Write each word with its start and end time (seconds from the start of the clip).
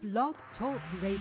Blog 0.00 0.36
Talk 0.60 0.78
Radio. 1.02 1.18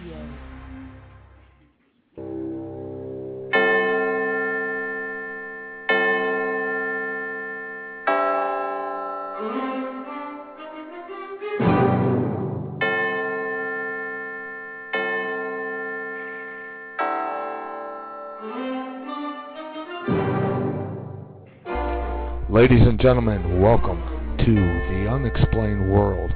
Ladies 22.47 22.85
and 22.85 22.99
gentlemen, 22.99 23.59
welcome 23.59 23.97
to 24.37 24.53
the 24.53 25.09
Unexplained 25.09 25.91
World 25.91 26.31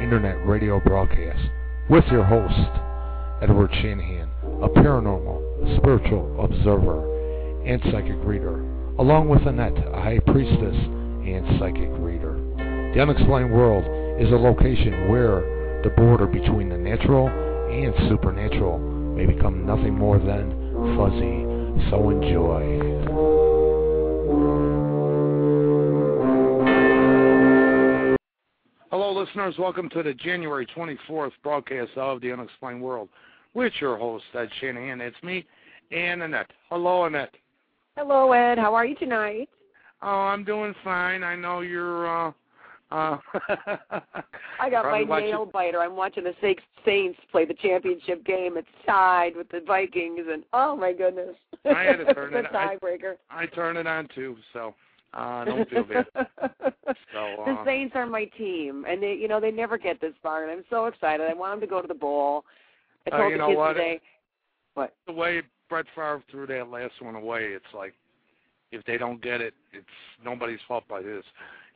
Internet 0.00 0.46
Radio 0.46 0.80
broadcast 0.80 1.50
with 1.90 2.04
your 2.10 2.24
host, 2.24 2.70
Edward 3.42 3.70
Shanahan, 3.82 4.30
a 4.62 4.68
paranormal, 4.68 5.76
spiritual 5.76 6.42
observer, 6.42 7.04
and 7.66 7.80
psychic 7.92 8.16
reader, 8.24 8.60
along 8.98 9.28
with 9.28 9.46
Annette, 9.46 9.76
a 9.92 10.00
high 10.00 10.18
priestess 10.26 10.74
and 10.74 11.58
psychic 11.58 11.90
reader. 12.00 12.40
The 12.94 13.02
Unexplained 13.02 13.52
World 13.52 13.84
is 14.18 14.32
a 14.32 14.36
location 14.36 15.10
where 15.10 15.82
the 15.82 15.90
border 15.90 16.26
between 16.26 16.70
the 16.70 16.78
natural 16.78 17.28
and 17.28 17.92
supernatural 18.08 18.78
may 18.78 19.26
become 19.26 19.66
nothing 19.66 19.94
more 19.94 20.18
than 20.18 20.96
fuzzy. 20.96 21.90
So 21.90 22.08
enjoy. 22.08 22.93
Listeners. 29.34 29.58
Welcome 29.58 29.88
to 29.90 30.02
the 30.04 30.14
January 30.14 30.64
24th 30.76 31.32
broadcast 31.42 31.90
of 31.96 32.20
The 32.20 32.30
Unexplained 32.30 32.80
World 32.80 33.08
with 33.52 33.72
your 33.80 33.96
host, 33.96 34.22
Ed 34.32 34.48
Shanahan. 34.60 35.00
It's 35.00 35.20
me 35.24 35.44
and 35.90 36.22
Annette. 36.22 36.50
Hello, 36.70 37.06
Annette. 37.06 37.34
Hello, 37.96 38.30
Ed. 38.30 38.58
How 38.58 38.74
are 38.74 38.86
you 38.86 38.94
tonight? 38.94 39.48
Oh, 40.02 40.06
I'm 40.06 40.44
doing 40.44 40.72
fine. 40.84 41.24
I 41.24 41.34
know 41.34 41.62
you're. 41.62 42.06
uh 42.28 42.32
uh 42.92 43.16
I 44.60 44.70
got 44.70 44.84
my 44.84 45.02
nail 45.02 45.46
biter. 45.46 45.80
I'm 45.80 45.96
watching 45.96 46.22
the 46.22 46.34
Sa- 46.40 46.62
Saints 46.84 47.18
play 47.32 47.44
the 47.44 47.54
championship 47.54 48.24
game. 48.24 48.56
It's 48.56 48.68
tied 48.86 49.34
with 49.34 49.48
the 49.48 49.62
Vikings, 49.66 50.26
and 50.30 50.44
oh 50.52 50.76
my 50.76 50.92
goodness, 50.92 51.34
I 51.64 51.82
had 51.82 51.96
to 51.96 52.14
turn 52.14 52.34
it- 52.34 52.46
I- 52.54 52.76
tiebreaker. 52.76 53.14
I 53.30 53.46
turn 53.46 53.78
it 53.78 53.88
on 53.88 54.06
too, 54.14 54.36
so 54.52 54.74
uh 55.14 55.44
don't 55.44 55.68
feel 55.70 55.84
bad. 55.84 56.06
So, 57.12 57.44
the 57.46 57.52
uh, 57.52 57.64
Saints 57.64 57.92
are 57.94 58.06
my 58.06 58.24
team, 58.36 58.84
and 58.88 59.02
they, 59.02 59.14
you 59.14 59.28
know, 59.28 59.40
they 59.40 59.50
never 59.50 59.78
get 59.78 60.00
this 60.00 60.12
far, 60.22 60.42
and 60.42 60.50
I'm 60.52 60.64
so 60.70 60.86
excited. 60.86 61.26
I 61.28 61.34
want 61.34 61.52
them 61.52 61.60
to 61.60 61.66
go 61.66 61.80
to 61.80 61.88
the 61.88 61.94
bowl. 61.94 62.44
I 63.06 63.14
Uh, 63.14 63.18
told 63.18 63.30
you 63.32 63.36
the 63.38 63.42
know 63.42 63.48
kids 63.48 63.58
what? 63.58 63.72
today. 63.74 64.00
What? 64.74 64.94
The 65.06 65.12
way 65.12 65.42
Brett 65.68 65.86
Favre 65.94 66.22
threw 66.30 66.46
that 66.48 66.68
last 66.68 66.94
one 67.00 67.14
away, 67.14 67.44
it's 67.52 67.64
like 67.74 67.94
if 68.72 68.84
they 68.86 68.98
don't 68.98 69.22
get 69.22 69.40
it, 69.40 69.54
it's 69.72 69.86
nobody's 70.24 70.58
fault 70.66 70.84
but 70.88 71.04
his. 71.04 71.24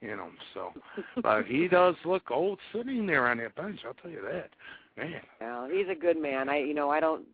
You 0.01 0.17
know, 0.17 0.29
so 0.55 0.73
but 1.23 1.45
he 1.47 1.67
does 1.67 1.97
look 2.05 2.31
old 2.31 2.59
sitting 2.73 3.05
there 3.07 3.27
on 3.27 3.39
that 3.39 3.55
bench. 3.57 3.81
I'll 3.85 3.95
tell 3.95 4.11
you 4.11 4.23
that, 4.23 4.51
man. 4.97 5.21
Well, 5.41 5.69
he's 5.69 5.89
a 5.91 5.95
good 5.99 6.17
man. 6.21 6.49
I, 6.49 6.59
you 6.59 6.75
know, 6.75 6.89
I 6.91 7.01
don't 7.01 7.25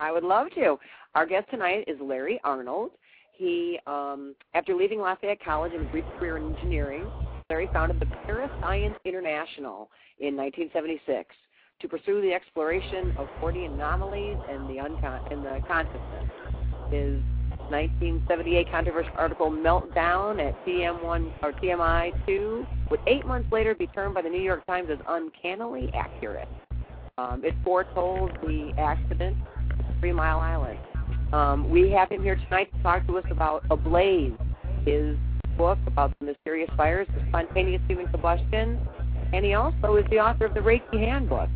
I 0.00 0.10
would 0.10 0.24
love 0.24 0.48
to. 0.54 0.78
Our 1.14 1.26
guest 1.26 1.50
tonight 1.50 1.84
is 1.86 1.98
Larry 2.00 2.40
Arnold. 2.44 2.92
He, 3.34 3.78
um, 3.86 4.34
after 4.54 4.74
leaving 4.74 5.00
Lafayette 5.00 5.44
College 5.44 5.72
and 5.74 5.86
a 5.86 5.90
brief 5.90 6.04
career 6.18 6.38
in 6.38 6.54
engineering, 6.54 7.06
Larry 7.50 7.68
founded 7.72 8.00
the 8.00 8.06
Parascience 8.06 8.96
International 9.04 9.90
in 10.18 10.36
1976 10.36 11.34
to 11.82 11.88
pursue 11.88 12.22
the 12.22 12.32
exploration 12.32 13.12
of 13.18 13.28
Fortean 13.40 13.74
anomalies 13.74 14.38
and 14.48 14.68
the 14.68 14.76
uncon- 14.76 15.28
the 15.28 15.66
consciousness. 15.66 16.30
His 16.90 17.20
1978 17.70 18.70
controversial 18.70 19.12
article 19.16 19.50
"Meltdown" 19.50 20.40
at 20.46 20.54
TM1 20.64 21.32
or 21.42 21.52
TMI2 21.52 22.90
would 22.90 23.00
eight 23.06 23.26
months 23.26 23.50
later 23.50 23.74
be 23.74 23.86
termed 23.88 24.14
by 24.14 24.22
the 24.22 24.28
New 24.28 24.40
York 24.40 24.64
Times 24.66 24.88
as 24.90 24.98
uncannily 25.08 25.90
accurate. 25.94 26.48
Um, 27.18 27.42
it 27.44 27.54
foretold 27.64 28.30
the 28.42 28.72
accident 28.78 29.36
at 29.68 30.00
Three 30.00 30.12
Mile 30.12 30.38
Island. 30.38 30.78
Um, 31.32 31.68
we 31.68 31.90
have 31.90 32.10
him 32.10 32.22
here 32.22 32.36
tonight 32.36 32.70
to 32.76 32.82
talk 32.82 33.06
to 33.06 33.18
us 33.18 33.24
about 33.30 33.64
Ablaze, 33.70 34.32
his 34.84 35.16
book 35.56 35.78
about 35.86 36.12
the 36.20 36.26
mysterious 36.26 36.70
fires 36.76 37.08
of 37.16 37.22
spontaneous 37.28 37.82
human 37.88 38.06
combustion, 38.08 38.78
and 39.32 39.44
he 39.44 39.54
also 39.54 39.96
is 39.96 40.04
the 40.10 40.18
author 40.18 40.44
of 40.44 40.54
the 40.54 40.60
Reiki 40.60 40.98
Handbook. 40.98 41.48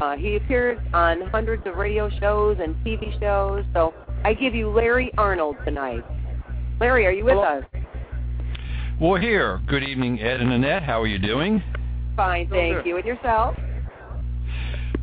Uh, 0.00 0.16
he 0.16 0.36
appears 0.36 0.78
on 0.94 1.22
hundreds 1.30 1.66
of 1.66 1.76
radio 1.76 2.08
shows 2.20 2.56
and 2.60 2.74
TV 2.84 3.18
shows. 3.20 3.64
So 3.72 3.92
I 4.24 4.32
give 4.34 4.54
you 4.54 4.70
Larry 4.70 5.10
Arnold 5.18 5.56
tonight. 5.64 6.04
Larry, 6.80 7.06
are 7.06 7.12
you 7.12 7.24
with 7.24 7.34
Hello. 7.34 7.58
us? 7.58 7.64
Well, 9.00 9.20
here. 9.20 9.60
Good 9.66 9.82
evening, 9.82 10.20
Ed 10.20 10.40
and 10.40 10.52
Annette. 10.52 10.82
How 10.82 11.00
are 11.02 11.06
you 11.06 11.18
doing? 11.18 11.62
Fine, 12.16 12.48
thank 12.48 12.84
you. 12.86 12.96
And 12.96 13.04
yourself? 13.04 13.56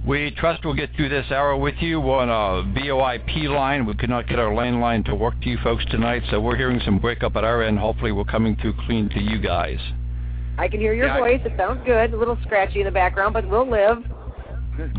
We 0.05 0.31
trust 0.37 0.63
we'll 0.63 0.75
get 0.75 0.89
through 0.95 1.09
this 1.09 1.25
hour 1.31 1.57
with 1.57 1.75
you. 1.79 1.99
We're 1.99 2.19
on 2.19 2.29
a 2.29 2.79
VoIP 2.79 3.49
line. 3.49 3.85
We 3.85 3.95
could 3.95 4.09
not 4.09 4.27
get 4.27 4.37
our 4.37 4.51
landline 4.53 5.03
to 5.05 5.15
work 5.15 5.41
to 5.41 5.49
you 5.49 5.57
folks 5.63 5.83
tonight, 5.89 6.21
so 6.29 6.39
we're 6.39 6.55
hearing 6.57 6.79
some 6.85 6.99
breakup 6.99 7.35
at 7.35 7.43
our 7.43 7.63
end. 7.63 7.79
Hopefully, 7.79 8.11
we're 8.11 8.23
coming 8.25 8.55
through 8.61 8.75
clean 8.85 9.09
to 9.09 9.19
you 9.19 9.39
guys. 9.39 9.79
I 10.57 10.67
can 10.67 10.79
hear 10.79 10.93
your 10.93 11.07
Yeah, 11.07 11.15
I- 11.15 11.19
voice. 11.19 11.41
It 11.43 11.53
sounds 11.57 11.81
good. 11.85 12.13
A 12.13 12.17
little 12.17 12.37
scratchy 12.43 12.79
in 12.81 12.85
the 12.85 12.91
background, 12.91 13.33
but 13.33 13.47
we'll 13.49 13.67
live. 13.69 14.03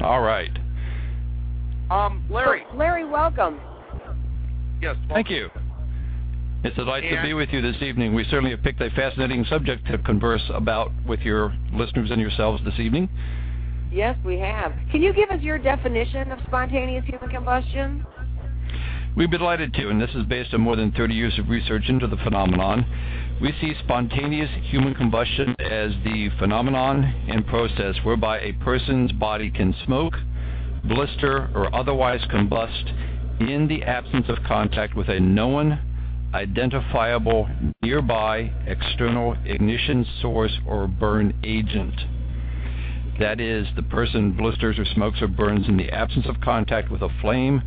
All 0.03 0.21
right. 0.21 0.51
Um, 1.91 2.25
Larry. 2.31 2.65
So, 2.71 2.77
Larry, 2.77 3.05
welcome. 3.05 3.61
Yes. 4.81 4.97
Thank 5.09 5.31
you. 5.31 5.51
It's 6.65 6.77
a 6.79 6.85
delight 6.85 7.03
to 7.03 7.23
be 7.23 7.33
with 7.33 7.51
you 7.51 7.63
this 7.63 7.81
evening. 7.81 8.15
We 8.15 8.25
certainly 8.25 8.51
have 8.51 8.63
picked 8.63 8.81
a 8.81 8.91
fascinating 8.91 9.45
subject 9.49 9.87
to 9.89 9.99
converse 9.99 10.43
about 10.53 10.91
with 11.07 11.21
your 11.21 11.55
listeners 11.73 12.11
and 12.11 12.21
yourselves 12.21 12.61
this 12.65 12.79
evening. 12.81 13.09
Yes, 13.93 14.17
we 14.25 14.39
have. 14.41 14.73
Can 14.91 15.01
you 15.01 15.13
give 15.13 15.31
us 15.31 15.41
your 15.43 15.59
definition 15.59 16.33
of 16.33 16.41
spontaneous 16.47 17.05
human 17.05 17.31
combustion? 17.31 18.05
We'd 19.17 19.31
be 19.31 19.39
delighted 19.39 19.75
to, 19.75 19.89
and 19.89 20.01
this 20.01 20.11
is 20.15 20.25
based 20.25 20.53
on 20.55 20.61
more 20.61 20.77
than 20.77 20.93
30 20.93 21.15
years 21.15 21.39
of 21.39 21.49
research 21.49 21.85
into 21.89 22.07
the 22.07 22.17
phenomenon. 22.19 22.85
We 23.39 23.53
see 23.61 23.75
spontaneous 23.85 24.49
human 24.63 24.95
combustion 24.95 25.55
as 25.61 25.93
the 26.05 26.31
phenomenon 26.39 27.05
and 27.29 27.47
process 27.47 27.95
whereby 28.03 28.41
a 28.41 28.53
person's 28.65 29.13
body 29.13 29.51
can 29.51 29.75
smoke, 29.85 30.15
blister, 30.85 31.51
or 31.55 31.75
otherwise 31.75 32.21
combust 32.33 32.95
in 33.41 33.69
the 33.69 33.83
absence 33.83 34.25
of 34.31 34.39
contact 34.47 34.97
with 34.97 35.11
a 35.11 35.21
known, 35.21 35.79
identifiable, 36.33 37.47
nearby 37.83 38.51
external 38.67 39.37
ignition 39.45 40.07
source 40.23 40.59
or 40.67 40.89
burn 40.89 41.35
agent. 41.45 41.95
That 43.21 43.39
is, 43.39 43.67
the 43.77 43.83
person 43.83 44.33
blisters 44.33 44.79
or 44.79 44.87
smokes 44.87 45.21
or 45.21 45.29
burns 45.29 45.69
in 45.69 45.77
the 45.77 45.91
absence 45.91 46.25
of 46.27 46.41
contact 46.41 46.91
with 46.91 47.03
a 47.03 47.11
flame 47.21 47.63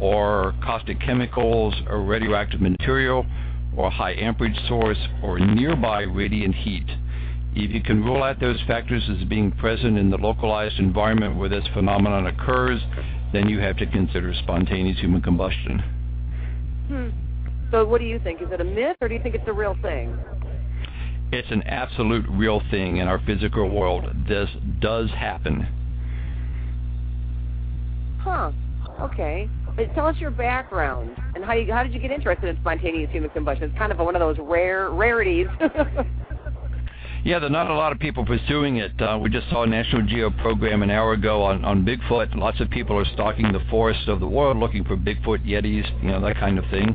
or 0.00 0.54
caustic 0.60 1.00
chemicals 1.00 1.72
or 1.88 2.02
radioactive 2.02 2.60
material 2.60 3.24
or 3.76 3.90
high 3.90 4.14
amperage 4.14 4.58
source 4.68 4.98
or 5.22 5.38
nearby 5.38 6.02
radiant 6.02 6.54
heat. 6.54 6.86
If 7.54 7.70
you 7.70 7.82
can 7.82 8.04
rule 8.04 8.22
out 8.22 8.40
those 8.40 8.60
factors 8.66 9.08
as 9.08 9.26
being 9.28 9.52
present 9.52 9.96
in 9.96 10.10
the 10.10 10.18
localized 10.18 10.78
environment 10.78 11.36
where 11.36 11.48
this 11.48 11.64
phenomenon 11.72 12.26
occurs, 12.26 12.80
then 13.32 13.48
you 13.48 13.60
have 13.60 13.76
to 13.78 13.86
consider 13.86 14.34
spontaneous 14.42 14.98
human 14.98 15.22
combustion. 15.22 15.78
Hmm. 16.88 17.08
So 17.70 17.84
what 17.84 18.00
do 18.00 18.06
you 18.06 18.18
think? 18.18 18.42
Is 18.42 18.48
it 18.50 18.60
a 18.60 18.64
myth 18.64 18.96
or 19.00 19.08
do 19.08 19.14
you 19.14 19.22
think 19.22 19.34
it's 19.34 19.48
a 19.48 19.52
real 19.52 19.76
thing? 19.82 20.18
It's 21.32 21.50
an 21.50 21.62
absolute 21.62 22.24
real 22.28 22.62
thing 22.70 22.98
in 22.98 23.08
our 23.08 23.20
physical 23.26 23.68
world. 23.68 24.04
This 24.28 24.48
does 24.80 25.10
happen. 25.10 25.66
Huh. 28.20 28.52
Okay. 29.00 29.48
Tell 29.94 30.06
us 30.06 30.16
your 30.18 30.30
background 30.30 31.16
and 31.34 31.44
how 31.44 31.52
you 31.52 31.72
how 31.72 31.82
did 31.82 31.92
you 31.92 31.98
get 31.98 32.12
interested 32.12 32.48
in 32.48 32.56
spontaneous 32.60 33.10
human 33.10 33.30
combustion? 33.30 33.70
It's 33.70 33.78
kind 33.78 33.90
of 33.90 33.98
one 33.98 34.14
of 34.14 34.20
those 34.20 34.36
rare 34.38 34.90
rarities. 34.90 35.48
yeah, 37.24 37.40
there 37.40 37.46
are 37.46 37.50
not 37.50 37.68
a 37.68 37.74
lot 37.74 37.90
of 37.90 37.98
people 37.98 38.24
pursuing 38.24 38.76
it. 38.76 38.92
Uh, 39.00 39.18
we 39.20 39.30
just 39.30 39.50
saw 39.50 39.64
a 39.64 39.66
National 39.66 40.06
Geo 40.06 40.30
program 40.30 40.84
an 40.84 40.90
hour 40.90 41.14
ago 41.14 41.42
on, 41.42 41.64
on 41.64 41.84
Bigfoot. 41.84 42.36
Lots 42.36 42.60
of 42.60 42.70
people 42.70 42.96
are 42.96 43.04
stalking 43.14 43.52
the 43.52 43.62
forests 43.68 44.04
of 44.06 44.20
the 44.20 44.28
world 44.28 44.58
looking 44.58 44.84
for 44.84 44.96
Bigfoot, 44.96 45.44
Yetis, 45.44 46.02
you 46.02 46.08
know, 46.08 46.20
that 46.20 46.36
kind 46.36 46.56
of 46.56 46.64
thing. 46.70 46.94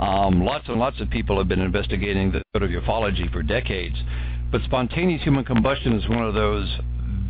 Um, 0.00 0.42
lots 0.44 0.66
and 0.68 0.78
lots 0.78 1.00
of 1.02 1.10
people 1.10 1.36
have 1.36 1.48
been 1.48 1.60
investigating 1.60 2.32
the 2.32 2.42
sort 2.56 2.62
of 2.62 2.70
ufology 2.70 3.30
for 3.32 3.42
decades. 3.42 3.96
But 4.50 4.62
spontaneous 4.62 5.22
human 5.22 5.44
combustion 5.44 5.92
is 5.92 6.08
one 6.08 6.24
of 6.24 6.32
those 6.32 6.68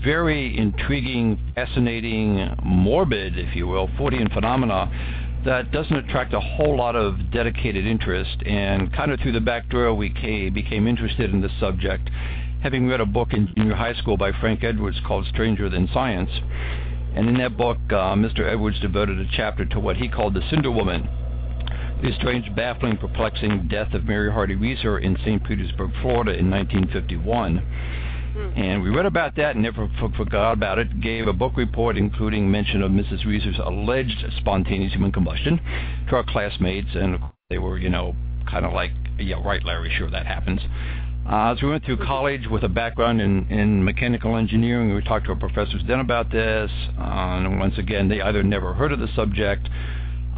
very 0.04 0.56
intriguing, 0.56 1.38
fascinating, 1.54 2.54
morbid, 2.62 3.38
if 3.38 3.56
you 3.56 3.66
will, 3.66 3.88
Fortean 3.98 4.32
phenomena 4.32 4.90
that 5.44 5.70
doesn't 5.72 5.94
attract 5.94 6.32
a 6.32 6.40
whole 6.40 6.76
lot 6.76 6.96
of 6.96 7.30
dedicated 7.30 7.86
interest. 7.86 8.42
And 8.46 8.92
kind 8.94 9.12
of 9.12 9.20
through 9.20 9.32
the 9.32 9.40
back 9.40 9.68
door, 9.68 9.94
we 9.94 10.10
came, 10.10 10.54
became 10.54 10.86
interested 10.86 11.30
in 11.32 11.40
this 11.40 11.52
subject, 11.60 12.08
having 12.62 12.88
read 12.88 13.00
a 13.00 13.06
book 13.06 13.32
in 13.32 13.52
junior 13.54 13.74
high 13.74 13.94
school 13.94 14.16
by 14.16 14.32
Frank 14.40 14.64
Edwards 14.64 14.98
called 15.06 15.26
Stranger 15.26 15.68
Than 15.68 15.88
Science. 15.92 16.30
And 17.14 17.28
in 17.28 17.38
that 17.38 17.56
book, 17.56 17.78
uh, 17.90 18.14
Mr. 18.14 18.50
Edwards 18.50 18.80
devoted 18.80 19.20
a 19.20 19.26
chapter 19.36 19.64
to 19.66 19.80
what 19.80 19.96
he 19.96 20.08
called 20.08 20.34
the 20.34 20.42
Cinder 20.50 20.70
Woman, 20.70 21.08
the 22.02 22.10
strange, 22.18 22.54
baffling, 22.56 22.96
perplexing 22.96 23.68
death 23.68 23.92
of 23.94 24.04
Mary 24.04 24.32
Hardy 24.32 24.56
Reeser 24.56 24.98
in 24.98 25.16
St. 25.18 25.44
Petersburg, 25.44 25.90
Florida 26.00 26.32
in 26.32 26.50
1951. 26.50 28.03
Hmm. 28.34 28.50
And 28.56 28.82
we 28.82 28.90
read 28.90 29.06
about 29.06 29.36
that 29.36 29.54
and 29.54 29.62
never 29.62 29.88
forgot 30.16 30.52
about 30.52 30.78
it. 30.78 31.00
Gave 31.00 31.28
a 31.28 31.32
book 31.32 31.52
report 31.56 31.96
including 31.96 32.50
mention 32.50 32.82
of 32.82 32.90
Mrs. 32.90 33.24
Reeser's 33.24 33.58
alleged 33.62 34.24
spontaneous 34.38 34.92
human 34.92 35.12
combustion 35.12 35.60
to 36.08 36.16
our 36.16 36.24
classmates, 36.24 36.88
and 36.94 37.18
they 37.48 37.58
were, 37.58 37.78
you 37.78 37.88
know, 37.88 38.16
kind 38.50 38.66
of 38.66 38.72
like, 38.72 38.90
yeah, 39.18 39.40
right, 39.44 39.64
Larry, 39.64 39.92
sure 39.96 40.10
that 40.10 40.26
happens. 40.26 40.60
Uh, 41.30 41.52
as 41.52 41.62
we 41.62 41.68
went 41.68 41.84
through 41.84 41.96
college 41.96 42.46
with 42.50 42.64
a 42.64 42.68
background 42.68 43.20
in, 43.20 43.46
in 43.48 43.82
mechanical 43.82 44.36
engineering, 44.36 44.94
we 44.94 45.02
talked 45.02 45.24
to 45.24 45.30
our 45.30 45.38
professors 45.38 45.82
then 45.86 46.00
about 46.00 46.30
this. 46.30 46.70
Uh, 46.98 47.38
and 47.38 47.58
once 47.58 47.78
again, 47.78 48.08
they 48.08 48.20
either 48.20 48.42
never 48.42 48.74
heard 48.74 48.92
of 48.92 48.98
the 48.98 49.08
subject 49.14 49.68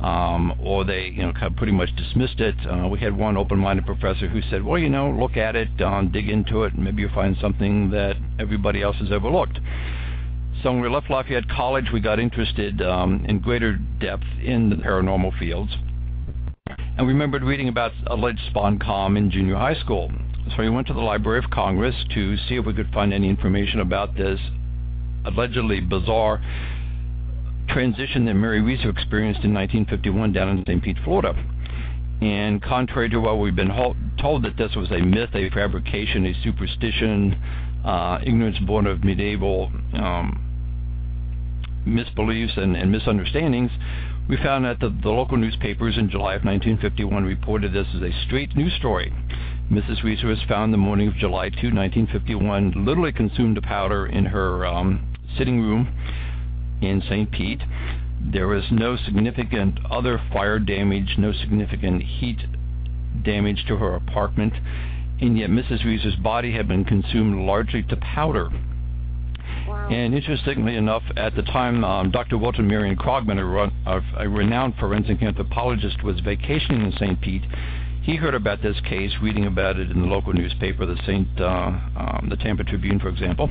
um, 0.02 0.58
or 0.62 0.84
they, 0.84 1.06
you 1.06 1.22
know, 1.22 1.32
kind 1.32 1.46
of 1.46 1.56
pretty 1.56 1.72
much 1.72 1.94
dismissed 1.96 2.40
it. 2.40 2.54
Uh, 2.66 2.88
we 2.88 2.98
had 2.98 3.16
one 3.16 3.36
open-minded 3.36 3.86
professor 3.86 4.28
who 4.28 4.40
said, 4.50 4.62
"Well, 4.62 4.78
you 4.78 4.88
know, 4.88 5.10
look 5.10 5.36
at 5.36 5.56
it, 5.56 5.80
um, 5.80 6.10
dig 6.12 6.28
into 6.28 6.64
it, 6.64 6.74
and 6.74 6.84
maybe 6.84 7.02
you'll 7.02 7.14
find 7.14 7.36
something 7.40 7.90
that 7.90 8.16
everybody 8.38 8.82
else 8.82 8.96
has 8.96 9.10
overlooked." 9.10 9.58
So 10.62 10.72
when 10.72 10.80
we 10.80 10.88
left 10.88 11.10
Lafayette 11.10 11.48
College, 11.48 11.86
we 11.92 12.00
got 12.00 12.18
interested 12.18 12.82
um, 12.82 13.24
in 13.28 13.40
greater 13.40 13.76
depth 14.00 14.24
in 14.42 14.70
the 14.70 14.76
paranormal 14.76 15.38
fields, 15.38 15.76
and 16.96 17.06
we 17.06 17.12
remembered 17.12 17.42
reading 17.42 17.68
about 17.68 17.92
alleged 18.06 18.40
SponCom 18.54 19.16
in 19.16 19.30
junior 19.30 19.56
high 19.56 19.74
school. 19.74 20.10
So 20.50 20.62
we 20.62 20.70
went 20.70 20.86
to 20.86 20.94
the 20.94 21.00
Library 21.00 21.40
of 21.44 21.50
Congress 21.50 21.94
to 22.14 22.36
see 22.36 22.54
if 22.54 22.64
we 22.64 22.72
could 22.72 22.92
find 22.92 23.12
any 23.12 23.28
information 23.28 23.80
about 23.80 24.16
this 24.16 24.38
allegedly 25.24 25.80
bizarre 25.80 26.40
transition 27.68 28.24
that 28.26 28.34
Mary 28.34 28.60
Reeser 28.60 28.90
experienced 28.90 29.44
in 29.44 29.52
1951 29.52 30.32
down 30.32 30.48
in 30.48 30.64
St. 30.64 30.82
Pete, 30.82 30.96
Florida. 31.04 31.34
And 32.20 32.62
contrary 32.62 33.10
to 33.10 33.18
what 33.18 33.38
we've 33.38 33.54
been 33.54 33.72
told 34.18 34.44
that 34.44 34.56
this 34.56 34.74
was 34.74 34.90
a 34.90 35.00
myth, 35.00 35.30
a 35.34 35.50
fabrication, 35.50 36.24
a 36.26 36.34
superstition, 36.42 37.34
uh, 37.84 38.18
ignorance 38.24 38.58
born 38.60 38.86
of 38.86 39.04
medieval 39.04 39.70
um, 39.92 40.42
misbeliefs 41.86 42.56
and, 42.56 42.76
and, 42.76 42.90
misunderstandings, 42.90 43.70
we 44.28 44.36
found 44.38 44.64
that 44.64 44.80
the, 44.80 44.88
the, 45.02 45.10
local 45.10 45.36
newspapers 45.36 45.96
in 45.96 46.10
July 46.10 46.34
of 46.34 46.44
1951 46.44 47.24
reported 47.24 47.72
this 47.72 47.86
as 47.94 48.02
a 48.02 48.10
straight 48.26 48.56
news 48.56 48.74
story. 48.74 49.12
Mrs. 49.70 50.02
Reeser 50.02 50.26
was 50.26 50.42
found 50.48 50.72
the 50.72 50.78
morning 50.78 51.08
of 51.08 51.14
July 51.14 51.48
2, 51.48 51.70
1951, 51.72 52.84
literally 52.84 53.12
consumed 53.12 53.58
a 53.58 53.62
powder 53.62 54.06
in 54.06 54.24
her 54.24 54.66
um, 54.66 55.14
sitting 55.36 55.60
room 55.60 55.88
in 56.80 57.02
St. 57.02 57.30
Pete. 57.30 57.62
There 58.32 58.48
was 58.48 58.64
no 58.70 58.96
significant 58.96 59.78
other 59.90 60.20
fire 60.32 60.58
damage, 60.58 61.14
no 61.18 61.32
significant 61.32 62.02
heat 62.02 62.38
damage 63.24 63.64
to 63.68 63.76
her 63.76 63.94
apartment, 63.94 64.52
and 65.20 65.38
yet 65.38 65.50
Mrs. 65.50 65.84
Reeser's 65.84 66.16
body 66.16 66.52
had 66.52 66.68
been 66.68 66.84
consumed 66.84 67.46
largely 67.46 67.82
to 67.84 67.96
powder. 67.96 68.50
Wow. 69.66 69.88
And 69.88 70.14
interestingly 70.14 70.76
enough, 70.76 71.02
at 71.16 71.34
the 71.34 71.42
time, 71.42 71.84
um, 71.84 72.10
Dr. 72.10 72.38
Walter 72.38 72.62
Marion 72.62 72.96
Krogman, 72.96 73.38
a, 73.38 73.44
run, 73.44 73.72
a, 73.86 74.00
a 74.18 74.28
renowned 74.28 74.74
forensic 74.78 75.22
anthropologist, 75.22 76.02
was 76.02 76.20
vacationing 76.20 76.82
in 76.82 76.92
St. 76.92 77.20
Pete. 77.20 77.44
He 78.02 78.14
heard 78.14 78.34
about 78.34 78.62
this 78.62 78.76
case, 78.88 79.10
reading 79.20 79.46
about 79.46 79.78
it 79.78 79.90
in 79.90 80.00
the 80.00 80.06
local 80.06 80.32
newspaper, 80.32 80.86
the 80.86 80.96
Saint, 81.04 81.28
uh, 81.40 81.72
um, 81.96 82.28
the 82.30 82.36
Tampa 82.36 82.62
Tribune, 82.62 83.00
for 83.00 83.08
example, 83.08 83.50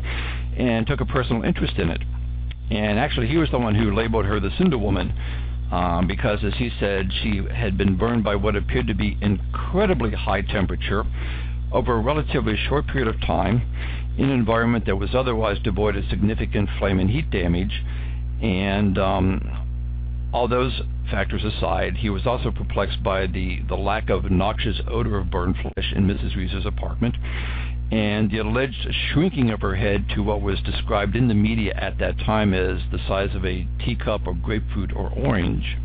and 0.58 0.88
took 0.88 1.02
a 1.02 1.06
personal 1.06 1.44
interest 1.44 1.78
in 1.78 1.90
it. 1.90 2.02
And 2.72 3.00
actually, 3.00 3.28
he 3.28 3.38
was 3.38 3.50
the 3.52 3.60
one 3.60 3.76
who 3.76 3.94
labeled 3.94 4.26
her 4.26 4.40
the 4.40 4.52
Cinder 4.58 4.78
Woman 4.78 5.14
um, 5.72 6.08
because, 6.08 6.40
as 6.44 6.54
he 6.56 6.72
said, 6.80 7.12
she 7.22 7.42
had 7.54 7.78
been 7.78 7.96
burned 7.96 8.24
by 8.24 8.36
what 8.36 8.56
appeared 8.56 8.88
to 8.88 8.96
be 8.96 9.18
incredibly 9.22 10.12
high 10.12 10.42
temperature 10.42 11.04
over 11.72 11.94
a 11.94 12.00
relatively 12.00 12.56
short 12.70 12.88
period 12.88 13.08
of 13.08 13.20
time 13.22 13.62
in 14.18 14.26
an 14.26 14.32
environment 14.32 14.86
that 14.86 14.96
was 14.96 15.14
otherwise 15.14 15.58
devoid 15.64 15.96
of 15.96 16.04
significant 16.10 16.70
flame 16.80 17.00
and 17.00 17.10
heat 17.10 17.30
damage. 17.30 17.84
And 18.42 18.98
um, 18.98 20.30
all 20.34 20.48
those 20.48 20.82
factors 21.12 21.44
aside, 21.44 21.98
he 21.98 22.10
was 22.10 22.26
also 22.26 22.52
perplexed 22.52 23.04
by 23.04 23.28
the, 23.28 23.62
the 23.68 23.76
lack 23.76 24.10
of 24.10 24.30
noxious 24.32 24.80
odor 24.88 25.18
of 25.18 25.30
burned 25.30 25.56
flesh 25.62 25.94
in 25.96 26.08
Mrs. 26.08 26.36
Reeser's 26.36 26.66
apartment 26.66 27.16
and 27.92 28.32
the 28.32 28.40
alleged 28.40 28.88
shrinking 29.12 29.52
of 29.52 29.62
her 29.62 29.76
head 29.76 30.06
to 30.16 30.24
what 30.24 30.42
was 30.42 30.60
described 30.62 31.16
in 31.16 31.28
the 31.28 31.34
media 31.34 31.74
at 31.76 31.98
that 32.00 32.18
time 32.20 32.54
as 32.54 32.80
the 32.92 32.98
size 33.08 33.34
of 33.36 33.46
a 33.46 33.68
teacup 33.86 34.26
or 34.26 34.34
grapefruit 34.34 34.92
or 34.96 35.10
orange. 35.12 35.78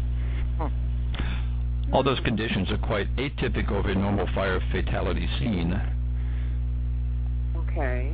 Hmm. 0.59 1.93
All 1.93 2.03
those 2.03 2.21
conditions 2.21 2.71
are 2.71 2.79
quite 2.79 3.15
atypical 3.17 3.81
of 3.81 3.87
a 3.87 3.95
normal 3.95 4.27
fire 4.35 4.61
fatality 4.73 5.29
scene. 5.39 5.81
Okay. 7.57 8.13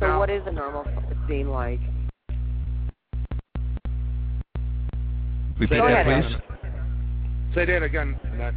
So 0.00 0.18
what 0.18 0.30
is 0.30 0.42
a 0.46 0.52
normal 0.52 0.86
scene 1.26 1.48
like? 1.50 1.80
Repeat 5.58 5.76
Go 5.76 5.88
that, 5.88 6.06
ahead, 6.06 6.24
please. 6.24 6.36
Say 7.54 7.64
that 7.66 7.82
again, 7.82 8.18
Annette. 8.32 8.54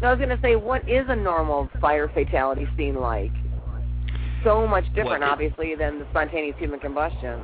No, 0.00 0.08
I 0.08 0.10
was 0.12 0.18
going 0.18 0.28
to 0.30 0.40
say, 0.40 0.54
what 0.54 0.88
is 0.88 1.04
a 1.08 1.16
normal 1.16 1.68
fire 1.80 2.08
fatality 2.14 2.66
scene 2.76 2.94
like? 2.94 3.32
So 4.44 4.66
much 4.66 4.84
different, 4.94 5.20
Well, 5.20 5.30
obviously, 5.30 5.74
than 5.74 5.98
the 5.98 6.06
spontaneous 6.10 6.56
human 6.58 6.80
combustion. 6.80 7.40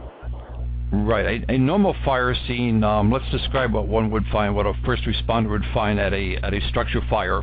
Right. 0.92 1.42
A, 1.48 1.52
a 1.52 1.58
normal 1.58 1.94
fire 2.04 2.34
scene. 2.46 2.84
Um, 2.84 3.10
let's 3.10 3.28
describe 3.30 3.72
what 3.72 3.88
one 3.88 4.10
would 4.10 4.24
find, 4.30 4.54
what 4.54 4.66
a 4.66 4.74
first 4.84 5.02
responder 5.04 5.50
would 5.50 5.64
find 5.72 5.98
at 5.98 6.12
a 6.12 6.36
at 6.36 6.54
a 6.54 6.60
structure 6.68 7.00
fire, 7.10 7.42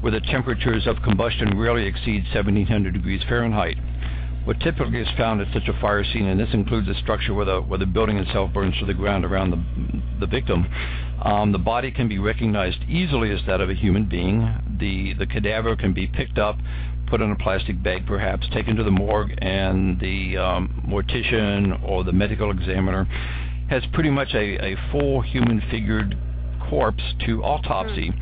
where 0.00 0.12
the 0.12 0.20
temperatures 0.20 0.86
of 0.86 0.96
combustion 1.02 1.58
rarely 1.58 1.86
exceed 1.86 2.24
1700 2.32 2.94
degrees 2.94 3.20
Fahrenheit. 3.28 3.76
What 4.44 4.60
typically 4.60 5.00
is 5.00 5.08
found 5.18 5.42
at 5.42 5.52
such 5.52 5.68
a 5.68 5.78
fire 5.78 6.02
scene, 6.04 6.26
and 6.26 6.40
this 6.40 6.48
includes 6.54 6.88
a 6.88 6.94
structure 6.94 7.34
where 7.34 7.44
the 7.44 7.60
where 7.60 7.78
the 7.78 7.86
building 7.86 8.16
itself 8.16 8.54
burns 8.54 8.78
to 8.78 8.86
the 8.86 8.94
ground 8.94 9.26
around 9.26 9.50
the 9.50 10.20
the 10.20 10.26
victim, 10.26 10.66
um, 11.22 11.52
the 11.52 11.58
body 11.58 11.90
can 11.90 12.08
be 12.08 12.18
recognized 12.18 12.78
easily 12.88 13.30
as 13.30 13.40
that 13.46 13.60
of 13.60 13.68
a 13.68 13.74
human 13.74 14.08
being. 14.08 14.38
The 14.80 15.12
the 15.12 15.26
cadaver 15.26 15.76
can 15.76 15.92
be 15.92 16.06
picked 16.06 16.38
up, 16.38 16.56
put 17.08 17.20
in 17.20 17.30
a 17.30 17.36
plastic 17.36 17.82
bag 17.82 18.06
perhaps, 18.06 18.46
taken 18.52 18.76
to 18.76 18.84
the 18.84 18.90
morgue, 18.90 19.32
and 19.38 19.98
the 20.00 20.36
um, 20.36 20.82
mortician 20.86 21.82
or 21.82 22.04
the 22.04 22.12
medical 22.12 22.50
examiner 22.50 23.04
has 23.70 23.82
pretty 23.92 24.10
much 24.10 24.34
a, 24.34 24.72
a 24.72 24.76
full 24.90 25.20
human 25.20 25.62
figured 25.70 26.16
corpse 26.68 27.02
to 27.26 27.42
autopsy. 27.42 28.12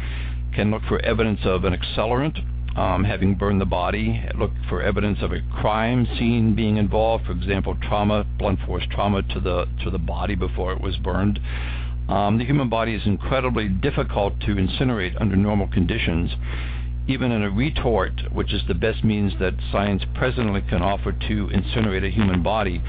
Can 0.54 0.70
look 0.70 0.82
for 0.88 0.98
evidence 1.00 1.40
of 1.44 1.64
an 1.64 1.76
accelerant 1.76 2.38
um, 2.76 3.04
having 3.04 3.34
burned 3.34 3.60
the 3.60 3.66
body, 3.66 4.22
look 4.38 4.50
for 4.68 4.82
evidence 4.82 5.18
of 5.22 5.32
a 5.32 5.40
crime 5.60 6.06
scene 6.18 6.54
being 6.54 6.76
involved, 6.76 7.24
for 7.24 7.32
example, 7.32 7.76
trauma, 7.82 8.24
blunt 8.38 8.60
force 8.66 8.84
trauma 8.90 9.22
to 9.22 9.40
the 9.40 9.66
to 9.82 9.90
the 9.90 9.98
body 9.98 10.34
before 10.34 10.72
it 10.72 10.80
was 10.80 10.96
burned. 10.98 11.40
Um, 12.08 12.38
the 12.38 12.44
human 12.44 12.68
body 12.68 12.94
is 12.94 13.02
incredibly 13.06 13.68
difficult 13.68 14.38
to 14.40 14.54
incinerate 14.54 15.20
under 15.20 15.36
normal 15.36 15.68
conditions. 15.68 16.30
Even 17.08 17.30
in 17.30 17.42
a 17.42 17.50
retort, 17.50 18.12
which 18.32 18.52
is 18.52 18.62
the 18.66 18.74
best 18.74 19.04
means 19.04 19.32
that 19.38 19.54
science 19.70 20.02
presently 20.14 20.60
can 20.62 20.82
offer 20.82 21.12
to 21.12 21.48
incinerate 21.48 22.04
a 22.04 22.10
human 22.10 22.42
body, 22.42 22.82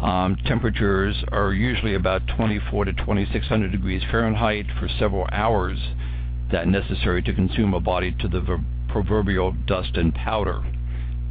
um, 0.00 0.36
temperatures 0.46 1.24
are 1.32 1.54
usually 1.54 1.94
about 1.94 2.22
24 2.36 2.84
to 2.84 2.92
2600 2.92 3.72
degrees 3.72 4.02
Fahrenheit 4.10 4.66
for 4.78 4.88
several 4.98 5.26
hours 5.32 5.78
that 6.52 6.68
necessary 6.68 7.22
to 7.22 7.32
consume 7.32 7.72
a 7.72 7.80
body 7.80 8.14
to 8.20 8.28
the 8.28 8.40
ver- 8.40 8.60
proverbial 8.88 9.52
dust 9.66 9.96
and 9.96 10.14
powder 10.14 10.62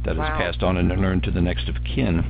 that 0.04 0.16
wow. 0.16 0.24
is 0.24 0.30
passed 0.30 0.62
on 0.62 0.76
and 0.76 0.88
learned 0.88 1.22
to 1.22 1.30
the 1.30 1.40
next 1.40 1.68
of 1.68 1.76
kin. 1.84 2.24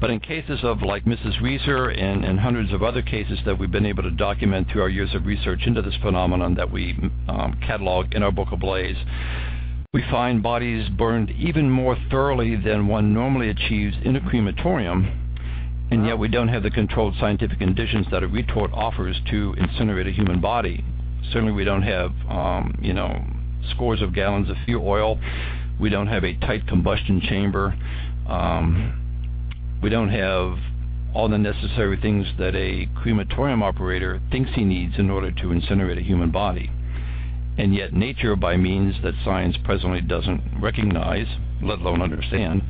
But 0.00 0.10
in 0.10 0.20
cases 0.20 0.60
of 0.62 0.80
like 0.82 1.04
Mrs. 1.04 1.42
Reeser 1.42 1.90
and, 1.90 2.24
and, 2.24 2.40
hundreds 2.40 2.72
of 2.72 2.82
other 2.82 3.02
cases 3.02 3.38
that 3.44 3.58
we've 3.58 3.70
been 3.70 3.84
able 3.84 4.02
to 4.02 4.10
document 4.10 4.68
through 4.70 4.80
our 4.82 4.88
years 4.88 5.14
of 5.14 5.26
research 5.26 5.66
into 5.66 5.82
this 5.82 5.94
phenomenon 6.00 6.54
that 6.54 6.70
we 6.70 6.96
um, 7.28 7.60
catalog 7.66 8.14
in 8.14 8.22
our 8.22 8.32
book 8.32 8.48
Ablaze, 8.50 8.96
we 9.92 10.02
find 10.08 10.40
bodies 10.40 10.88
burned 10.88 11.30
even 11.30 11.68
more 11.68 11.98
thoroughly 12.10 12.54
than 12.54 12.86
one 12.86 13.12
normally 13.12 13.50
achieves 13.50 13.96
in 14.04 14.14
a 14.14 14.20
crematorium, 14.20 15.04
and 15.90 16.06
yet 16.06 16.16
we 16.16 16.28
don't 16.28 16.46
have 16.46 16.62
the 16.62 16.70
controlled 16.70 17.14
scientific 17.18 17.58
conditions 17.58 18.06
that 18.12 18.22
a 18.22 18.28
retort 18.28 18.70
offers 18.72 19.20
to 19.30 19.52
incinerate 19.58 20.08
a 20.08 20.12
human 20.12 20.40
body. 20.40 20.84
Certainly, 21.32 21.52
we 21.52 21.64
don't 21.64 21.82
have, 21.82 22.12
um, 22.28 22.78
you 22.80 22.92
know, 22.92 23.20
scores 23.74 24.00
of 24.00 24.14
gallons 24.14 24.48
of 24.48 24.56
fuel 24.64 24.86
oil. 24.86 25.18
We 25.80 25.90
don't 25.90 26.06
have 26.06 26.24
a 26.24 26.34
tight 26.34 26.68
combustion 26.68 27.20
chamber. 27.20 27.76
Um, 28.28 28.99
we 29.82 29.88
don't 29.88 30.10
have 30.10 30.58
all 31.14 31.28
the 31.28 31.38
necessary 31.38 31.98
things 32.00 32.26
that 32.38 32.54
a 32.54 32.86
crematorium 33.02 33.62
operator 33.62 34.20
thinks 34.30 34.50
he 34.54 34.64
needs 34.64 34.94
in 34.98 35.10
order 35.10 35.30
to 35.30 35.44
incinerate 35.48 35.98
a 35.98 36.02
human 36.02 36.30
body 36.30 36.70
and 37.60 37.74
yet 37.74 37.92
nature 37.92 38.36
by 38.36 38.56
means 38.56 38.94
that 39.02 39.12
science 39.22 39.54
presently 39.64 40.00
doesn't 40.00 40.42
recognize, 40.60 41.26
let 41.62 41.78
alone 41.78 42.00
understand, 42.00 42.62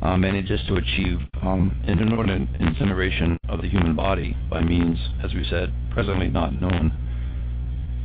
uh, 0.00 0.16
manages 0.16 0.60
to 0.68 0.76
achieve 0.76 1.18
um, 1.42 1.78
an 1.86 1.98
inordinate 1.98 2.48
incineration 2.60 3.36
of 3.48 3.60
the 3.60 3.68
human 3.68 3.94
body 3.94 4.34
by 4.48 4.62
means, 4.62 4.98
as 5.22 5.34
we 5.34 5.44
said, 5.50 5.70
presently 5.90 6.28
not 6.28 6.58
known. 6.58 6.92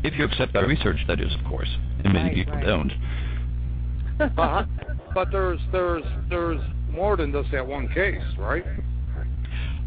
If 0.04 0.16
you 0.18 0.26
accept 0.26 0.56
our 0.58 0.68
research, 0.68 0.98
that 1.08 1.22
is, 1.22 1.34
of 1.34 1.46
course, 1.46 1.70
and 2.04 2.14
many 2.14 2.30
right, 2.30 2.36
people 2.36 2.56
right. 2.56 2.66
don't. 2.66 2.92
uh, 4.38 4.66
but 5.14 5.32
there's 5.32 5.60
there's 5.72 6.04
there's 6.30 6.62
more 6.94 7.18
than 7.18 7.32
just 7.32 7.52
that 7.52 7.66
one 7.66 7.88
case, 7.90 8.22
right? 8.38 8.66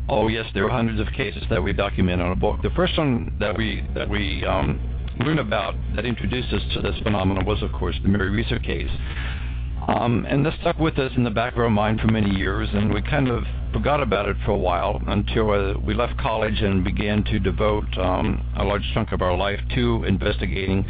Oh 0.08 0.28
yes, 0.28 0.46
there 0.54 0.64
are 0.64 0.70
hundreds 0.70 1.00
of 1.00 1.12
cases 1.14 1.42
that 1.50 1.62
we 1.62 1.72
document 1.72 2.22
on 2.22 2.32
a 2.32 2.36
book. 2.36 2.62
The 2.62 2.70
first 2.70 2.96
one 2.96 3.36
that 3.40 3.56
we 3.56 3.86
that 3.94 4.08
we 4.08 4.44
um, 4.44 4.80
learn 5.20 5.38
about 5.38 5.74
that 5.94 6.04
introduced 6.04 6.52
us 6.52 6.62
to 6.74 6.80
this 6.80 6.94
phenomenon 7.02 7.44
was, 7.44 7.62
of 7.62 7.72
course, 7.72 7.96
the 8.02 8.08
Mary 8.08 8.30
Reeser 8.30 8.58
case. 8.58 8.90
Um, 9.88 10.26
and 10.28 10.44
this 10.44 10.54
stuck 10.60 10.78
with 10.78 10.98
us 10.98 11.12
in 11.16 11.22
the 11.22 11.30
back 11.30 11.52
of 11.52 11.60
our 11.60 11.70
mind 11.70 12.00
for 12.00 12.08
many 12.08 12.30
years, 12.30 12.68
and 12.72 12.92
we 12.92 13.02
kind 13.02 13.28
of 13.28 13.44
forgot 13.72 14.02
about 14.02 14.28
it 14.28 14.36
for 14.44 14.50
a 14.50 14.56
while 14.56 15.00
until 15.06 15.50
uh, 15.50 15.78
we 15.78 15.94
left 15.94 16.18
college 16.18 16.60
and 16.60 16.82
began 16.82 17.22
to 17.24 17.38
devote 17.38 17.86
um, 17.98 18.44
a 18.56 18.64
large 18.64 18.82
chunk 18.94 19.12
of 19.12 19.22
our 19.22 19.36
life 19.36 19.60
to 19.76 20.02
investigating 20.04 20.84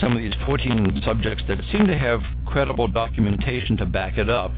some 0.00 0.12
of 0.12 0.18
these 0.18 0.34
Fortean 0.46 1.04
subjects 1.04 1.42
that 1.48 1.58
seem 1.72 1.86
to 1.88 1.98
have 1.98 2.20
credible 2.46 2.86
documentation 2.86 3.76
to 3.78 3.86
back 3.86 4.16
it 4.16 4.30
up. 4.30 4.52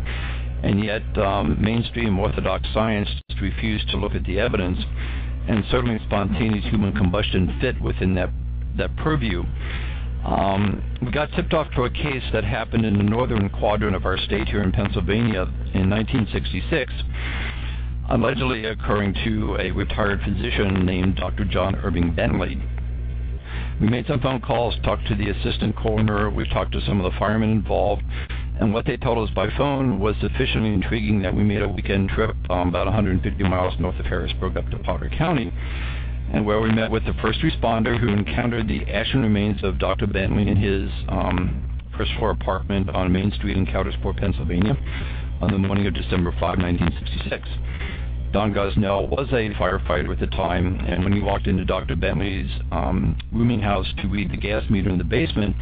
And 0.62 0.84
yet, 0.84 1.02
um, 1.18 1.56
mainstream 1.60 2.18
orthodox 2.18 2.66
science 2.74 3.08
just 3.28 3.40
refused 3.40 3.88
to 3.90 3.96
look 3.96 4.14
at 4.14 4.24
the 4.24 4.40
evidence, 4.40 4.78
and 5.48 5.64
certainly 5.70 5.98
spontaneous 6.06 6.64
human 6.66 6.92
combustion 6.92 7.58
fit 7.60 7.80
within 7.80 8.14
that 8.14 8.30
that 8.76 8.94
purview. 8.96 9.44
Um, 10.24 10.82
we 11.00 11.10
got 11.10 11.30
tipped 11.32 11.54
off 11.54 11.68
to 11.74 11.84
a 11.84 11.90
case 11.90 12.22
that 12.32 12.44
happened 12.44 12.84
in 12.84 12.96
the 12.98 13.04
northern 13.04 13.48
quadrant 13.48 13.94
of 13.94 14.04
our 14.04 14.18
state 14.18 14.48
here 14.48 14.62
in 14.62 14.72
Pennsylvania 14.72 15.42
in 15.74 15.88
1966, 15.88 16.92
allegedly 18.10 18.66
occurring 18.66 19.14
to 19.24 19.56
a 19.60 19.70
retired 19.70 20.20
physician 20.22 20.84
named 20.84 21.16
Dr. 21.16 21.44
John 21.44 21.76
Irving 21.76 22.14
Bentley. 22.14 22.60
We 23.80 23.88
made 23.88 24.06
some 24.06 24.20
phone 24.20 24.40
calls, 24.40 24.74
talked 24.82 25.06
to 25.06 25.14
the 25.14 25.30
assistant 25.30 25.76
coroner, 25.76 26.30
we 26.30 26.48
talked 26.48 26.72
to 26.72 26.80
some 26.80 27.00
of 27.00 27.10
the 27.10 27.18
firemen 27.18 27.50
involved, 27.50 28.02
and 28.60 28.74
what 28.74 28.86
they 28.86 28.96
told 28.96 29.28
us 29.28 29.34
by 29.34 29.48
phone 29.56 30.00
was 30.00 30.16
sufficiently 30.20 30.72
intriguing 30.72 31.22
that 31.22 31.34
we 31.34 31.42
made 31.42 31.62
a 31.62 31.68
weekend 31.68 32.08
trip 32.10 32.36
um, 32.50 32.68
about 32.68 32.86
150 32.86 33.42
miles 33.44 33.74
north 33.78 33.98
of 33.98 34.06
Harrisburg 34.06 34.56
up 34.56 34.68
to 34.70 34.78
Potter 34.78 35.10
County 35.16 35.52
and 36.32 36.44
where 36.44 36.60
we 36.60 36.70
met 36.70 36.90
with 36.90 37.04
the 37.04 37.14
first 37.22 37.40
responder 37.40 37.98
who 37.98 38.08
encountered 38.08 38.68
the 38.68 38.84
ashen 38.92 39.22
remains 39.22 39.62
of 39.64 39.78
Dr. 39.78 40.06
Bentley 40.06 40.48
in 40.48 40.56
his 40.56 40.90
um, 41.08 41.80
first 41.96 42.10
floor 42.18 42.30
apartment 42.30 42.90
on 42.90 43.12
Main 43.12 43.32
Street 43.32 43.56
in 43.56 43.66
Coudersport, 43.66 44.18
Pennsylvania, 44.18 44.76
on 45.40 45.50
the 45.50 45.58
morning 45.58 45.86
of 45.86 45.94
December 45.94 46.32
5, 46.32 46.40
1966. 46.58 47.48
Don 48.32 48.52
Gosnell 48.52 49.08
was 49.08 49.26
a 49.30 49.48
firefighter 49.54 50.12
at 50.12 50.20
the 50.20 50.26
time, 50.26 50.78
and 50.86 51.02
when 51.02 51.14
he 51.14 51.20
walked 51.20 51.46
into 51.46 51.64
Dr. 51.64 51.96
Bentley's 51.96 52.50
um, 52.70 53.16
rooming 53.32 53.60
house 53.60 53.86
to 54.02 54.08
read 54.08 54.30
the 54.30 54.36
gas 54.36 54.68
meter 54.68 54.90
in 54.90 54.98
the 54.98 55.04
basement, 55.04 55.56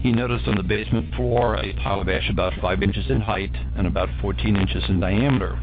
he 0.00 0.12
noticed 0.12 0.46
on 0.46 0.56
the 0.56 0.62
basement 0.62 1.14
floor 1.14 1.56
a 1.56 1.72
pile 1.74 2.00
of 2.00 2.08
ash 2.08 2.28
about 2.30 2.52
5 2.60 2.82
inches 2.82 3.10
in 3.10 3.20
height 3.20 3.54
and 3.76 3.86
about 3.86 4.08
14 4.20 4.56
inches 4.56 4.84
in 4.88 5.00
diameter. 5.00 5.58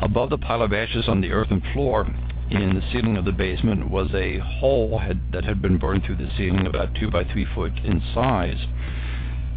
Above 0.00 0.30
the 0.30 0.38
pile 0.38 0.62
of 0.62 0.72
ashes 0.72 1.08
on 1.08 1.20
the 1.20 1.32
earthen 1.32 1.62
floor 1.72 2.06
in 2.50 2.74
the 2.74 2.82
ceiling 2.92 3.16
of 3.16 3.24
the 3.24 3.32
basement 3.32 3.90
was 3.90 4.08
a 4.14 4.38
hole 4.38 4.98
had, 4.98 5.20
that 5.32 5.44
had 5.44 5.60
been 5.60 5.78
burned 5.78 6.04
through 6.04 6.16
the 6.16 6.30
ceiling 6.36 6.66
about 6.66 6.94
two 6.94 7.10
by 7.10 7.24
three 7.24 7.46
foot 7.54 7.72
in 7.84 8.00
size. 8.14 8.66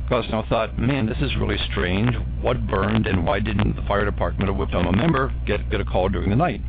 Gosnell 0.09 0.47
thought, 0.49 0.77
man, 0.77 1.05
this 1.05 1.19
is 1.21 1.37
really 1.37 1.57
strange. 1.71 2.13
What 2.41 2.67
burned 2.67 3.07
and 3.07 3.25
why 3.25 3.39
didn't 3.39 3.77
the 3.77 3.81
fire 3.83 4.03
department 4.03 4.49
or 4.49 4.53
Whiptoma 4.53 4.93
member 4.93 5.33
get, 5.45 5.69
get 5.69 5.79
a 5.79 5.85
call 5.85 6.09
during 6.09 6.29
the 6.29 6.35
night? 6.35 6.61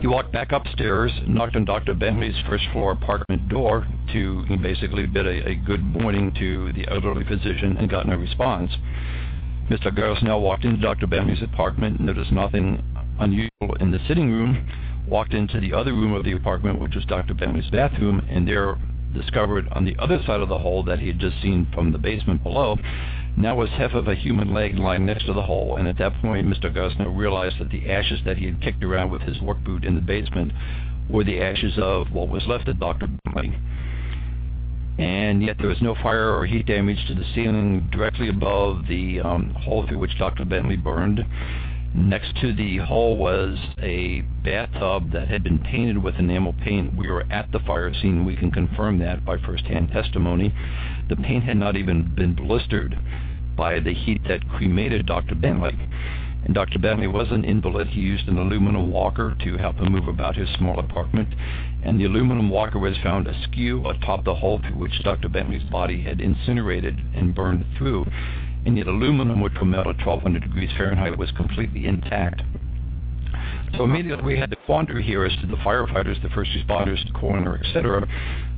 He 0.00 0.06
walked 0.06 0.32
back 0.32 0.52
upstairs, 0.52 1.12
knocked 1.26 1.56
on 1.56 1.66
Dr. 1.66 1.92
Bentley's 1.92 2.34
first 2.48 2.64
floor 2.72 2.92
apartment 2.92 3.50
door 3.50 3.86
to 4.14 4.44
basically 4.62 5.06
bid 5.06 5.26
a, 5.26 5.50
a 5.50 5.54
good 5.54 5.84
morning 5.84 6.32
to 6.38 6.72
the 6.72 6.88
elderly 6.88 7.22
physician 7.24 7.76
and 7.76 7.90
got 7.90 8.08
no 8.08 8.16
response. 8.16 8.72
Mr. 9.68 9.94
Gosnell 9.94 10.40
walked 10.40 10.64
into 10.64 10.80
Dr. 10.80 11.06
Bentley's 11.06 11.42
apartment, 11.42 12.00
noticed 12.00 12.32
nothing 12.32 12.82
unusual 13.18 13.74
in 13.78 13.90
the 13.90 14.00
sitting 14.08 14.32
room, 14.32 14.66
walked 15.06 15.34
into 15.34 15.60
the 15.60 15.74
other 15.74 15.92
room 15.92 16.14
of 16.14 16.24
the 16.24 16.32
apartment, 16.32 16.80
which 16.80 16.94
was 16.94 17.04
Dr. 17.04 17.34
Bentley's 17.34 17.68
bathroom, 17.68 18.26
and 18.30 18.48
there 18.48 18.78
discovered 19.12 19.68
on 19.72 19.84
the 19.84 19.96
other 19.98 20.22
side 20.24 20.40
of 20.40 20.48
the 20.48 20.58
hole 20.58 20.82
that 20.84 20.98
he 21.00 21.08
had 21.08 21.18
just 21.18 21.42
seen 21.42 21.66
from 21.74 21.92
the 21.92 21.98
basement 21.98 22.42
below 22.42 22.78
now 23.36 23.56
was 23.56 23.70
half 23.70 23.92
of 23.92 24.08
a 24.08 24.14
human 24.14 24.52
leg 24.52 24.76
lying 24.76 25.06
next 25.06 25.26
to 25.26 25.32
the 25.32 25.42
hole, 25.42 25.76
and 25.76 25.88
at 25.88 25.98
that 25.98 26.20
point 26.20 26.46
Mr. 26.46 26.72
Gosnell 26.74 27.16
realized 27.16 27.58
that 27.58 27.70
the 27.70 27.90
ashes 27.90 28.20
that 28.24 28.38
he 28.38 28.46
had 28.46 28.60
kicked 28.62 28.84
around 28.84 29.10
with 29.10 29.22
his 29.22 29.40
work 29.40 29.62
boot 29.64 29.84
in 29.84 29.94
the 29.94 30.00
basement 30.00 30.52
were 31.08 31.24
the 31.24 31.40
ashes 31.40 31.74
of 31.78 32.12
what 32.12 32.28
was 32.28 32.46
left 32.46 32.68
of 32.68 32.78
Dr. 32.78 33.08
Bentley. 33.24 33.56
And 34.98 35.42
yet 35.42 35.56
there 35.58 35.68
was 35.68 35.80
no 35.80 35.94
fire 36.02 36.36
or 36.36 36.44
heat 36.44 36.66
damage 36.66 36.98
to 37.08 37.14
the 37.14 37.24
ceiling 37.34 37.88
directly 37.90 38.28
above 38.28 38.86
the 38.86 39.20
um, 39.20 39.54
hole 39.54 39.86
through 39.86 39.98
which 39.98 40.18
Dr. 40.18 40.44
Bentley 40.44 40.76
burned. 40.76 41.24
Next 41.94 42.36
to 42.40 42.52
the 42.52 42.76
hole 42.78 43.16
was 43.16 43.58
a 43.82 44.20
bathtub 44.44 45.10
that 45.12 45.28
had 45.28 45.42
been 45.42 45.58
painted 45.58 45.98
with 45.98 46.16
enamel 46.16 46.54
paint. 46.62 46.96
We 46.96 47.10
were 47.10 47.24
at 47.30 47.50
the 47.50 47.58
fire 47.60 47.92
scene. 47.94 48.24
We 48.24 48.36
can 48.36 48.52
confirm 48.52 48.98
that 49.00 49.24
by 49.24 49.38
first-hand 49.38 49.90
testimony. 49.90 50.54
The 51.10 51.16
paint 51.16 51.42
had 51.42 51.56
not 51.56 51.76
even 51.76 52.14
been 52.14 52.34
blistered 52.34 52.96
by 53.56 53.80
the 53.80 53.92
heat 53.92 54.22
that 54.28 54.48
cremated 54.48 55.06
Dr. 55.06 55.34
Bentley. 55.34 55.76
And 56.44 56.54
Dr. 56.54 56.78
Bentley 56.78 57.08
was 57.08 57.32
an 57.32 57.44
invalid. 57.44 57.88
He 57.88 58.00
used 58.00 58.28
an 58.28 58.38
aluminum 58.38 58.92
walker 58.92 59.36
to 59.42 59.56
help 59.56 59.76
him 59.78 59.92
move 59.92 60.06
about 60.06 60.36
his 60.36 60.48
small 60.56 60.78
apartment. 60.78 61.34
And 61.82 62.00
the 62.00 62.04
aluminum 62.04 62.48
walker 62.48 62.78
was 62.78 62.96
found 63.02 63.26
askew 63.26 63.86
atop 63.88 64.24
the 64.24 64.36
hole 64.36 64.60
through 64.60 64.78
which 64.78 65.02
Dr. 65.02 65.28
Bentley's 65.28 65.64
body 65.64 66.00
had 66.00 66.20
incinerated 66.20 66.96
and 67.14 67.34
burned 67.34 67.66
through 67.76 68.06
and 68.64 68.76
yet 68.76 68.86
aluminum, 68.86 69.40
which 69.40 69.54
will 69.54 69.66
melt 69.66 69.86
at 69.86 70.06
1200 70.06 70.42
degrees 70.42 70.70
Fahrenheit, 70.76 71.18
was 71.18 71.30
completely 71.32 71.86
intact. 71.86 72.42
So 73.76 73.84
immediately 73.84 74.24
we 74.24 74.38
had 74.38 74.50
the 74.50 74.56
quandary 74.66 75.02
here 75.02 75.24
as 75.24 75.32
to 75.40 75.46
the 75.46 75.56
firefighters, 75.56 76.20
the 76.22 76.28
first 76.30 76.50
responders, 76.52 77.04
the 77.06 77.18
coroner, 77.18 77.60
etc., 77.64 78.06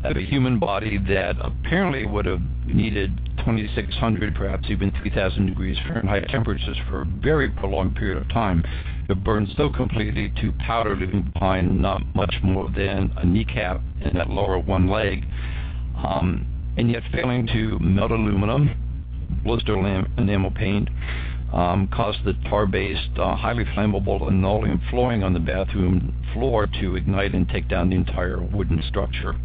of 0.05 0.17
a 0.17 0.21
human 0.21 0.59
body 0.59 0.99
that 1.09 1.37
apparently 1.41 2.07
would 2.07 2.27
have 2.27 2.41
needed 2.67 3.13
2600, 3.39 4.35
perhaps 4.35 4.65
even 4.69 4.91
3000 5.03 5.47
degrees 5.47 5.77
Fahrenheit 5.87 6.29
temperatures 6.29 6.77
for 6.89 7.03
a 7.03 7.05
very 7.05 7.51
prolonged 7.51 7.95
period 7.95 8.19
of 8.19 8.29
time 8.31 8.65
to 9.09 9.15
burn 9.15 9.49
so 9.57 9.69
completely 9.69 10.33
to 10.41 10.53
powder, 10.65 10.97
leaving 10.97 11.31
behind 11.33 11.81
not 11.81 12.03
much 12.15 12.35
more 12.43 12.69
than 12.75 13.13
a 13.19 13.25
kneecap 13.25 13.81
and 14.03 14.17
that 14.17 14.31
lower 14.31 14.59
one 14.59 14.89
leg. 14.89 15.25
Um, 15.97 16.47
and 16.77 16.91
yet 16.91 17.03
failing 17.13 17.47
to 17.49 17.79
melt 17.79 18.11
aluminum, 18.11 18.71
blister 19.45 19.77
enamel 20.19 20.51
paint, 20.51 20.89
caused 21.53 22.25
the 22.25 22.35
tar-based, 22.49 23.19
uh, 23.19 23.37
highly 23.37 23.65
flammable 23.65 24.21
linoleum 24.21 24.81
flooring 24.91 25.23
on 25.23 25.33
the 25.33 25.41
bathroom 25.41 26.15
floor 26.33 26.67
to 26.81 26.97
ignite 26.97 27.35
and 27.35 27.49
take 27.49 27.69
down 27.69 27.91
the 27.91 27.97
entire 27.97 28.43
wooden 28.43 28.83
structure. 28.89 29.37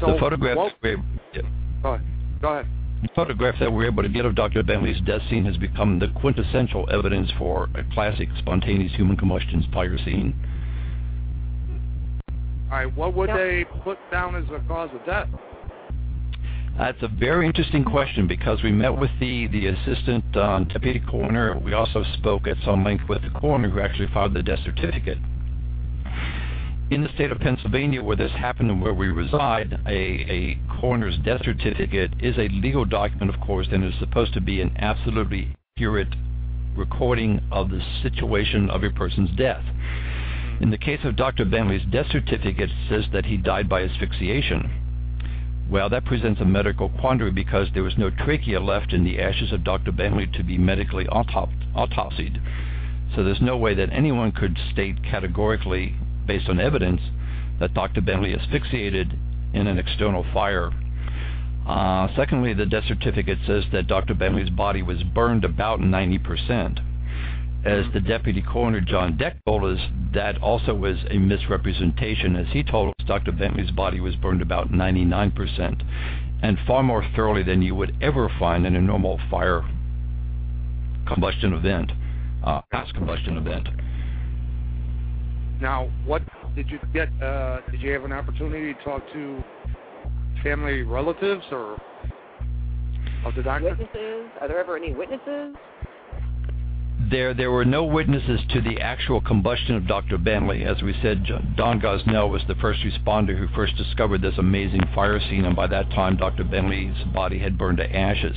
So 0.00 0.12
the 0.12 0.18
photographs. 0.18 0.56
What, 0.56 0.72
yeah. 1.34 1.42
Go 1.82 1.94
ahead. 1.94 2.06
Go 2.40 2.48
ahead. 2.48 2.66
The 3.02 3.08
photograph 3.14 3.54
that 3.60 3.72
we're 3.72 3.86
able 3.86 4.02
to 4.02 4.08
get 4.10 4.26
of 4.26 4.34
Dr. 4.34 4.62
Bentley's 4.62 5.00
death 5.02 5.22
scene 5.30 5.44
has 5.46 5.56
become 5.56 5.98
the 5.98 6.08
quintessential 6.20 6.88
evidence 6.90 7.30
for 7.38 7.68
a 7.74 7.82
classic 7.94 8.28
spontaneous 8.38 8.92
human 8.94 9.16
combustion 9.16 9.66
fire 9.72 9.96
scene. 9.98 10.34
All 12.70 12.76
right, 12.76 12.96
what 12.96 13.14
would 13.14 13.28
Yep. 13.28 13.36
they 13.38 13.64
put 13.82 13.98
down 14.10 14.36
as 14.36 14.46
the 14.48 14.60
cause 14.68 14.90
of 14.94 15.04
death? 15.06 15.28
That's 16.80 17.02
a 17.02 17.08
very 17.08 17.46
interesting 17.46 17.84
question 17.84 18.26
because 18.26 18.62
we 18.62 18.72
met 18.72 18.96
with 18.96 19.10
the, 19.20 19.48
the 19.48 19.66
assistant 19.66 20.24
deputy 20.32 20.98
coroner. 20.98 21.58
We 21.58 21.74
also 21.74 22.02
spoke 22.14 22.46
at 22.46 22.56
some 22.64 22.82
length 22.82 23.04
with 23.06 23.20
the 23.20 23.28
coroner 23.38 23.68
who 23.68 23.80
actually 23.80 24.08
filed 24.14 24.32
the 24.32 24.42
death 24.42 24.60
certificate. 24.64 25.18
In 26.90 27.02
the 27.02 27.10
state 27.14 27.32
of 27.32 27.38
Pennsylvania, 27.38 28.02
where 28.02 28.16
this 28.16 28.32
happened 28.32 28.70
and 28.70 28.80
where 28.80 28.94
we 28.94 29.08
reside, 29.08 29.78
a, 29.86 29.92
a 29.92 30.58
coroner's 30.80 31.18
death 31.18 31.42
certificate 31.44 32.12
is 32.18 32.38
a 32.38 32.48
legal 32.48 32.86
document, 32.86 33.34
of 33.34 33.38
course, 33.42 33.68
and 33.70 33.84
is 33.84 33.92
supposed 34.00 34.32
to 34.32 34.40
be 34.40 34.62
an 34.62 34.74
absolutely 34.78 35.54
accurate 35.76 36.14
recording 36.74 37.42
of 37.52 37.68
the 37.68 37.82
situation 38.02 38.70
of 38.70 38.84
a 38.84 38.90
person's 38.90 39.36
death. 39.36 39.62
In 40.62 40.70
the 40.70 40.78
case 40.78 41.00
of 41.04 41.16
Dr. 41.16 41.44
Bentley's 41.44 41.84
death 41.92 42.06
certificate, 42.10 42.70
says 42.88 43.04
that 43.12 43.26
he 43.26 43.36
died 43.36 43.68
by 43.68 43.82
asphyxiation. 43.82 44.79
Well, 45.70 45.88
that 45.90 46.04
presents 46.04 46.40
a 46.40 46.44
medical 46.44 46.88
quandary 46.88 47.30
because 47.30 47.68
there 47.72 47.84
was 47.84 47.96
no 47.96 48.10
trachea 48.10 48.58
left 48.58 48.92
in 48.92 49.04
the 49.04 49.20
ashes 49.20 49.52
of 49.52 49.62
Dr. 49.62 49.92
Bentley 49.92 50.26
to 50.34 50.42
be 50.42 50.58
medically 50.58 51.04
autop- 51.04 51.54
autopsied. 51.76 52.40
So 53.14 53.22
there's 53.22 53.40
no 53.40 53.56
way 53.56 53.74
that 53.74 53.92
anyone 53.92 54.32
could 54.32 54.58
state 54.72 55.04
categorically, 55.04 55.94
based 56.26 56.48
on 56.48 56.58
evidence, 56.58 57.00
that 57.60 57.72
Dr. 57.72 58.00
Bentley 58.00 58.34
asphyxiated 58.34 59.16
in 59.54 59.68
an 59.68 59.78
external 59.78 60.26
fire. 60.34 60.72
Uh, 61.68 62.08
secondly, 62.16 62.52
the 62.52 62.66
death 62.66 62.84
certificate 62.88 63.38
says 63.46 63.62
that 63.70 63.86
Dr. 63.86 64.14
Bentley's 64.14 64.50
body 64.50 64.82
was 64.82 65.04
burned 65.04 65.44
about 65.44 65.78
90%. 65.78 66.80
As 67.64 67.84
the 67.92 68.00
deputy 68.00 68.40
coroner 68.40 68.80
John 68.80 69.18
Deck 69.18 69.36
told 69.44 69.64
us, 69.64 69.78
that 70.14 70.40
also 70.40 70.74
was 70.74 70.96
a 71.10 71.18
misrepresentation. 71.18 72.34
As 72.34 72.46
he 72.52 72.62
told 72.62 72.88
us, 72.88 73.06
Dr. 73.06 73.32
Bentley's 73.32 73.70
body 73.70 74.00
was 74.00 74.16
burned 74.16 74.40
about 74.40 74.72
99%, 74.72 75.82
and 76.42 76.58
far 76.66 76.82
more 76.82 77.04
thoroughly 77.14 77.42
than 77.42 77.60
you 77.60 77.74
would 77.74 77.94
ever 78.00 78.30
find 78.38 78.64
in 78.64 78.76
a 78.76 78.80
normal 78.80 79.20
fire 79.30 79.62
combustion 81.06 81.52
event, 81.52 81.92
uh, 82.44 82.62
gas 82.70 82.90
combustion 82.92 83.36
event. 83.36 83.68
Now, 85.60 85.90
what 86.06 86.22
did 86.54 86.70
you 86.70 86.78
get? 86.94 87.08
Uh, 87.22 87.60
did 87.70 87.82
you 87.82 87.92
have 87.92 88.04
an 88.04 88.12
opportunity 88.12 88.72
to 88.72 88.82
talk 88.82 89.02
to 89.12 89.44
family 90.42 90.80
relatives 90.82 91.44
or 91.52 91.76
of 93.26 93.34
the 93.36 93.42
doctor? 93.42 93.68
Witnesses? 93.68 94.30
Are 94.40 94.48
there 94.48 94.58
ever 94.58 94.78
any 94.78 94.94
witnesses? 94.94 95.54
There, 97.08 97.32
there 97.32 97.50
were 97.50 97.64
no 97.64 97.84
witnesses 97.84 98.40
to 98.50 98.60
the 98.60 98.80
actual 98.80 99.20
combustion 99.22 99.74
of 99.74 99.86
Dr. 99.86 100.18
Bentley. 100.18 100.64
As 100.64 100.82
we 100.82 100.94
said, 101.00 101.24
Don 101.56 101.80
Gosnell 101.80 102.30
was 102.30 102.42
the 102.46 102.54
first 102.56 102.80
responder 102.82 103.38
who 103.38 103.48
first 103.54 103.74
discovered 103.76 104.20
this 104.20 104.34
amazing 104.36 104.82
fire 104.94 105.18
scene, 105.18 105.46
and 105.46 105.56
by 105.56 105.66
that 105.68 105.88
time, 105.90 106.16
Dr. 106.16 106.44
Bentley's 106.44 106.96
body 107.14 107.38
had 107.38 107.56
burned 107.56 107.78
to 107.78 107.96
ashes. 107.96 108.36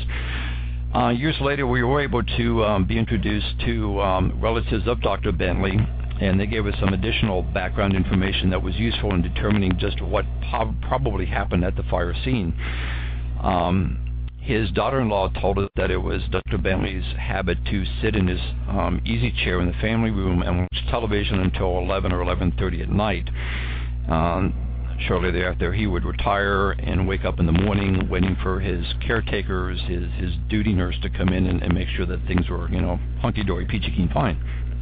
Uh, 0.95 1.09
years 1.09 1.35
later, 1.41 1.67
we 1.67 1.83
were 1.83 1.99
able 1.99 2.23
to 2.23 2.63
um, 2.63 2.85
be 2.85 2.97
introduced 2.97 3.59
to 3.65 3.99
um, 3.99 4.39
relatives 4.39 4.87
of 4.87 5.01
Dr. 5.01 5.31
Bentley, 5.31 5.77
and 6.21 6.39
they 6.39 6.47
gave 6.47 6.65
us 6.65 6.75
some 6.79 6.93
additional 6.93 7.41
background 7.41 7.95
information 7.95 8.49
that 8.51 8.61
was 8.61 8.75
useful 8.75 9.13
in 9.13 9.21
determining 9.21 9.77
just 9.77 10.01
what 10.01 10.25
po- 10.51 10.73
probably 10.83 11.25
happened 11.25 11.65
at 11.65 11.75
the 11.75 11.83
fire 11.83 12.13
scene. 12.23 12.53
Um, 13.41 14.02
his 14.43 14.69
daughter-in-law 14.71 15.29
told 15.39 15.57
us 15.57 15.69
that 15.77 15.89
it 15.89 15.97
was 15.97 16.21
Dr. 16.29 16.57
Bentley's 16.57 17.05
habit 17.17 17.57
to 17.65 17.85
sit 18.01 18.13
in 18.13 18.27
his 18.27 18.41
um, 18.67 19.01
easy 19.05 19.31
chair 19.31 19.61
in 19.61 19.67
the 19.67 19.77
family 19.79 20.11
room 20.11 20.41
and 20.41 20.59
watch 20.59 20.85
television 20.89 21.39
until 21.39 21.77
11 21.79 22.11
or 22.11 22.19
11:30 22.19 22.81
at 22.81 22.89
night. 22.89 23.29
Um, 24.09 24.53
shortly 25.07 25.31
thereafter, 25.31 25.71
he 25.71 25.87
would 25.87 26.03
retire 26.03 26.71
and 26.71 27.07
wake 27.07 27.23
up 27.23 27.39
in 27.39 27.45
the 27.45 27.53
morning, 27.53 28.09
waiting 28.09 28.35
for 28.43 28.59
his 28.59 28.85
caretakers, 28.99 29.79
his 29.87 30.11
his 30.17 30.33
duty 30.49 30.73
nurse, 30.73 30.97
to 31.03 31.09
come 31.09 31.29
in 31.29 31.47
and, 31.47 31.63
and 31.63 31.73
make 31.73 31.87
sure 31.95 32.05
that 32.05 32.27
things 32.27 32.49
were, 32.49 32.69
you 32.69 32.81
know, 32.81 32.99
hunky-dory, 33.21 33.65
peachy 33.65 33.91
keen, 33.95 34.09
fine. 34.13 34.35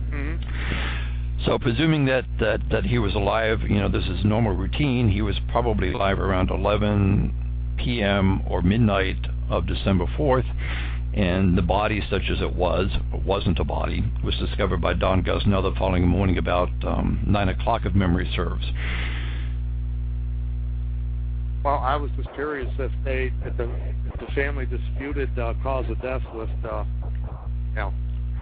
hmm 0.10 1.46
So 1.46 1.60
presuming 1.60 2.06
that, 2.06 2.26
that, 2.40 2.62
that 2.72 2.86
he 2.86 2.98
was 2.98 3.14
alive, 3.14 3.62
you 3.62 3.80
know, 3.80 3.90
this 3.90 4.06
is 4.06 4.26
normal 4.26 4.56
routine, 4.56 5.08
he 5.08 5.22
was 5.22 5.36
probably 5.52 5.94
alive 5.94 6.20
around 6.20 6.50
11 6.50 7.78
p.m. 7.78 8.42
or 8.48 8.64
midnight 8.64 9.18
of 9.52 9.68
December 9.68 10.06
4th, 10.18 10.50
and 11.14 11.58
the 11.58 11.62
body, 11.62 12.02
such 12.10 12.24
as 12.32 12.42
it 12.42 12.56
was, 12.56 12.88
wasn't 13.26 13.60
a 13.60 13.64
body, 13.64 14.04
was 14.24 14.36
discovered 14.38 14.82
by 14.82 14.94
Don 14.94 15.24
Gosnell 15.24 15.62
the 15.62 15.78
following 15.78 16.08
morning 16.08 16.38
about 16.38 16.70
um, 16.86 17.22
9 17.28 17.50
o'clock, 17.50 17.82
if 17.86 17.94
memory 17.94 18.32
serves. 18.36 18.64
Well, 21.64 21.78
I 21.78 21.96
was 21.96 22.10
just 22.18 22.34
curious 22.34 22.72
if 22.80 22.92
they, 23.04 23.32
if 23.46 23.58
the, 23.58 23.70
if 24.14 24.20
the 24.20 24.34
family 24.34 24.66
disputed 24.66 25.38
uh, 25.38 25.54
cause 25.62 25.86
of 25.90 26.02
death 26.02 26.24
with, 26.34 26.50
uh, 26.66 26.86
you 27.70 27.76
know, 27.76 27.94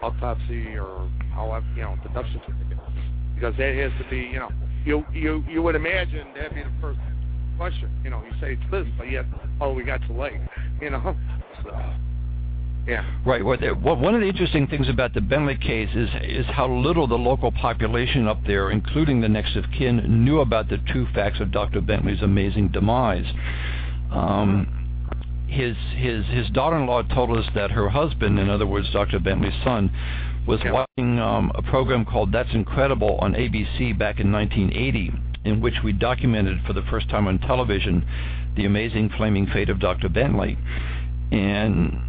autopsy 0.01 0.77
or 0.77 1.09
however, 1.33 1.65
you 1.75 1.81
know, 1.81 1.97
the 2.03 2.09
death 2.09 2.31
certificate, 2.31 2.77
because 3.35 3.55
that 3.57 3.75
has 3.75 3.91
to 4.01 4.09
be, 4.09 4.17
you 4.17 4.39
know, 4.39 4.49
you 4.85 5.05
you 5.11 5.43
you 5.49 5.61
would 5.61 5.75
imagine 5.75 6.25
that'd 6.33 6.55
be 6.55 6.63
the 6.63 6.71
first 6.79 6.99
question. 7.59 7.91
You 8.03 8.09
know, 8.09 8.23
you 8.23 8.31
say 8.39 8.53
it's 8.53 8.71
this, 8.71 8.87
but 8.97 9.11
yet, 9.11 9.25
oh, 9.59 9.73
we 9.73 9.83
got 9.83 9.99
too 10.07 10.13
late. 10.13 10.39
You 10.81 10.91
know, 10.91 11.15
so 11.63 11.71
yeah. 12.87 13.05
Right. 13.25 13.43
What, 13.43 13.59
one 13.99 14.15
of 14.15 14.21
the 14.21 14.27
interesting 14.27 14.65
things 14.65 14.87
about 14.87 15.13
the 15.13 15.19
Bentley 15.21 15.57
case 15.57 15.89
is 15.93 16.09
is 16.23 16.45
how 16.47 16.71
little 16.71 17.05
the 17.05 17.15
local 17.15 17.51
population 17.51 18.27
up 18.27 18.39
there, 18.47 18.71
including 18.71 19.19
the 19.21 19.27
next 19.29 19.55
of 19.57 19.65
kin, 19.77 20.23
knew 20.23 20.39
about 20.39 20.69
the 20.69 20.77
true 20.87 21.05
facts 21.13 21.39
of 21.41 21.51
Dr. 21.51 21.81
Bentley's 21.81 22.21
amazing 22.21 22.69
demise. 22.69 23.25
Um, 24.11 25.45
his 25.49 25.75
his 25.97 26.25
his 26.27 26.49
daughter-in-law 26.51 27.03
told 27.13 27.37
us 27.37 27.45
that 27.55 27.71
her 27.71 27.89
husband, 27.89 28.39
in 28.39 28.49
other 28.49 28.65
words, 28.65 28.87
Dr. 28.93 29.19
Bentley's 29.19 29.53
son, 29.63 29.91
was 30.47 30.59
Yeah. 30.63 30.71
watching 30.71 31.19
um, 31.19 31.51
a 31.55 31.61
program 31.61 32.05
called 32.05 32.31
That's 32.31 32.53
Incredible 32.53 33.17
on 33.21 33.33
ABC 33.33 33.97
back 33.97 34.19
in 34.19 34.31
1980, 34.31 35.11
in 35.43 35.61
which 35.61 35.75
we 35.83 35.93
documented 35.93 36.59
for 36.65 36.73
the 36.73 36.81
first 36.83 37.09
time 37.09 37.27
on 37.27 37.39
television 37.39 38.05
the 38.55 38.65
amazing 38.65 39.09
flaming 39.15 39.47
fate 39.47 39.69
of 39.69 39.79
Dr. 39.79 40.09
Bentley. 40.09 40.57
And 41.31 42.01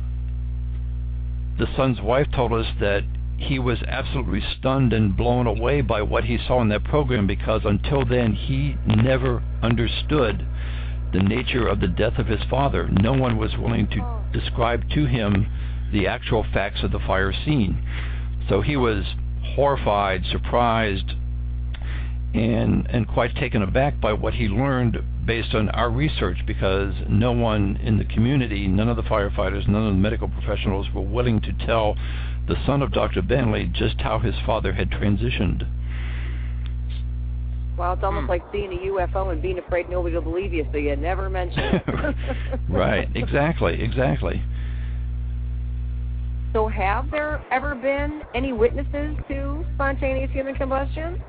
the 1.59 1.67
son's 1.77 2.01
wife 2.01 2.27
told 2.35 2.53
us 2.53 2.67
that 2.81 3.05
he 3.37 3.59
was 3.59 3.79
absolutely 3.87 4.43
stunned 4.59 4.93
and 4.93 5.17
blown 5.17 5.47
away 5.47 5.81
by 5.81 6.03
what 6.03 6.25
he 6.25 6.39
saw 6.47 6.61
in 6.61 6.69
that 6.69 6.85
program 6.85 7.27
because 7.27 7.63
until 7.65 8.05
then 8.05 8.35
he 8.35 8.77
never 8.87 9.43
understood 9.63 10.47
the 11.13 11.21
nature 11.21 11.67
of 11.67 11.81
the 11.81 11.89
death 11.89 12.19
of 12.19 12.27
his 12.27 12.41
father. 12.49 12.89
No 12.89 13.13
one 13.13 13.37
was 13.37 13.57
willing 13.57 13.89
to 13.89 14.23
describe 14.33 14.89
to 14.91 15.07
him 15.07 15.51
the 15.93 16.07
actual 16.07 16.45
facts 16.53 16.83
of 16.83 16.93
the 16.93 17.01
fire 17.01 17.33
scene. 17.33 17.83
So 18.49 18.61
he 18.61 18.77
was 18.77 19.05
horrified, 19.55 20.25
surprised, 20.27 21.15
and 22.35 22.87
and 22.91 23.09
quite 23.09 23.35
taken 23.37 23.63
aback 23.63 24.01
by 24.01 24.13
what 24.13 24.35
he 24.35 24.47
learned 24.47 24.99
based 25.27 25.55
on 25.55 25.69
our 25.71 25.91
research 25.91 26.39
because 26.47 26.95
no 27.09 27.33
one 27.33 27.77
in 27.83 27.99
the 27.99 28.05
community, 28.05 28.69
none 28.69 28.89
of 28.89 28.97
the 28.97 29.03
firefighters, 29.03 29.67
none 29.69 29.87
of 29.87 29.93
the 29.93 29.99
medical 29.99 30.29
professionals 30.29 30.87
were 30.95 31.03
willing 31.03 31.41
to 31.41 31.53
tell 31.67 31.97
the 32.47 32.57
son 32.67 32.83
of 32.83 32.93
Dr. 32.93 33.23
Bentley 33.23 33.71
just 33.73 34.01
how 34.01 34.19
his 34.19 34.35
father 34.47 34.73
had 34.73 34.91
transitioned. 34.91 35.67
Well, 37.77 37.95
it's 37.95 38.03
almost 38.03 38.25
Hmm. 38.25 38.31
like 38.31 38.43
seeing 38.53 38.73
a 38.73 38.77
UFO 38.87 39.31
and 39.33 39.41
being 39.41 39.59
afraid 39.59 39.89
nobody 39.89 40.15
will 40.15 40.23
believe 40.23 40.53
you, 40.53 40.67
so 40.71 40.79
you 40.79 40.95
never 40.97 41.31
mention 41.31 41.61
it. 41.61 41.83
right, 42.69 43.09
exactly, 43.15 43.81
exactly. 43.83 44.43
So, 46.53 46.67
have 46.67 47.11
there 47.11 47.41
ever 47.53 47.75
been 47.77 48.23
any 48.35 48.53
witnesses 48.53 49.17
to 49.29 49.65
spontaneous 49.75 50.31
human 50.33 50.57
combustion? 50.57 51.23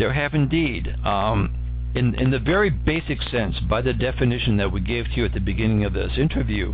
There 0.00 0.14
have 0.14 0.32
indeed. 0.32 0.88
Um, 1.04 1.54
in, 1.94 2.14
in 2.14 2.30
the 2.30 2.38
very 2.38 2.70
basic 2.70 3.20
sense, 3.30 3.54
by 3.68 3.82
the 3.82 3.92
definition 3.92 4.56
that 4.56 4.72
we 4.72 4.80
gave 4.80 5.04
to 5.04 5.10
you 5.16 5.24
at 5.26 5.34
the 5.34 5.40
beginning 5.40 5.84
of 5.84 5.92
this 5.92 6.12
interview, 6.16 6.72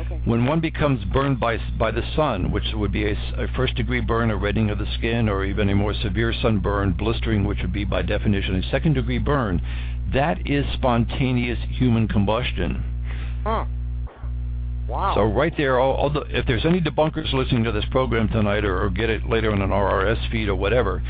Okay. 0.00 0.20
when 0.24 0.46
one 0.46 0.60
becomes 0.60 1.04
burned 1.04 1.38
by 1.38 1.58
by 1.78 1.90
the 1.90 2.02
sun, 2.16 2.50
which 2.50 2.64
would 2.72 2.90
be 2.90 3.04
a, 3.04 3.12
a 3.36 3.46
first 3.54 3.74
degree 3.74 4.00
burn, 4.00 4.30
a 4.30 4.36
reddening 4.36 4.70
of 4.70 4.78
the 4.78 4.86
skin, 4.94 5.28
or 5.28 5.44
even 5.44 5.68
a 5.68 5.74
more 5.74 5.92
severe 5.92 6.32
sunburn, 6.32 6.92
blistering, 6.92 7.44
which 7.44 7.58
would 7.60 7.74
be 7.74 7.84
by 7.84 8.00
definition 8.00 8.54
a 8.54 8.70
second 8.70 8.94
degree 8.94 9.18
burn, 9.18 9.60
that 10.14 10.38
is 10.48 10.64
spontaneous 10.72 11.58
human 11.72 12.08
combustion. 12.08 12.82
Huh. 13.44 13.66
Wow. 14.88 15.14
So 15.14 15.24
right 15.24 15.52
there, 15.58 15.78
all, 15.78 15.92
all 15.92 16.10
the, 16.10 16.22
if 16.30 16.46
there's 16.46 16.64
any 16.64 16.80
debunkers 16.80 17.34
listening 17.34 17.64
to 17.64 17.72
this 17.72 17.84
program 17.90 18.28
tonight, 18.28 18.64
or, 18.64 18.82
or 18.82 18.88
get 18.88 19.10
it 19.10 19.28
later 19.28 19.52
on 19.52 19.60
an 19.60 19.70
RRS 19.70 20.30
feed 20.30 20.48
or 20.48 20.54
whatever, 20.56 21.02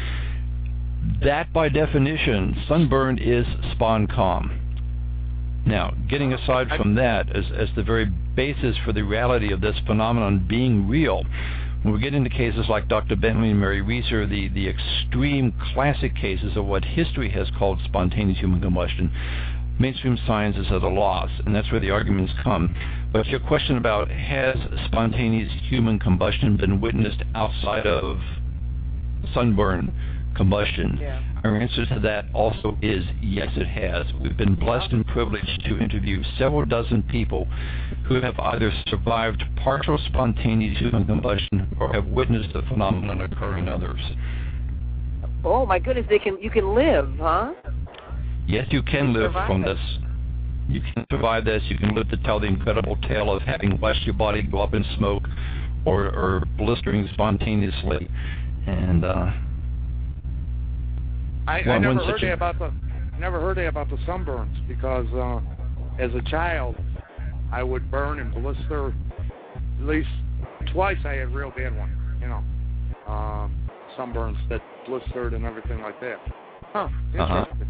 that 1.22 1.52
by 1.52 1.68
definition, 1.68 2.56
sunburn 2.68 3.18
is 3.18 3.46
SponCom. 3.74 4.58
Now, 5.66 5.94
getting 6.08 6.32
aside 6.32 6.68
from 6.76 6.96
that 6.96 7.34
as, 7.34 7.44
as 7.56 7.68
the 7.76 7.82
very 7.82 8.04
basis 8.04 8.76
for 8.84 8.92
the 8.92 9.02
reality 9.02 9.52
of 9.52 9.60
this 9.60 9.76
phenomenon 9.86 10.46
being 10.48 10.88
real, 10.88 11.24
when 11.82 11.94
we 11.94 12.00
get 12.00 12.14
into 12.14 12.30
cases 12.30 12.66
like 12.68 12.88
Dr. 12.88 13.16
Bentley 13.16 13.50
and 13.50 13.60
Mary 13.60 13.80
Reeser, 13.80 14.26
the, 14.26 14.48
the 14.48 14.68
extreme 14.68 15.52
classic 15.72 16.14
cases 16.16 16.56
of 16.56 16.64
what 16.64 16.84
history 16.84 17.30
has 17.30 17.48
called 17.58 17.80
spontaneous 17.84 18.38
human 18.38 18.60
combustion, 18.60 19.12
mainstream 19.78 20.18
science 20.26 20.56
is 20.56 20.66
at 20.66 20.82
a 20.82 20.88
loss, 20.88 21.30
and 21.44 21.54
that's 21.54 21.70
where 21.70 21.80
the 21.80 21.90
arguments 21.90 22.32
come. 22.42 22.74
But 23.12 23.26
your 23.26 23.40
question 23.40 23.76
about 23.76 24.10
has 24.10 24.56
spontaneous 24.86 25.52
human 25.68 25.98
combustion 25.98 26.56
been 26.56 26.80
witnessed 26.80 27.22
outside 27.34 27.86
of 27.86 28.18
sunburn 29.34 29.92
combustion? 30.34 30.98
Yeah. 31.00 31.22
Our 31.44 31.56
answer 31.56 31.86
to 31.86 32.00
that 32.00 32.26
also 32.34 32.76
is 32.82 33.04
yes, 33.20 33.48
it 33.56 33.66
has. 33.66 34.06
We've 34.20 34.36
been 34.36 34.54
blessed 34.54 34.92
and 34.92 35.06
privileged 35.06 35.64
to 35.66 35.78
interview 35.78 36.22
several 36.38 36.64
dozen 36.64 37.02
people 37.04 37.46
who 38.06 38.20
have 38.20 38.38
either 38.38 38.72
survived 38.88 39.42
partial 39.56 39.98
spontaneous 40.06 40.78
human 40.78 41.04
combustion 41.04 41.76
or 41.80 41.92
have 41.92 42.06
witnessed 42.06 42.52
the 42.52 42.62
phenomenon 42.62 43.20
occur 43.20 43.58
in 43.58 43.68
others. 43.68 44.00
Oh 45.44 45.66
my 45.66 45.78
goodness, 45.78 46.06
they 46.08 46.18
can 46.18 46.38
you 46.40 46.50
can 46.50 46.74
live, 46.74 47.08
huh? 47.18 47.52
Yes, 48.46 48.66
you 48.70 48.82
can 48.82 49.12
live 49.12 49.32
from 49.32 49.62
this. 49.62 49.78
You 50.68 50.80
can 50.80 51.04
survive 51.10 51.44
this. 51.44 51.62
You 51.68 51.76
can 51.76 51.94
live 51.94 52.08
to 52.10 52.16
tell 52.18 52.40
the 52.40 52.46
incredible 52.46 52.96
tale 53.08 53.32
of 53.32 53.42
having 53.42 53.80
watched 53.80 54.04
your 54.04 54.14
body 54.14 54.42
go 54.42 54.60
up 54.60 54.74
in 54.74 54.84
smoke 54.96 55.24
or, 55.84 56.06
or 56.06 56.44
blistering 56.56 57.08
spontaneously. 57.12 58.08
And 58.66 59.04
uh, 59.04 59.32
I, 61.46 61.60
I 61.60 61.78
never 61.78 61.94
one 61.94 62.04
heard 62.06 62.20
such 62.20 62.22
a- 62.22 62.32
about 62.32 62.58
the 62.58 62.72
never 63.18 63.40
heard 63.40 63.58
about 63.58 63.88
the 63.90 63.96
sunburns 63.98 64.66
because 64.66 65.06
uh, 65.14 65.40
as 66.02 66.10
a 66.14 66.22
child 66.30 66.76
I 67.52 67.62
would 67.62 67.90
burn 67.90 68.18
and 68.18 68.32
blister 68.34 68.88
at 69.78 69.86
least 69.86 70.08
twice. 70.72 70.96
I 71.04 71.14
had 71.14 71.34
real 71.34 71.50
bad 71.50 71.76
ones, 71.76 71.92
you 72.20 72.28
know, 72.28 72.42
um, 73.06 73.54
sunburns 73.98 74.36
that 74.48 74.62
blistered 74.86 75.34
and 75.34 75.44
everything 75.44 75.80
like 75.82 76.00
that. 76.00 76.18
Huh? 76.72 76.88
Uh-huh. 77.18 77.44
Interesting. 77.52 77.68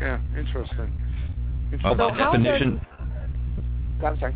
Yeah, 0.00 0.18
interesting. 0.36 0.78
uh, 0.80 1.72
interesting. 1.72 1.82
by 1.82 1.90
So 1.90 1.94
how 2.14 2.32
does- 2.32 2.42
definition, 2.42 2.80
I'm 4.04 4.18
sorry. 4.18 4.34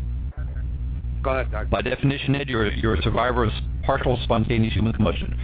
Go 1.21 1.31
ahead, 1.31 1.51
Doc. 1.51 1.69
by 1.69 1.81
definition, 1.81 2.35
Ed, 2.35 2.47
you're, 2.47 2.71
you're 2.71 2.95
a 2.95 3.01
survivor 3.01 3.43
of 3.43 3.51
partial 3.83 4.17
spontaneous 4.23 4.73
human 4.73 4.93
combustion. 4.93 5.37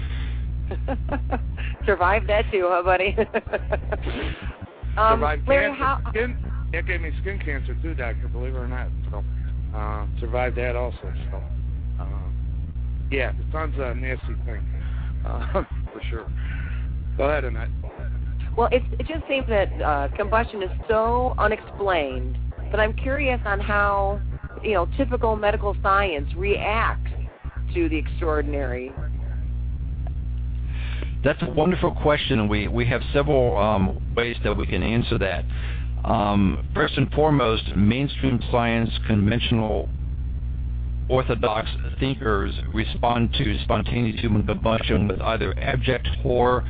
Survived 1.86 2.28
that 2.30 2.44
too, 2.52 2.68
huh, 2.70 2.84
buddy? 2.84 3.16
um, 4.98 5.20
survived 5.20 5.48
Larry, 5.48 5.68
cancer. 5.68 5.84
how? 5.84 6.02
Skin, 6.10 6.38
that 6.74 6.88
gave 6.88 7.02
me 7.02 7.12
skin 7.22 7.40
cancer 7.44 7.76
too, 7.82 7.94
doctor. 7.94 8.28
Believe 8.28 8.56
it 8.56 8.58
or 8.58 8.68
not. 8.68 8.88
So, 9.12 9.24
uh, 9.76 10.08
survived 10.20 10.58
that 10.58 10.76
also. 10.76 11.14
So, 11.32 11.44
uh, 12.00 12.08
yeah, 13.12 13.32
the 13.32 13.46
sun's 13.52 13.76
a 13.78 13.94
nasty 13.96 14.34
thing, 14.46 14.66
uh, 15.26 15.64
for 15.94 16.02
sure. 16.10 16.28
Go 17.18 17.26
ahead, 17.26 17.46
Annette. 17.46 17.70
Well, 18.58 18.70
it, 18.72 18.84
it 19.00 19.08
just 19.08 19.28
seems 19.28 19.48
that 19.48 19.82
uh, 19.82 20.08
combustion 20.16 20.64
is 20.64 20.70
so 20.88 21.36
unexplained 21.38 22.38
but 22.76 22.80
I'm 22.80 22.94
curious 22.94 23.40
on 23.46 23.60
how, 23.60 24.20
you 24.62 24.74
know, 24.74 24.88
typical 24.98 25.36
medical 25.36 25.76
science 25.82 26.30
reacts 26.36 27.12
to 27.74 27.88
the 27.88 27.96
extraordinary. 27.96 28.92
That's 31.26 31.42
a 31.42 31.50
wonderful 31.50 31.90
question, 31.90 32.48
we, 32.48 32.68
we 32.68 32.86
have 32.86 33.02
several 33.12 33.58
um, 33.58 34.14
ways 34.16 34.38
that 34.44 34.56
we 34.56 34.68
can 34.68 34.84
answer 34.84 35.18
that. 35.18 35.44
Um, 36.08 36.70
first 36.76 36.98
and 36.98 37.12
foremost, 37.14 37.76
mainstream 37.76 38.40
science, 38.52 38.92
conventional 39.08 39.90
orthodox 41.10 41.68
thinkers 42.00 42.54
respond 42.76 43.34
to 43.40 43.58
spontaneous 43.64 44.20
human 44.20 44.46
combustion 44.46 45.08
with 45.08 45.20
either 45.20 45.58
abject 45.58 46.08
horror 46.22 46.64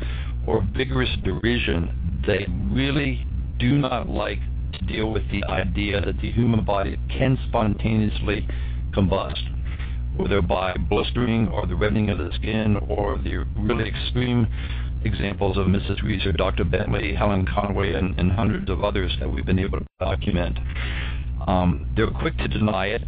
or 0.48 0.66
vigorous 0.74 1.10
derision. 1.26 2.24
They 2.26 2.48
really 2.72 3.28
do 3.60 3.78
not 3.78 4.08
like 4.08 4.40
to 4.72 4.86
deal 4.86 5.12
with 5.12 5.30
the 5.32 5.44
idea 5.50 6.00
that 6.00 6.22
the 6.22 6.32
human 6.32 6.64
body 6.64 6.98
can 7.10 7.38
spontaneously 7.50 8.48
combust 8.94 9.55
whether 10.18 10.42
by 10.42 10.76
blistering 10.90 11.48
or 11.50 11.66
the 11.66 11.76
reddening 11.76 12.10
of 12.10 12.18
the 12.18 12.32
skin 12.36 12.78
or 12.90 13.18
the 13.18 13.46
really 13.58 13.88
extreme 13.88 14.48
examples 15.04 15.58
of 15.58 15.68
Mrs. 15.68 16.02
Reeser, 16.02 16.32
Dr. 16.32 16.64
Bentley, 16.64 17.14
Helen 17.14 17.46
Conway, 17.46 17.94
and, 17.94 18.18
and 18.20 18.32
hundreds 18.32 18.70
of 18.70 18.84
others 18.84 19.16
that 19.20 19.32
we've 19.32 19.46
been 19.46 19.60
able 19.60 19.80
to 19.80 19.86
document. 20.00 20.58
Um, 21.48 21.88
they're 21.96 22.10
quick 22.10 22.38
to 22.38 22.48
deny 22.48 22.88
it. 22.88 23.04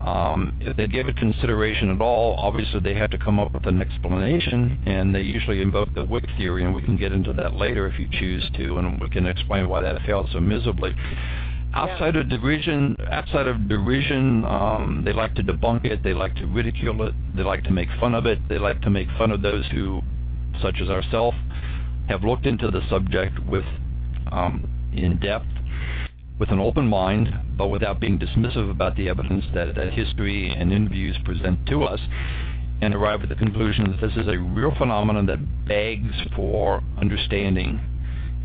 Um, 0.00 0.56
if 0.60 0.76
they 0.76 0.86
give 0.86 1.08
it 1.08 1.16
consideration 1.16 1.90
at 1.90 2.00
all, 2.00 2.36
obviously 2.38 2.80
they 2.80 2.94
have 2.94 3.10
to 3.10 3.18
come 3.18 3.40
up 3.40 3.52
with 3.52 3.66
an 3.66 3.80
explanation, 3.80 4.78
and 4.86 5.14
they 5.14 5.22
usually 5.22 5.60
invoke 5.60 5.92
the 5.94 6.04
Wick 6.04 6.24
theory, 6.36 6.64
and 6.64 6.74
we 6.74 6.82
can 6.82 6.96
get 6.96 7.12
into 7.12 7.32
that 7.32 7.54
later 7.54 7.88
if 7.88 7.98
you 7.98 8.08
choose 8.12 8.48
to, 8.56 8.78
and 8.78 9.00
we 9.00 9.10
can 9.10 9.26
explain 9.26 9.68
why 9.68 9.80
that 9.80 10.00
failed 10.06 10.28
so 10.32 10.40
miserably. 10.40 10.94
Outside 11.76 12.16
of 12.16 12.30
derision, 12.30 12.96
outside 13.10 13.46
of 13.46 13.68
derision, 13.68 14.46
um, 14.46 15.02
they 15.04 15.12
like 15.12 15.34
to 15.34 15.42
debunk 15.42 15.84
it. 15.84 16.02
They 16.02 16.14
like 16.14 16.34
to 16.36 16.46
ridicule 16.46 17.02
it. 17.06 17.14
They 17.36 17.42
like 17.42 17.64
to 17.64 17.70
make 17.70 17.90
fun 18.00 18.14
of 18.14 18.24
it. 18.24 18.38
They 18.48 18.56
like 18.58 18.80
to 18.80 18.88
make 18.88 19.08
fun 19.18 19.30
of 19.30 19.42
those 19.42 19.66
who, 19.66 20.00
such 20.62 20.76
as 20.80 20.88
ourselves, 20.88 21.36
have 22.08 22.24
looked 22.24 22.46
into 22.46 22.70
the 22.70 22.80
subject 22.88 23.38
with 23.40 23.66
um, 24.32 24.66
in 24.94 25.18
depth, 25.18 25.44
with 26.38 26.50
an 26.50 26.60
open 26.60 26.86
mind, 26.86 27.28
but 27.58 27.66
without 27.66 28.00
being 28.00 28.18
dismissive 28.18 28.70
about 28.70 28.96
the 28.96 29.10
evidence 29.10 29.44
that, 29.52 29.74
that 29.74 29.92
history 29.92 30.48
and 30.56 30.72
interviews 30.72 31.18
present 31.26 31.58
to 31.66 31.84
us, 31.84 32.00
and 32.80 32.94
arrive 32.94 33.20
at 33.22 33.28
the 33.28 33.34
conclusion 33.34 33.90
that 33.90 34.00
this 34.00 34.16
is 34.16 34.28
a 34.28 34.38
real 34.38 34.74
phenomenon 34.78 35.26
that 35.26 35.68
begs 35.68 36.14
for 36.34 36.82
understanding 36.96 37.78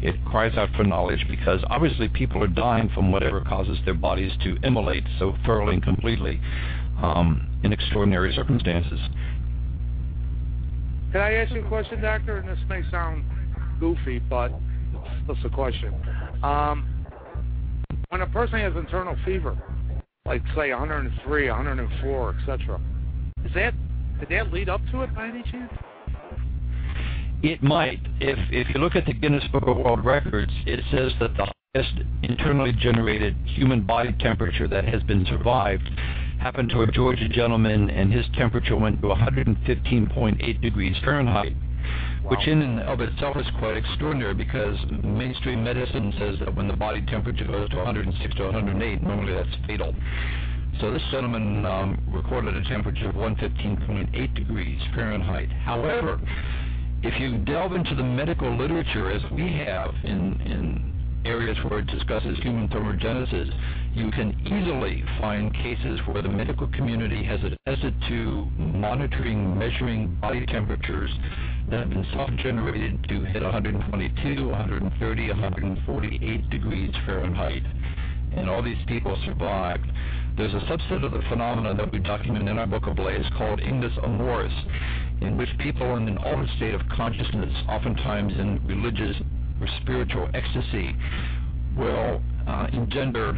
it 0.01 0.15
cries 0.25 0.55
out 0.57 0.69
for 0.75 0.83
knowledge 0.83 1.25
because 1.29 1.61
obviously 1.69 2.07
people 2.09 2.43
are 2.43 2.47
dying 2.47 2.89
from 2.93 3.11
whatever 3.11 3.41
causes 3.41 3.77
their 3.85 3.93
bodies 3.93 4.31
to 4.43 4.57
immolate 4.63 5.03
so 5.19 5.35
thoroughly 5.45 5.75
and 5.75 5.83
completely 5.83 6.39
um, 7.01 7.47
in 7.63 7.71
extraordinary 7.71 8.33
circumstances. 8.35 8.99
Can 11.11 11.21
I 11.21 11.33
ask 11.33 11.51
you 11.51 11.63
a 11.63 11.67
question, 11.67 12.01
doctor? 12.01 12.37
And 12.37 12.47
this 12.47 12.59
may 12.69 12.81
sound 12.89 13.25
goofy, 13.79 14.19
but 14.19 14.51
it's 14.93 15.27
just 15.27 15.45
a 15.45 15.49
question. 15.49 15.93
Um, 16.41 17.05
when 18.09 18.21
a 18.21 18.27
person 18.27 18.59
has 18.59 18.75
internal 18.75 19.15
fever, 19.25 19.57
like 20.25 20.41
say 20.55 20.71
103, 20.71 21.49
104, 21.49 22.35
etc., 22.39 22.81
is 23.45 23.51
that 23.55 23.73
did 24.19 24.29
that 24.29 24.53
lead 24.53 24.69
up 24.69 24.81
to 24.91 25.01
it 25.01 25.13
by 25.15 25.27
any 25.27 25.43
chance? 25.43 25.73
It 27.43 27.63
might. 27.63 27.99
If 28.19 28.37
if 28.51 28.67
you 28.73 28.79
look 28.79 28.95
at 28.95 29.05
the 29.07 29.13
Guinness 29.13 29.43
Book 29.51 29.63
of 29.65 29.77
World 29.77 30.05
Records, 30.05 30.51
it 30.67 30.79
says 30.91 31.11
that 31.19 31.35
the 31.37 31.51
highest 31.73 31.93
internally 32.21 32.71
generated 32.71 33.35
human 33.45 33.81
body 33.81 34.13
temperature 34.19 34.67
that 34.67 34.85
has 34.85 35.01
been 35.03 35.25
survived 35.25 35.89
happened 36.39 36.69
to 36.69 36.81
a 36.81 36.91
Georgia 36.91 37.27
gentleman, 37.27 37.89
and 37.89 38.13
his 38.13 38.25
temperature 38.37 38.75
went 38.75 39.01
to 39.01 39.07
115.8 39.07 40.61
degrees 40.61 40.95
Fahrenheit, 41.03 41.55
which 42.23 42.47
in 42.47 42.61
and 42.61 42.79
of 42.81 43.01
itself 43.01 43.35
is 43.37 43.45
quite 43.57 43.75
extraordinary 43.75 44.35
because 44.35 44.77
mainstream 45.03 45.63
medicine 45.63 46.13
says 46.19 46.35
that 46.39 46.53
when 46.55 46.67
the 46.67 46.75
body 46.75 47.03
temperature 47.07 47.45
goes 47.45 47.69
to 47.69 47.77
106 47.77 48.35
to 48.35 48.43
108, 48.43 49.01
normally 49.01 49.33
that's 49.33 49.55
fatal. 49.65 49.95
So 50.79 50.91
this 50.91 51.03
gentleman 51.11 51.65
um, 51.65 51.99
recorded 52.11 52.55
a 52.55 52.63
temperature 52.69 53.09
of 53.09 53.15
115.8 53.15 54.35
degrees 54.35 54.81
Fahrenheit. 54.95 55.51
However, 55.51 56.19
if 57.03 57.19
you 57.19 57.37
delve 57.39 57.73
into 57.73 57.95
the 57.95 58.03
medical 58.03 58.55
literature 58.55 59.11
as 59.11 59.21
we 59.31 59.51
have 59.53 59.93
in, 60.03 60.39
in 60.41 61.21
areas 61.25 61.57
where 61.65 61.79
it 61.79 61.87
discusses 61.87 62.37
human 62.41 62.67
thermogenesis, 62.69 63.49
you 63.93 64.11
can 64.11 64.39
easily 64.45 65.03
find 65.19 65.53
cases 65.53 65.99
where 66.07 66.21
the 66.21 66.29
medical 66.29 66.67
community 66.67 67.23
has 67.23 67.39
attested 67.43 67.93
to 68.07 68.45
monitoring, 68.57 69.57
measuring 69.57 70.15
body 70.21 70.45
temperatures 70.45 71.11
that 71.69 71.81
have 71.81 71.89
been 71.89 72.05
self-generated 72.13 73.03
to 73.09 73.23
hit 73.25 73.41
122, 73.41 74.47
130, 74.47 75.27
148 75.29 76.49
degrees 76.49 76.91
Fahrenheit. 77.05 77.63
And 78.35 78.49
all 78.49 78.63
these 78.63 78.83
people 78.87 79.17
survived. 79.25 79.85
There's 80.37 80.53
a 80.53 80.65
subset 80.65 81.03
of 81.03 81.11
the 81.11 81.21
phenomena 81.29 81.75
that 81.75 81.91
we 81.91 81.99
document 81.99 82.47
in 82.47 82.57
our 82.57 82.67
book 82.67 82.87
Ablaze 82.87 83.25
called 83.37 83.59
Ignis 83.59 83.91
Amoris, 84.03 84.53
in 85.21 85.37
which 85.37 85.49
people 85.59 85.97
in 85.97 86.07
an 86.07 86.17
altered 86.17 86.49
state 86.55 86.73
of 86.73 86.81
consciousness, 86.95 87.53
oftentimes 87.67 88.33
in 88.33 88.65
religious 88.65 89.15
or 89.59 89.67
spiritual 89.81 90.29
ecstasy, 90.33 90.95
will 91.77 92.21
uh, 92.47 92.67
engender 92.73 93.37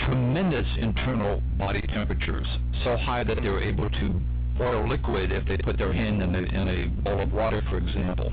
tremendous 0.00 0.66
internal 0.78 1.42
body 1.58 1.82
temperatures, 1.92 2.46
so 2.84 2.96
high 2.96 3.22
that 3.22 3.36
they're 3.42 3.62
able 3.62 3.88
to 3.88 4.20
boil 4.58 4.88
liquid 4.88 5.32
if 5.32 5.46
they 5.46 5.56
put 5.58 5.78
their 5.78 5.92
hand 5.92 6.22
in 6.22 6.34
a, 6.34 6.38
in 6.38 6.68
a 6.68 7.02
bowl 7.02 7.20
of 7.20 7.32
water, 7.32 7.62
for 7.70 7.78
example. 7.78 8.32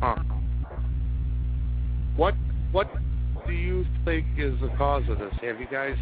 Huh. 0.00 0.16
What 2.16 2.34
what 2.72 2.88
do 3.46 3.52
you 3.52 3.86
think 4.04 4.26
is 4.36 4.54
the 4.60 4.68
cause 4.76 5.02
of 5.08 5.18
this? 5.18 5.32
Have 5.42 5.60
you 5.60 5.66
guys 5.70 5.96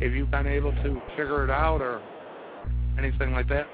have 0.00 0.12
you 0.12 0.26
been 0.26 0.46
able 0.46 0.72
to 0.72 1.00
figure 1.10 1.44
it 1.44 1.50
out 1.50 1.80
or 1.80 2.02
anything 2.98 3.32
like 3.32 3.48
that? 3.48 3.66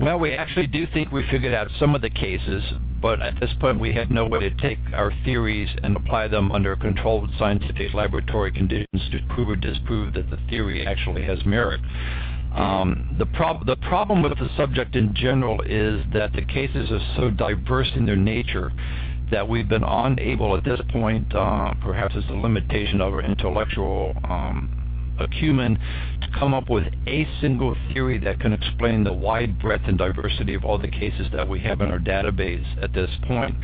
Well, 0.00 0.18
we 0.18 0.32
actually 0.32 0.66
do 0.66 0.86
think 0.92 1.12
we 1.12 1.24
figured 1.30 1.54
out 1.54 1.68
some 1.78 1.94
of 1.94 2.02
the 2.02 2.10
cases, 2.10 2.62
but 3.00 3.22
at 3.22 3.38
this 3.38 3.50
point 3.60 3.78
we 3.78 3.92
have 3.92 4.10
no 4.10 4.26
way 4.26 4.40
to 4.40 4.50
take 4.56 4.78
our 4.92 5.12
theories 5.24 5.68
and 5.82 5.96
apply 5.96 6.28
them 6.28 6.50
under 6.50 6.74
controlled 6.76 7.30
scientific 7.38 7.94
laboratory 7.94 8.50
conditions 8.50 9.02
to 9.12 9.20
prove 9.30 9.48
or 9.48 9.56
disprove 9.56 10.14
that 10.14 10.30
the 10.30 10.38
theory 10.48 10.86
actually 10.86 11.24
has 11.24 11.44
merit. 11.44 11.80
Um, 12.54 13.16
the, 13.18 13.26
prob- 13.26 13.66
the 13.66 13.76
problem 13.76 14.22
with 14.22 14.38
the 14.38 14.48
subject 14.56 14.94
in 14.94 15.12
general 15.14 15.60
is 15.62 16.04
that 16.12 16.32
the 16.32 16.44
cases 16.44 16.90
are 16.90 17.14
so 17.16 17.30
diverse 17.30 17.90
in 17.96 18.06
their 18.06 18.16
nature 18.16 18.72
that 19.30 19.48
we've 19.48 19.68
been 19.68 19.84
unable 19.84 20.56
at 20.56 20.64
this 20.64 20.80
point, 20.90 21.34
uh, 21.34 21.74
perhaps 21.82 22.14
it's 22.16 22.28
a 22.28 22.32
limitation 22.32 23.00
of 23.00 23.12
our 23.12 23.22
intellectual 23.22 24.14
um, 24.24 25.16
acumen 25.18 25.78
to 26.20 26.38
come 26.38 26.54
up 26.54 26.68
with 26.68 26.84
a 27.06 27.26
single 27.40 27.76
theory 27.92 28.18
that 28.18 28.40
can 28.40 28.52
explain 28.52 29.04
the 29.04 29.12
wide 29.12 29.60
breadth 29.60 29.84
and 29.86 29.98
diversity 29.98 30.54
of 30.54 30.64
all 30.64 30.78
the 30.78 30.88
cases 30.88 31.26
that 31.32 31.48
we 31.48 31.60
have 31.60 31.80
in 31.80 31.90
our 31.90 31.98
database 31.98 32.64
at 32.82 32.92
this 32.92 33.10
point. 33.26 33.54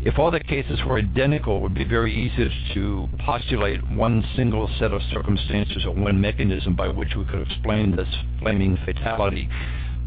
If 0.00 0.18
all 0.18 0.30
the 0.30 0.40
cases 0.40 0.78
were 0.86 0.98
identical, 0.98 1.56
it 1.56 1.62
would 1.62 1.74
be 1.74 1.84
very 1.84 2.14
easy 2.14 2.50
to 2.74 3.08
postulate 3.18 3.80
one 3.90 4.24
single 4.36 4.70
set 4.78 4.92
of 4.92 5.02
circumstances 5.12 5.84
or 5.84 5.92
one 5.92 6.20
mechanism 6.20 6.76
by 6.76 6.88
which 6.88 7.16
we 7.16 7.24
could 7.24 7.42
explain 7.42 7.96
this 7.96 8.08
flaming 8.40 8.78
fatality, 8.84 9.48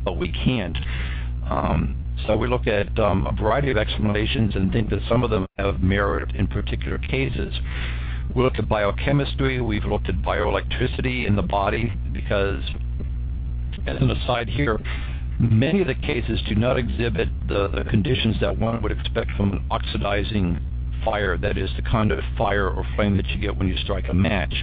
but 0.04 0.18
we 0.18 0.32
can't. 0.32 0.78
Um, 1.50 2.01
so 2.28 2.38
we 2.38 2.48
look 2.48 2.68
at 2.68 2.98
um, 3.00 3.28
a 3.28 3.32
variety 3.32 3.72
of 3.72 3.78
explanations 3.78 4.56
and 4.56 4.72
think 4.72 4.90
that 4.90 5.00
some 5.10 5.24
of 5.24 5.30
them 5.30 5.46
have 5.58 5.82
merit 5.82 6.36
in 6.36 6.48
particular 6.48 6.98
cases. 6.98 7.54
We 8.36 8.44
looked 8.44 8.60
at 8.60 8.70
biochemistry. 8.70 9.62
We've 9.62 9.84
looked 9.86 10.08
at 10.10 10.16
bioelectricity 10.22 11.28
in 11.28 11.36
the 11.36 11.42
body 11.42 11.92
because, 12.14 12.64
as 13.88 13.98
an 13.98 14.10
aside 14.12 14.48
here, 14.48 14.80
many 15.40 15.82
of 15.82 15.88
the 15.88 15.96
cases 15.96 16.40
do 16.48 16.56
not 16.56 16.78
exhibit 16.78 17.28
the, 17.48 17.68
the 17.68 17.84
conditions 17.90 18.36
that 18.42 18.58
one 18.58 18.82
would 18.82 18.92
expect 18.92 19.32
from 19.32 19.54
an 19.54 19.66
oxidizing 19.70 20.60
fire, 21.04 21.38
that 21.38 21.58
is, 21.58 21.70
the 21.76 21.82
kind 21.82 22.12
of 22.12 22.20
fire 22.38 22.70
or 22.70 22.86
flame 22.96 23.18
that 23.18 23.28
you 23.28 23.40
get 23.40 23.58
when 23.58 23.68
you 23.68 23.76
strike 23.78 24.06
a 24.10 24.14
match. 24.14 24.54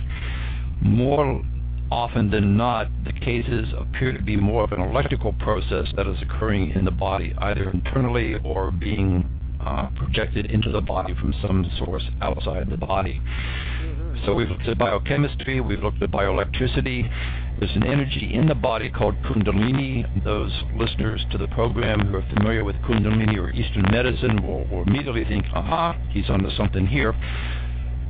More 0.80 1.42
often 1.90 2.30
than 2.30 2.56
not, 2.56 2.88
the 3.04 3.12
cases 3.12 3.68
appear 3.76 4.12
to 4.12 4.22
be 4.22 4.36
more 4.36 4.64
of 4.64 4.72
an 4.72 4.80
electrical 4.80 5.32
process 5.34 5.86
that 5.96 6.06
is 6.06 6.16
occurring 6.22 6.70
in 6.72 6.84
the 6.84 6.90
body, 6.90 7.34
either 7.38 7.70
internally 7.70 8.34
or 8.44 8.70
being 8.70 9.28
uh, 9.60 9.88
projected 9.96 10.46
into 10.46 10.70
the 10.70 10.80
body 10.80 11.14
from 11.14 11.34
some 11.42 11.70
source 11.78 12.04
outside 12.20 12.70
the 12.70 12.76
body. 12.76 13.20
Mm-hmm. 13.20 14.26
So 14.26 14.34
we've 14.34 14.48
looked 14.48 14.66
at 14.66 14.78
biochemistry, 14.78 15.60
we've 15.60 15.82
looked 15.82 16.02
at 16.02 16.10
bioelectricity. 16.10 17.10
There's 17.58 17.74
an 17.74 17.84
energy 17.84 18.30
in 18.34 18.46
the 18.46 18.54
body 18.54 18.88
called 18.90 19.16
Kundalini. 19.24 20.24
Those 20.24 20.52
listeners 20.76 21.24
to 21.32 21.38
the 21.38 21.48
program 21.48 22.06
who 22.06 22.16
are 22.16 22.26
familiar 22.34 22.64
with 22.64 22.76
Kundalini 22.76 23.36
or 23.36 23.50
Eastern 23.50 23.82
medicine 23.90 24.46
will, 24.46 24.64
will 24.68 24.82
immediately 24.82 25.24
think, 25.24 25.44
aha, 25.54 25.96
he's 26.10 26.30
onto 26.30 26.50
something 26.50 26.86
here. 26.86 27.14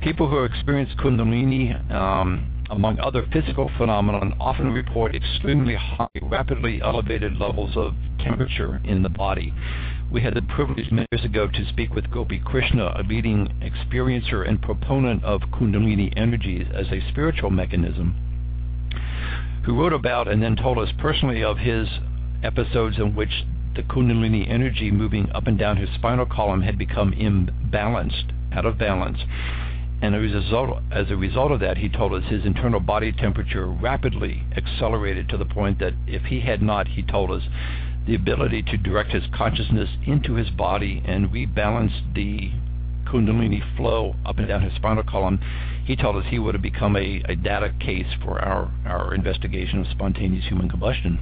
People 0.03 0.29
who 0.29 0.45
experience 0.45 0.91
Kundalini, 0.99 1.91
um, 1.93 2.58
among 2.71 2.99
other 3.01 3.27
physical 3.33 3.71
phenomena, 3.79 4.35
often 4.41 4.73
report 4.73 5.15
extremely 5.15 5.75
high, 5.75 6.09
rapidly 6.23 6.81
elevated 6.83 7.37
levels 7.37 7.77
of 7.77 7.95
temperature 8.19 8.81
in 8.85 9.03
the 9.03 9.09
body. 9.09 9.53
We 10.11 10.23
had 10.23 10.35
the 10.35 10.43
privilege 10.43 10.91
many 10.91 11.07
years 11.13 11.25
ago 11.25 11.49
to 11.49 11.69
speak 11.69 11.95
with 11.95 12.11
Gopi 12.11 12.41
Krishna, 12.45 12.95
a 12.97 13.03
leading 13.03 13.49
experiencer 13.63 14.49
and 14.49 14.61
proponent 14.61 15.25
of 15.25 15.43
Kundalini 15.53 16.13
energies 16.17 16.67
as 16.75 16.87
a 16.89 17.07
spiritual 17.11 17.51
mechanism, 17.51 18.15
who 19.65 19.79
wrote 19.79 19.93
about 19.93 20.29
and 20.29 20.43
then 20.43 20.57
told 20.57 20.79
us 20.79 20.89
personally 20.99 21.43
of 21.43 21.59
his 21.59 21.89
episodes 22.43 22.97
in 22.99 23.15
which 23.15 23.45
the 23.77 23.83
Kundalini 23.83 24.49
energy 24.49 24.91
moving 24.91 25.31
up 25.31 25.47
and 25.47 25.59
down 25.59 25.77
his 25.77 25.91
spinal 25.95 26.27
column 26.27 26.63
had 26.63 26.79
become 26.79 27.13
imbalanced, 27.13 28.33
out 28.53 28.67
of 28.67 28.79
balance. 28.79 29.19
And 30.01 30.15
as 30.15 31.11
a, 31.11 31.17
result, 31.17 31.53
of 31.53 31.61
that, 31.61 31.79
he 31.79 31.89
told 31.89 32.15
us 32.15 32.23
his 32.29 32.45
internal 32.45 32.79
body 32.79 33.13
temperature 33.13 33.67
rapidly 33.67 34.45
accelerated 34.57 35.29
to 35.29 35.37
the 35.37 35.45
point 35.45 35.81
that 35.81 35.95
if 36.07 36.23
he 36.25 36.41
had 36.41 36.63
not, 36.63 36.87
he 36.89 37.03
told 37.03 37.33
us, 37.33 37.43
the 38.07 38.15
ability 38.15 38.63
to 38.63 38.77
direct 38.79 39.11
his 39.11 39.25
consciousness 39.35 39.91
into 40.07 40.35
his 40.35 40.49
body 40.49 41.03
and 41.05 41.29
rebalance 41.29 41.93
the 42.15 42.51
kundalini 43.05 43.61
flow 43.77 44.15
up 44.25 44.39
and 44.39 44.49
down 44.49 44.63
his 44.63 44.75
spinal 44.75 45.03
column, 45.03 45.41
he 45.85 45.97
told 45.97 46.17
us 46.17 46.25
he 46.31 46.39
would 46.39 46.55
have 46.55 46.63
become 46.63 46.97
a, 46.97 47.23
a 47.29 47.37
data 47.37 47.73
case 47.81 48.07
for 48.23 48.41
our, 48.41 48.71
our 48.87 49.15
investigation 49.15 49.81
of 49.81 49.87
spontaneous 49.89 50.47
human 50.47 50.69
combustion. 50.69 51.19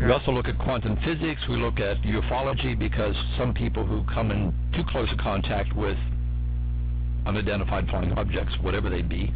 We 0.00 0.10
also 0.10 0.32
look 0.32 0.48
at 0.48 0.58
quantum 0.58 0.96
physics. 1.04 1.42
We 1.46 1.56
look 1.56 1.78
at 1.78 2.00
ufology 2.02 2.78
because 2.78 3.14
some 3.36 3.52
people 3.52 3.84
who 3.84 4.02
come 4.04 4.30
in 4.30 4.54
too 4.74 4.82
close 4.88 5.08
a 5.12 5.22
contact 5.22 5.76
with 5.76 5.98
unidentified 7.26 7.86
flying 7.90 8.12
objects, 8.12 8.54
whatever 8.62 8.88
they 8.88 9.02
be, 9.02 9.30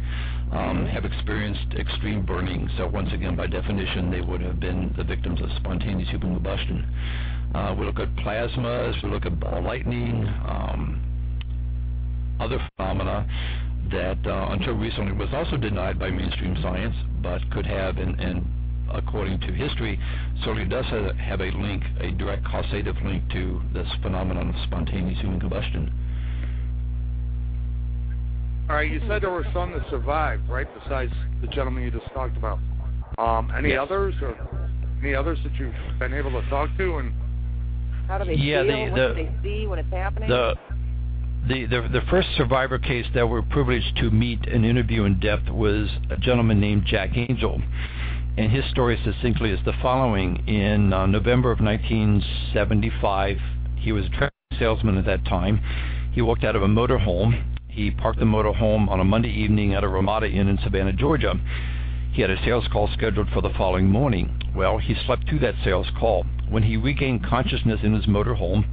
um, 0.51 0.87
have 0.87 1.05
experienced 1.05 1.75
extreme 1.77 2.25
burning. 2.25 2.67
So 2.77 2.87
once 2.87 3.13
again, 3.13 3.35
by 3.35 3.45
definition, 3.45 4.09
they 4.09 4.21
would 4.21 4.41
have 4.41 4.59
been 4.59 4.91
the 4.97 5.03
victims 5.03 5.39
of 5.39 5.49
spontaneous 5.57 6.09
human 6.09 6.33
combustion. 6.33 6.83
Uh, 7.53 7.75
we 7.77 7.85
look 7.85 7.99
at 7.99 8.13
plasmas, 8.15 9.01
we 9.03 9.09
look 9.09 9.27
at 9.27 9.39
ball 9.39 9.61
lightning, 9.61 10.25
um, 10.47 10.99
other 12.39 12.59
phenomena 12.75 13.27
that 13.91 14.17
uh, 14.25 14.47
until 14.49 14.73
recently 14.73 15.11
was 15.11 15.29
also 15.31 15.57
denied 15.57 15.99
by 15.99 16.09
mainstream 16.09 16.57
science, 16.63 16.95
but 17.21 17.39
could 17.51 17.67
have, 17.67 17.97
and, 17.97 18.19
and 18.19 18.43
according 18.93 19.39
to 19.41 19.47
history, 19.47 19.99
certainly 20.43 20.65
does 20.65 20.85
have, 20.85 21.15
have 21.17 21.41
a 21.41 21.51
link, 21.51 21.83
a 21.99 22.11
direct 22.11 22.45
causative 22.45 22.95
link 23.03 23.23
to 23.31 23.61
this 23.73 23.87
phenomenon 24.01 24.49
of 24.49 24.55
spontaneous 24.63 25.19
human 25.19 25.39
combustion. 25.39 25.91
All 28.69 28.75
right, 28.75 28.89
you 28.89 28.99
said 29.07 29.21
there 29.21 29.29
were 29.29 29.45
some 29.53 29.71
that 29.73 29.83
survived, 29.91 30.49
right? 30.49 30.67
Besides 30.83 31.11
the 31.41 31.47
gentleman 31.47 31.83
you 31.83 31.91
just 31.91 32.11
talked 32.13 32.35
about. 32.35 32.59
Um, 33.17 33.51
any 33.55 33.69
yes. 33.69 33.79
others, 33.81 34.15
or 34.21 34.35
any 35.01 35.13
others 35.13 35.37
that 35.43 35.53
you've 35.55 35.73
been 35.99 36.13
able 36.13 36.31
to 36.31 36.49
talk 36.49 36.69
to, 36.77 36.97
and 36.97 37.13
how 38.07 38.17
do 38.17 38.25
they 38.25 38.33
yeah, 38.33 38.63
feel? 38.63 38.71
The, 38.71 38.91
what 38.91 38.95
the, 38.95 39.07
do 39.07 39.13
they 39.13 39.31
see 39.43 39.67
when 39.67 39.79
it's 39.79 39.91
happening? 39.91 40.29
The, 40.29 40.55
the, 41.47 41.65
the, 41.67 41.81
the 41.93 42.01
first 42.09 42.27
survivor 42.37 42.79
case 42.79 43.05
that 43.13 43.27
we're 43.27 43.43
privileged 43.43 43.97
to 43.97 44.09
meet 44.09 44.47
and 44.47 44.65
interview 44.65 45.03
in 45.03 45.19
depth 45.19 45.49
was 45.49 45.87
a 46.09 46.17
gentleman 46.17 46.59
named 46.59 46.85
Jack 46.87 47.11
Angel. 47.15 47.61
And 48.37 48.51
his 48.51 48.65
story 48.71 48.99
succinctly 49.03 49.51
is 49.51 49.59
the 49.63 49.73
following. 49.81 50.47
In 50.47 50.91
uh, 50.91 51.05
November 51.05 51.51
of 51.51 51.59
1975, 51.59 53.37
he 53.77 53.91
was 53.91 54.05
a 54.05 54.29
salesman 54.59 54.97
at 54.97 55.05
that 55.05 55.25
time. 55.25 55.61
He 56.11 56.21
walked 56.21 56.43
out 56.43 56.55
of 56.55 56.63
a 56.63 56.67
motorhome 56.67 57.55
he 57.75 57.91
parked 57.91 58.19
the 58.19 58.25
motorhome 58.25 58.87
on 58.87 59.01
a 59.01 59.03
Monday 59.03 59.29
evening 59.29 59.73
at 59.73 59.83
a 59.83 59.87
Ramada 59.89 60.29
Inn 60.29 60.47
in 60.47 60.57
Savannah, 60.63 60.93
Georgia. 60.93 61.37
He 62.13 62.21
had 62.21 62.31
a 62.31 62.41
sales 62.41 62.69
call 62.71 62.87
scheduled 62.87 63.27
for 63.31 63.41
the 63.41 63.49
following 63.49 63.87
morning. 63.87 64.41
Well, 64.55 64.77
he 64.77 64.95
slept 65.05 65.27
through 65.27 65.39
that 65.39 65.55
sales 65.61 65.87
call. 65.99 66.25
When 66.47 66.63
he 66.63 66.77
regained 66.77 67.25
consciousness 67.25 67.81
in 67.83 67.93
his 67.93 68.05
motorhome, 68.05 68.63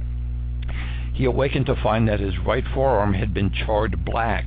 he 1.13 1.25
awakened 1.25 1.65
to 1.65 1.75
find 1.75 2.07
that 2.07 2.21
his 2.21 2.39
right 2.39 2.63
forearm 2.73 3.13
had 3.13 3.33
been 3.33 3.51
charred 3.51 4.05
black, 4.05 4.45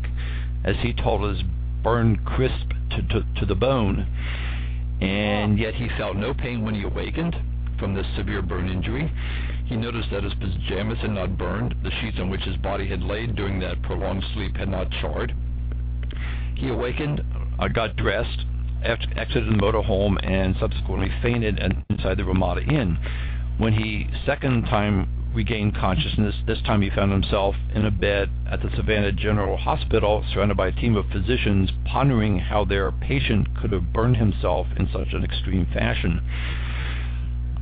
as 0.64 0.76
he 0.80 0.94
told 0.94 1.22
us, 1.22 1.42
burned 1.82 2.24
crisp 2.24 2.70
to, 2.92 3.02
to, 3.02 3.26
to 3.38 3.44
the 3.44 3.54
bone. 3.54 4.06
And 5.00 5.58
yet 5.58 5.74
he 5.74 5.88
felt 5.98 6.16
no 6.16 6.32
pain 6.32 6.64
when 6.64 6.74
he 6.74 6.82
awakened 6.82 7.36
from 7.78 7.94
this 7.94 8.06
severe 8.16 8.42
burn 8.42 8.68
injury. 8.68 9.12
He 9.66 9.76
noticed 9.76 10.10
that 10.10 10.24
his 10.24 10.34
pajamas 10.34 10.98
had 11.00 11.10
not 11.10 11.36
burned, 11.36 11.74
the 11.82 11.90
sheets 12.00 12.18
on 12.18 12.30
which 12.30 12.42
his 12.42 12.56
body 12.56 12.88
had 12.88 13.02
laid 13.02 13.36
during 13.36 13.60
that 13.60 13.82
prolonged 13.82 14.24
sleep 14.34 14.56
had 14.56 14.68
not 14.68 14.90
charred. 15.00 15.34
He 16.54 16.68
awakened, 16.68 17.22
uh, 17.58 17.68
got 17.68 17.96
dressed, 17.96 18.44
exited 18.82 19.46
the 19.46 19.58
motorhome, 19.58 20.16
and 20.22 20.56
subsequently 20.58 21.10
fainted 21.22 21.58
inside 21.90 22.16
the 22.16 22.24
Ramada 22.24 22.62
Inn. 22.62 22.96
When 23.58 23.72
he 23.72 24.08
second 24.24 24.64
time 24.64 25.08
regained 25.36 25.76
consciousness. 25.76 26.34
This 26.46 26.60
time 26.62 26.80
he 26.80 26.90
found 26.90 27.12
himself 27.12 27.54
in 27.74 27.84
a 27.84 27.90
bed 27.90 28.30
at 28.50 28.62
the 28.62 28.70
Savannah 28.74 29.12
General 29.12 29.58
Hospital, 29.58 30.24
surrounded 30.32 30.56
by 30.56 30.68
a 30.68 30.72
team 30.72 30.96
of 30.96 31.04
physicians, 31.12 31.70
pondering 31.84 32.38
how 32.38 32.64
their 32.64 32.90
patient 32.90 33.46
could 33.60 33.70
have 33.70 33.92
burned 33.92 34.16
himself 34.16 34.66
in 34.78 34.88
such 34.92 35.12
an 35.12 35.22
extreme 35.22 35.66
fashion. 35.72 36.20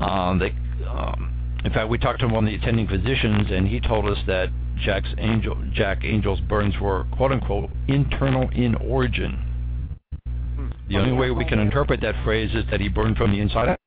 Um, 0.01 0.39
they, 0.39 0.55
um, 0.87 1.61
in 1.65 1.73
fact, 1.73 1.91
we 1.91 1.99
talked 1.99 2.21
to 2.21 2.29
one 2.29 2.45
of 2.45 2.51
the 2.51 2.57
attending 2.57 2.87
physicians, 2.87 3.49
and 3.51 3.67
he 3.67 3.81
told 3.81 4.09
us 4.09 4.19
that 4.29 4.51
Jack's 4.85 5.13
Angel, 5.19 5.57
Jack 5.73 6.05
Angel's 6.05 6.41
burns 6.41 6.79
were 6.81 7.07
"quote 7.17 7.33
unquote" 7.33 7.71
internal 7.89 8.49
in 8.51 8.77
origin. 8.77 9.51
The 10.89 10.99
only 10.99 11.13
way 11.13 11.31
we 11.31 11.45
can 11.45 11.59
interpret 11.59 12.01
that 12.03 12.15
phrase 12.25 12.51
is 12.55 12.65
that 12.71 12.81
he 12.81 12.89
burned 12.89 13.17
from 13.17 13.33
the 13.33 13.41
inside 13.41 13.69
out. 13.71 13.81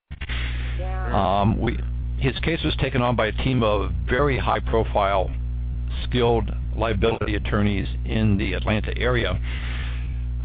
Um, 1.13 1.59
we, 1.59 1.77
his 2.17 2.37
case 2.39 2.63
was 2.63 2.75
taken 2.77 3.01
on 3.01 3.15
by 3.15 3.27
a 3.27 3.31
team 3.31 3.61
of 3.63 3.91
very 4.09 4.37
high-profile, 4.37 5.29
skilled 6.03 6.49
liability 6.75 7.35
attorneys 7.35 7.87
in 8.05 8.37
the 8.37 8.53
Atlanta 8.53 8.97
area. 8.97 9.39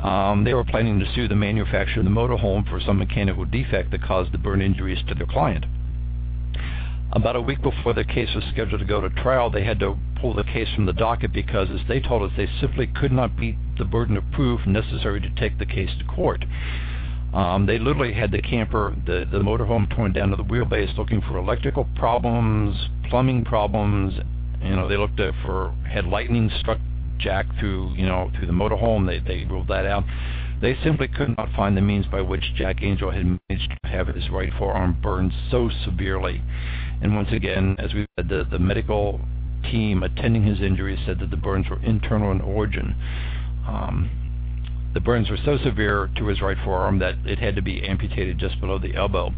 Um, 0.03 0.45
they 0.45 0.55
were 0.55 0.65
planning 0.65 0.99
to 0.99 1.15
sue 1.15 1.29
the 1.29 1.37
manufacturer 1.37 2.01
of 2.01 2.05
the 2.05 2.11
motorhome 2.11 2.69
for 2.69 2.81
some 2.81 2.99
mechanical 2.99 3.45
defect 3.45 3.91
that 3.93 4.03
caused 4.03 4.33
the 4.33 4.39
burn 4.39 4.61
injuries 4.61 4.99
to 5.09 5.15
their 5.15 5.27
client. 5.27 5.65
About 7.13 7.37
a 7.37 7.41
week 7.41 7.63
before 7.63 7.93
the 7.93 8.05
case 8.05 8.31
was 8.35 8.45
scheduled 8.53 8.81
to 8.81 8.87
go 8.87 9.01
to 9.01 9.11
trial, 9.11 9.51
they 9.51 9.65
had 9.65 9.79
to 9.81 9.97
pull 10.21 10.35
the 10.35 10.45
case 10.45 10.69
from 10.75 10.87
the 10.87 10.95
docket 10.95 11.33
because, 11.33 11.69
as 11.71 11.87
they 11.87 12.01
told 12.01 12.23
us, 12.23 12.37
they 12.37 12.49
simply 12.61 12.87
could 12.87 13.13
not 13.13 13.37
beat 13.37 13.57
the 13.79 13.85
burden 13.85 14.17
of 14.17 14.25
proof 14.33 14.67
necessary 14.67 15.21
to 15.21 15.31
take 15.31 15.59
the 15.59 15.67
case 15.67 15.91
to 15.99 16.05
court. 16.05 16.45
Um, 17.33 17.65
they 17.67 17.79
literally 17.79 18.13
had 18.13 18.31
the 18.31 18.43
camper, 18.43 18.95
the, 19.07 19.27
the 19.31 19.39
motorhome 19.39 19.95
torn 19.95 20.13
down 20.13 20.31
to 20.31 20.37
the 20.37 20.45
wheelbase 20.45 20.97
looking 20.99 21.23
for 21.23 21.39
electrical 21.39 21.89
problems, 21.97 22.77
plumbing 23.09 23.45
problems. 23.45 24.15
You 24.63 24.77
know, 24.77 24.87
they 24.87 24.97
looked 24.97 25.19
at 25.19 25.35
for, 25.45 25.75
had 25.91 26.07
lightning 26.07 26.51
struck 26.61 26.79
Jack 27.19 27.47
through, 27.59 27.95
you 27.95 28.07
know, 28.07 28.31
through 28.37 28.47
the 28.47 28.53
motorhome. 28.53 29.07
They, 29.07 29.19
they 29.19 29.45
ruled 29.45 29.69
that 29.69 29.87
out. 29.87 30.05
They 30.61 30.77
simply 30.85 31.09
could 31.09 31.37
not 31.37 31.49
find 31.57 31.77
the 31.77 31.81
means 31.81 32.07
by 32.07 32.21
which 32.21 32.55
Jack 32.55 32.83
Angel 32.83 33.11
had 33.11 33.25
managed 33.25 33.71
to 33.83 33.89
have 33.89 34.09
his 34.09 34.29
right 34.31 34.53
forearm 34.59 34.99
burned 35.03 35.33
so 35.51 35.71
severely. 35.85 36.43
And 37.01 37.17
once 37.17 37.31
again, 37.33 37.77
as 37.79 37.95
we 37.95 38.07
said, 38.17 38.29
the, 38.29 38.47
the 38.49 38.59
medical 38.59 39.21
team 39.63 40.03
attending 40.03 40.45
his 40.45 40.61
injuries 40.61 41.01
said 41.07 41.19
that 41.21 41.31
the 41.31 41.37
burns 41.37 41.69
were 41.69 41.83
internal 41.83 42.31
in 42.31 42.41
origin. 42.41 42.95
Um, 43.67 44.11
the 44.95 45.01
burns 45.01 45.31
were 45.31 45.39
so 45.45 45.59
severe 45.59 46.11
to 46.17 46.27
his 46.27 46.41
right 46.41 46.57
forearm 46.65 46.99
that 46.99 47.15
it 47.25 47.39
had 47.39 47.57
to 47.57 47.63
be 47.63 47.83
amputated 47.83 48.39
just 48.39 48.61
below 48.61 48.79
the 48.79 48.95
elbow. 48.95 49.33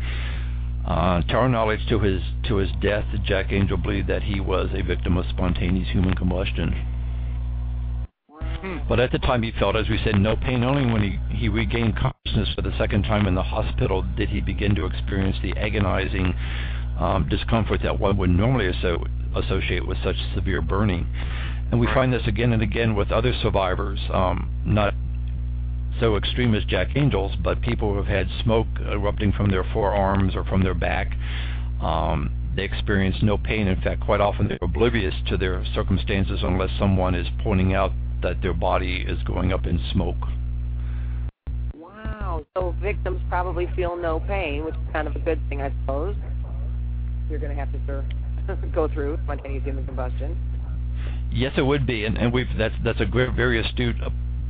Uh, 0.86 1.22
to 1.22 1.34
our 1.34 1.48
knowledge, 1.48 1.80
to 1.88 1.98
his 2.00 2.20
to 2.46 2.56
his 2.56 2.70
death, 2.82 3.06
Jack 3.24 3.52
Angel 3.52 3.76
believed 3.76 4.08
that 4.08 4.22
he 4.22 4.40
was 4.40 4.68
a 4.74 4.82
victim 4.82 5.16
of 5.16 5.24
spontaneous 5.30 5.88
human 5.90 6.14
combustion. 6.14 6.74
But 8.88 9.00
at 9.00 9.12
the 9.12 9.18
time, 9.18 9.42
he 9.42 9.52
felt, 9.58 9.76
as 9.76 9.88
we 9.88 9.98
said, 10.04 10.18
no 10.18 10.36
pain. 10.36 10.64
Only 10.64 10.90
when 10.90 11.02
he, 11.02 11.36
he 11.36 11.48
regained 11.48 11.96
consciousness 11.96 12.48
for 12.54 12.62
the 12.62 12.76
second 12.78 13.02
time 13.02 13.26
in 13.26 13.34
the 13.34 13.42
hospital 13.42 14.02
did 14.16 14.30
he 14.30 14.40
begin 14.40 14.74
to 14.74 14.86
experience 14.86 15.36
the 15.42 15.52
agonizing 15.58 16.34
um, 16.98 17.28
discomfort 17.28 17.80
that 17.82 17.98
one 17.98 18.16
would 18.16 18.30
normally 18.30 18.68
asso- 18.68 19.04
associate 19.36 19.86
with 19.86 19.98
such 20.02 20.16
severe 20.34 20.62
burning. 20.62 21.06
And 21.70 21.80
we 21.80 21.86
find 21.88 22.12
this 22.12 22.26
again 22.26 22.52
and 22.52 22.62
again 22.62 22.94
with 22.94 23.10
other 23.10 23.34
survivors, 23.42 24.00
um, 24.12 24.50
not 24.64 24.94
so 26.00 26.16
extreme 26.16 26.54
as 26.54 26.64
Jack 26.64 26.88
Angels, 26.96 27.32
but 27.42 27.60
people 27.62 27.92
who 27.92 27.96
have 27.96 28.06
had 28.06 28.28
smoke 28.42 28.66
erupting 28.80 29.32
from 29.32 29.50
their 29.50 29.64
forearms 29.72 30.34
or 30.34 30.44
from 30.44 30.62
their 30.62 30.74
back. 30.74 31.08
Um, 31.80 32.30
they 32.56 32.62
experience 32.62 33.16
no 33.22 33.36
pain. 33.36 33.66
In 33.66 33.80
fact, 33.80 34.00
quite 34.00 34.20
often 34.20 34.48
they're 34.48 34.58
oblivious 34.62 35.14
to 35.28 35.36
their 35.36 35.64
circumstances 35.74 36.40
unless 36.42 36.70
someone 36.78 37.14
is 37.14 37.26
pointing 37.42 37.74
out 37.74 37.92
that 38.22 38.40
their 38.42 38.54
body 38.54 39.04
is 39.06 39.22
going 39.24 39.52
up 39.52 39.66
in 39.66 39.80
smoke. 39.92 40.16
Wow. 41.74 42.46
So 42.56 42.74
victims 42.80 43.20
probably 43.28 43.68
feel 43.74 43.96
no 43.96 44.20
pain, 44.20 44.64
which 44.64 44.74
is 44.74 44.80
kind 44.92 45.08
of 45.08 45.16
a 45.16 45.18
good 45.18 45.40
thing, 45.48 45.60
I 45.60 45.72
suppose. 45.80 46.16
You're 47.28 47.38
going 47.38 47.54
to 47.54 47.58
have 47.58 47.72
to 47.72 47.80
sir, 47.86 48.04
go 48.74 48.88
through 48.88 49.18
spontaneous 49.24 49.64
human 49.64 49.86
combustion. 49.86 50.36
Yes, 51.32 51.52
it 51.56 51.62
would 51.62 51.86
be, 51.86 52.04
and, 52.04 52.16
and 52.16 52.32
we've 52.32 52.46
that's 52.56 52.74
that's 52.84 53.00
a 53.00 53.06
very 53.06 53.60
astute 53.60 53.96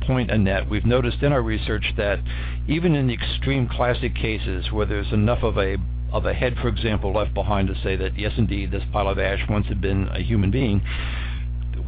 point, 0.05 0.31
Annette. 0.31 0.69
We've 0.69 0.85
noticed 0.85 1.21
in 1.21 1.31
our 1.31 1.41
research 1.41 1.93
that 1.97 2.19
even 2.67 2.95
in 2.95 3.07
the 3.07 3.13
extreme 3.13 3.67
classic 3.67 4.15
cases 4.15 4.71
where 4.71 4.85
there's 4.85 5.11
enough 5.11 5.43
of 5.43 5.57
a 5.57 5.77
of 6.11 6.25
a 6.25 6.33
head, 6.33 6.55
for 6.61 6.69
example, 6.69 7.13
left 7.13 7.33
behind 7.33 7.67
to 7.67 7.75
say 7.83 7.95
that 7.97 8.17
yes, 8.17 8.31
indeed, 8.37 8.71
this 8.71 8.83
pile 8.93 9.09
of 9.09 9.19
ash 9.19 9.39
once 9.49 9.67
had 9.67 9.81
been 9.81 10.07
a 10.09 10.21
human 10.21 10.49
being, 10.49 10.81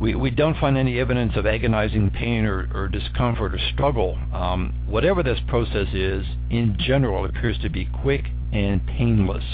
we, 0.01 0.15
we 0.15 0.29
don't 0.29 0.57
find 0.57 0.77
any 0.77 0.99
evidence 0.99 1.33
of 1.35 1.45
agonizing 1.45 2.09
pain 2.09 2.43
or, 2.45 2.69
or 2.73 2.87
discomfort 2.89 3.55
or 3.55 3.59
struggle. 3.73 4.17
Um, 4.33 4.73
whatever 4.87 5.23
this 5.23 5.39
process 5.47 5.87
is, 5.93 6.25
in 6.49 6.75
general, 6.79 7.23
it 7.25 7.37
appears 7.37 7.57
to 7.59 7.69
be 7.69 7.87
quick 8.01 8.25
and 8.51 8.85
painless, 8.85 9.45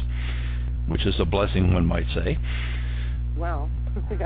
which 0.87 1.05
is 1.05 1.15
a 1.19 1.25
blessing, 1.25 1.73
one 1.73 1.85
might 1.85 2.07
say. 2.13 2.37
Wow. 3.37 3.69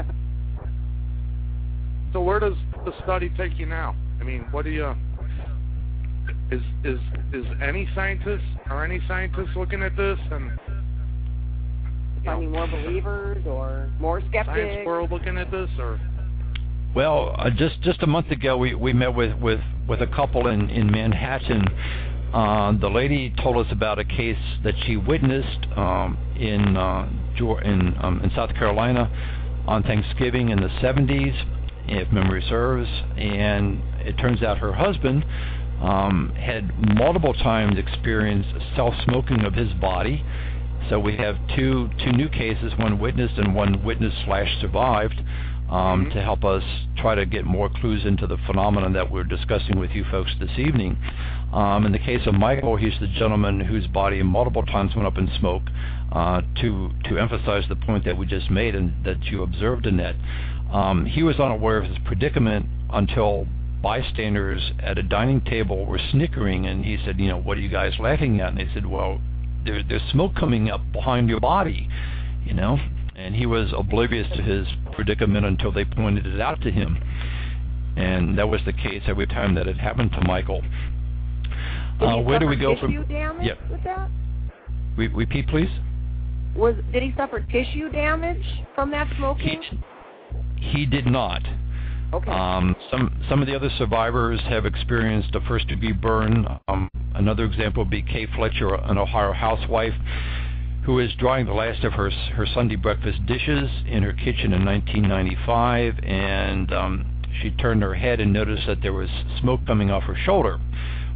So 2.13 2.21
where 2.21 2.39
does 2.39 2.56
the 2.86 2.93
study 3.04 3.30
take 3.38 3.60
you 3.60 3.65
now? 3.65 3.93
I 4.28 4.30
mean, 4.30 4.46
what 4.52 4.66
do 4.66 4.72
you? 4.72 4.94
Is 6.52 6.62
is 6.84 7.00
is 7.32 7.46
any 7.63 7.88
scientist 7.96 8.44
or 8.70 8.84
any 8.84 9.00
scientists 9.08 9.56
looking 9.56 9.82
at 9.82 9.96
this 9.96 10.20
and 10.30 10.52
finding 12.26 12.52
more 12.52 12.68
believers 12.68 13.42
or 13.48 13.90
more 14.02 14.20
skeptics? 14.20 14.58
Science 14.58 14.86
world 14.86 15.12
looking 15.12 15.38
at 15.38 15.50
this 15.50 15.70
or? 15.80 15.98
Well, 16.94 17.36
uh, 17.38 17.50
just 17.52 17.82
just 17.84 18.04
a 18.04 18.08
month 18.08 18.30
ago, 18.30 18.58
we 18.58 18.76
we 18.76 18.92
met 18.92 19.16
with 19.16 19.34
with 19.40 19.62
with 19.88 20.02
a 20.02 20.08
couple 20.08 20.48
in 20.48 20.70
in 20.72 20.92
Manhattan. 20.92 21.66
Uh, 22.34 22.74
the 22.78 22.90
lady 22.90 23.34
told 23.42 23.66
us 23.66 23.72
about 23.72 23.98
a 23.98 24.04
case 24.04 24.36
that 24.66 24.74
she 24.86 24.98
witnessed 24.98 25.68
um, 25.78 26.18
in 26.38 26.76
uh, 26.76 27.10
in 27.63 27.96
um, 28.02 28.20
in 28.22 28.32
South 28.36 28.54
Carolina 28.56 29.10
on 29.68 29.84
Thanksgiving 29.84 30.50
in 30.50 30.60
the 30.60 30.70
70s 30.82 31.58
if 31.88 32.12
memory 32.12 32.44
serves. 32.50 32.90
And 33.18 33.82
it 34.08 34.17
turns 34.17 34.41
out 34.41 34.58
her 34.60 34.74
husband 34.74 35.26
um, 35.82 36.34
had 36.36 36.72
multiple 36.96 37.34
times 37.34 37.78
experienced 37.78 38.50
self-smoking 38.76 39.41
of 39.46 39.54
his 39.54 39.74
body. 39.74 40.24
So 40.89 41.00
we 41.00 41.17
have 41.17 41.36
two 41.56 41.89
two 42.04 42.13
new 42.13 42.30
cases, 42.30 42.74
one 42.78 43.00
witnessed 43.00 43.38
and 43.38 43.54
one 43.54 43.84
witness 43.84 44.13
slash 44.26 44.48
survived, 44.62 45.20
um, 45.70 46.06
mm-hmm. 46.06 46.12
to 46.12 46.22
help 46.24 46.46
us 46.46 46.63
try 46.98 47.13
to 47.15 47.26
get 47.26 47.43
more 47.46 47.70
clues 47.70 48.06
into 48.06 48.26
the 48.26 48.38
phenomenon 48.48 48.93
that 48.93 49.12
we're 49.12 49.26
discussing 49.26 49.78
with 49.80 49.91
you 49.91 50.06
folks 50.10 50.32
this 50.39 50.58
evening. 50.58 50.98
Um, 51.52 51.86
in 51.86 51.91
the 51.91 52.00
case 52.00 52.26
of 52.26 52.34
Michael, 52.34 52.78
he's 52.78 52.98
the 53.02 53.08
gentleman 53.08 53.60
whose 53.60 53.88
body 53.88 54.24
multiple 54.24 54.63
times 54.63 54.96
went 54.96 55.08
up 55.08 55.17
in 55.17 55.30
smoke. 55.39 55.63
Uh, 56.10 56.41
to 56.62 56.89
to 57.04 57.17
emphasize 57.20 57.65
the 57.67 57.76
point 57.76 58.06
that 58.06 58.17
we 58.17 58.26
just 58.26 58.50
made 58.50 58.74
and 58.74 58.93
that 59.04 59.22
you 59.26 59.43
observed, 59.43 59.86
Annette, 59.86 60.15
um, 60.72 61.06
he 61.06 61.22
was 61.22 61.38
unaware 61.38 61.78
of 61.78 61.89
his 61.89 61.98
predicament 62.06 62.65
until 62.91 63.46
bystanders 63.88 64.73
at 64.84 64.97
a 64.97 65.02
dining 65.02 65.39
table 65.39 65.86
were 65.86 66.00
snickering, 66.12 66.65
and 66.65 66.84
he 66.84 66.97
said, 67.06 67.17
"You 67.17 67.30
know, 67.30 67.39
what 67.39 67.58
are 67.58 67.62
you 67.62 67.69
guys 67.69 67.93
laughing 68.00 68.41
at?" 68.41 68.50
And 68.50 68.58
they 68.58 68.67
said, 68.73 68.86
"Well, 68.86 69.21
there, 69.63 69.82
there's 69.82 70.02
smoke 70.12 70.36
coming 70.36 70.69
up 70.69 70.82
behind 70.91 71.30
your 71.30 71.39
body," 71.39 71.88
you 72.45 72.54
know. 72.54 72.78
And 73.15 73.34
he 73.34 73.45
was 73.45 73.71
oblivious 73.71 74.28
to 74.36 74.41
his 74.41 74.67
predicament 74.91 75.45
until 75.45 75.71
they 75.71 75.86
pointed 75.86 76.26
it 76.26 76.41
out 76.41 76.60
to 76.63 76.69
him, 76.69 76.97
and 77.95 78.38
that 78.38 78.50
was 78.50 78.60
the 78.65 78.73
case 78.73 79.04
every 79.08 79.26
time 79.26 79.56
that 79.56 79.67
it 79.67 79.78
happened 79.78 80.12
to 80.12 80.21
Michael. 80.28 80.62
Uh, 82.02 82.17
where 82.17 82.39
do 82.39 82.45
we 82.45 82.58
go 82.58 82.76
from? 82.78 82.91
Damage 83.08 83.45
yep. 83.45 83.58
With 83.71 83.86
that? 83.86 84.10
Re- 84.97 85.08
repeat, 85.08 85.47
please. 85.47 85.71
Was 86.58 86.76
did 86.91 87.04
he 87.04 87.13
suffer 87.15 87.39
tissue 87.39 87.89
damage 87.89 88.43
from 88.76 88.91
that 88.91 89.08
smoking? 89.15 89.62
He, 90.58 90.80
he 90.80 90.86
did 90.86 91.06
not. 91.06 91.41
Okay. 92.13 92.32
Um, 92.32 92.76
some 92.89 93.22
some 93.28 93.41
of 93.41 93.48
the 93.48 93.56
other 93.56 93.70
survivors 93.78 94.39
have 94.48 94.65
experienced 94.65 95.36
a 95.36 95.41
first 95.41 95.67
degree 95.67 95.91
burn. 95.91 96.48
Um, 96.67 96.89
another 97.15 97.43
example 97.43 97.84
would 97.84 97.91
be 97.91 98.02
Kay 98.02 98.28
Fletcher, 98.36 98.74
an 98.76 98.98
Ohio 98.98 99.34
housewife, 99.34 99.93
who 100.86 101.00
is 101.00 101.13
drying 101.20 101.46
the 101.46 101.54
last 101.54 101.84
of 101.84 101.93
her 101.93 102.10
her 102.10 102.46
Sunday 102.54 102.78
breakfast 102.78 103.26
dishes 103.26 103.70
in 103.88 104.04
her 104.04 104.13
kitchen 104.13 104.54
in 104.54 104.63
1995, 104.63 106.00
and 106.04 106.74
um, 106.74 107.06
she 107.41 107.52
turned 107.52 107.82
her 107.82 107.96
head 107.96 108.22
and 108.22 108.32
noticed 108.32 108.67
that 108.67 108.82
there 108.82 108.93
was 108.93 109.10
smoke 109.41 109.60
coming 109.68 109.91
off 109.91 110.03
her 110.03 110.16
shoulder. 110.16 110.60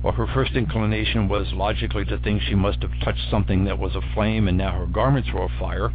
Well, 0.03 0.13
her 0.13 0.27
first 0.33 0.55
inclination 0.55 1.29
was 1.29 1.53
logically 1.53 2.05
to 2.05 2.17
think 2.17 2.41
she 2.41 2.55
must 2.55 2.81
have 2.81 2.91
touched 3.03 3.29
something 3.29 3.65
that 3.65 3.77
was 3.77 3.95
aflame, 3.95 4.47
and 4.47 4.57
now 4.57 4.77
her 4.77 4.87
garments 4.87 5.29
were 5.31 5.45
afire. 5.45 5.91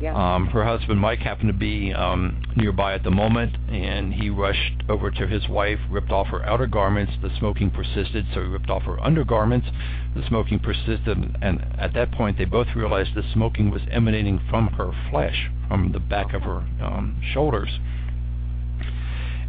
Yeah. 0.00 0.14
Um, 0.14 0.46
her 0.46 0.64
husband 0.64 1.00
Mike 1.00 1.18
happened 1.18 1.48
to 1.48 1.58
be 1.58 1.92
um, 1.92 2.42
nearby 2.56 2.94
at 2.94 3.02
the 3.02 3.10
moment, 3.10 3.56
and 3.68 4.14
he 4.14 4.30
rushed 4.30 4.82
over 4.88 5.10
to 5.10 5.26
his 5.26 5.48
wife, 5.48 5.80
ripped 5.90 6.12
off 6.12 6.28
her 6.28 6.44
outer 6.44 6.66
garments. 6.66 7.12
The 7.20 7.30
smoking 7.38 7.70
persisted, 7.70 8.26
so 8.32 8.42
he 8.42 8.46
ripped 8.46 8.70
off 8.70 8.82
her 8.82 9.00
undergarments. 9.00 9.66
The 10.14 10.22
smoking 10.28 10.60
persisted, 10.60 11.36
and 11.42 11.64
at 11.78 11.94
that 11.94 12.12
point, 12.12 12.38
they 12.38 12.44
both 12.44 12.68
realized 12.76 13.14
the 13.14 13.24
smoking 13.32 13.70
was 13.70 13.82
emanating 13.90 14.40
from 14.48 14.68
her 14.68 14.92
flesh, 15.10 15.50
from 15.66 15.90
the 15.92 16.00
back 16.00 16.32
of 16.32 16.42
her 16.42 16.64
um, 16.80 17.20
shoulders. 17.32 17.80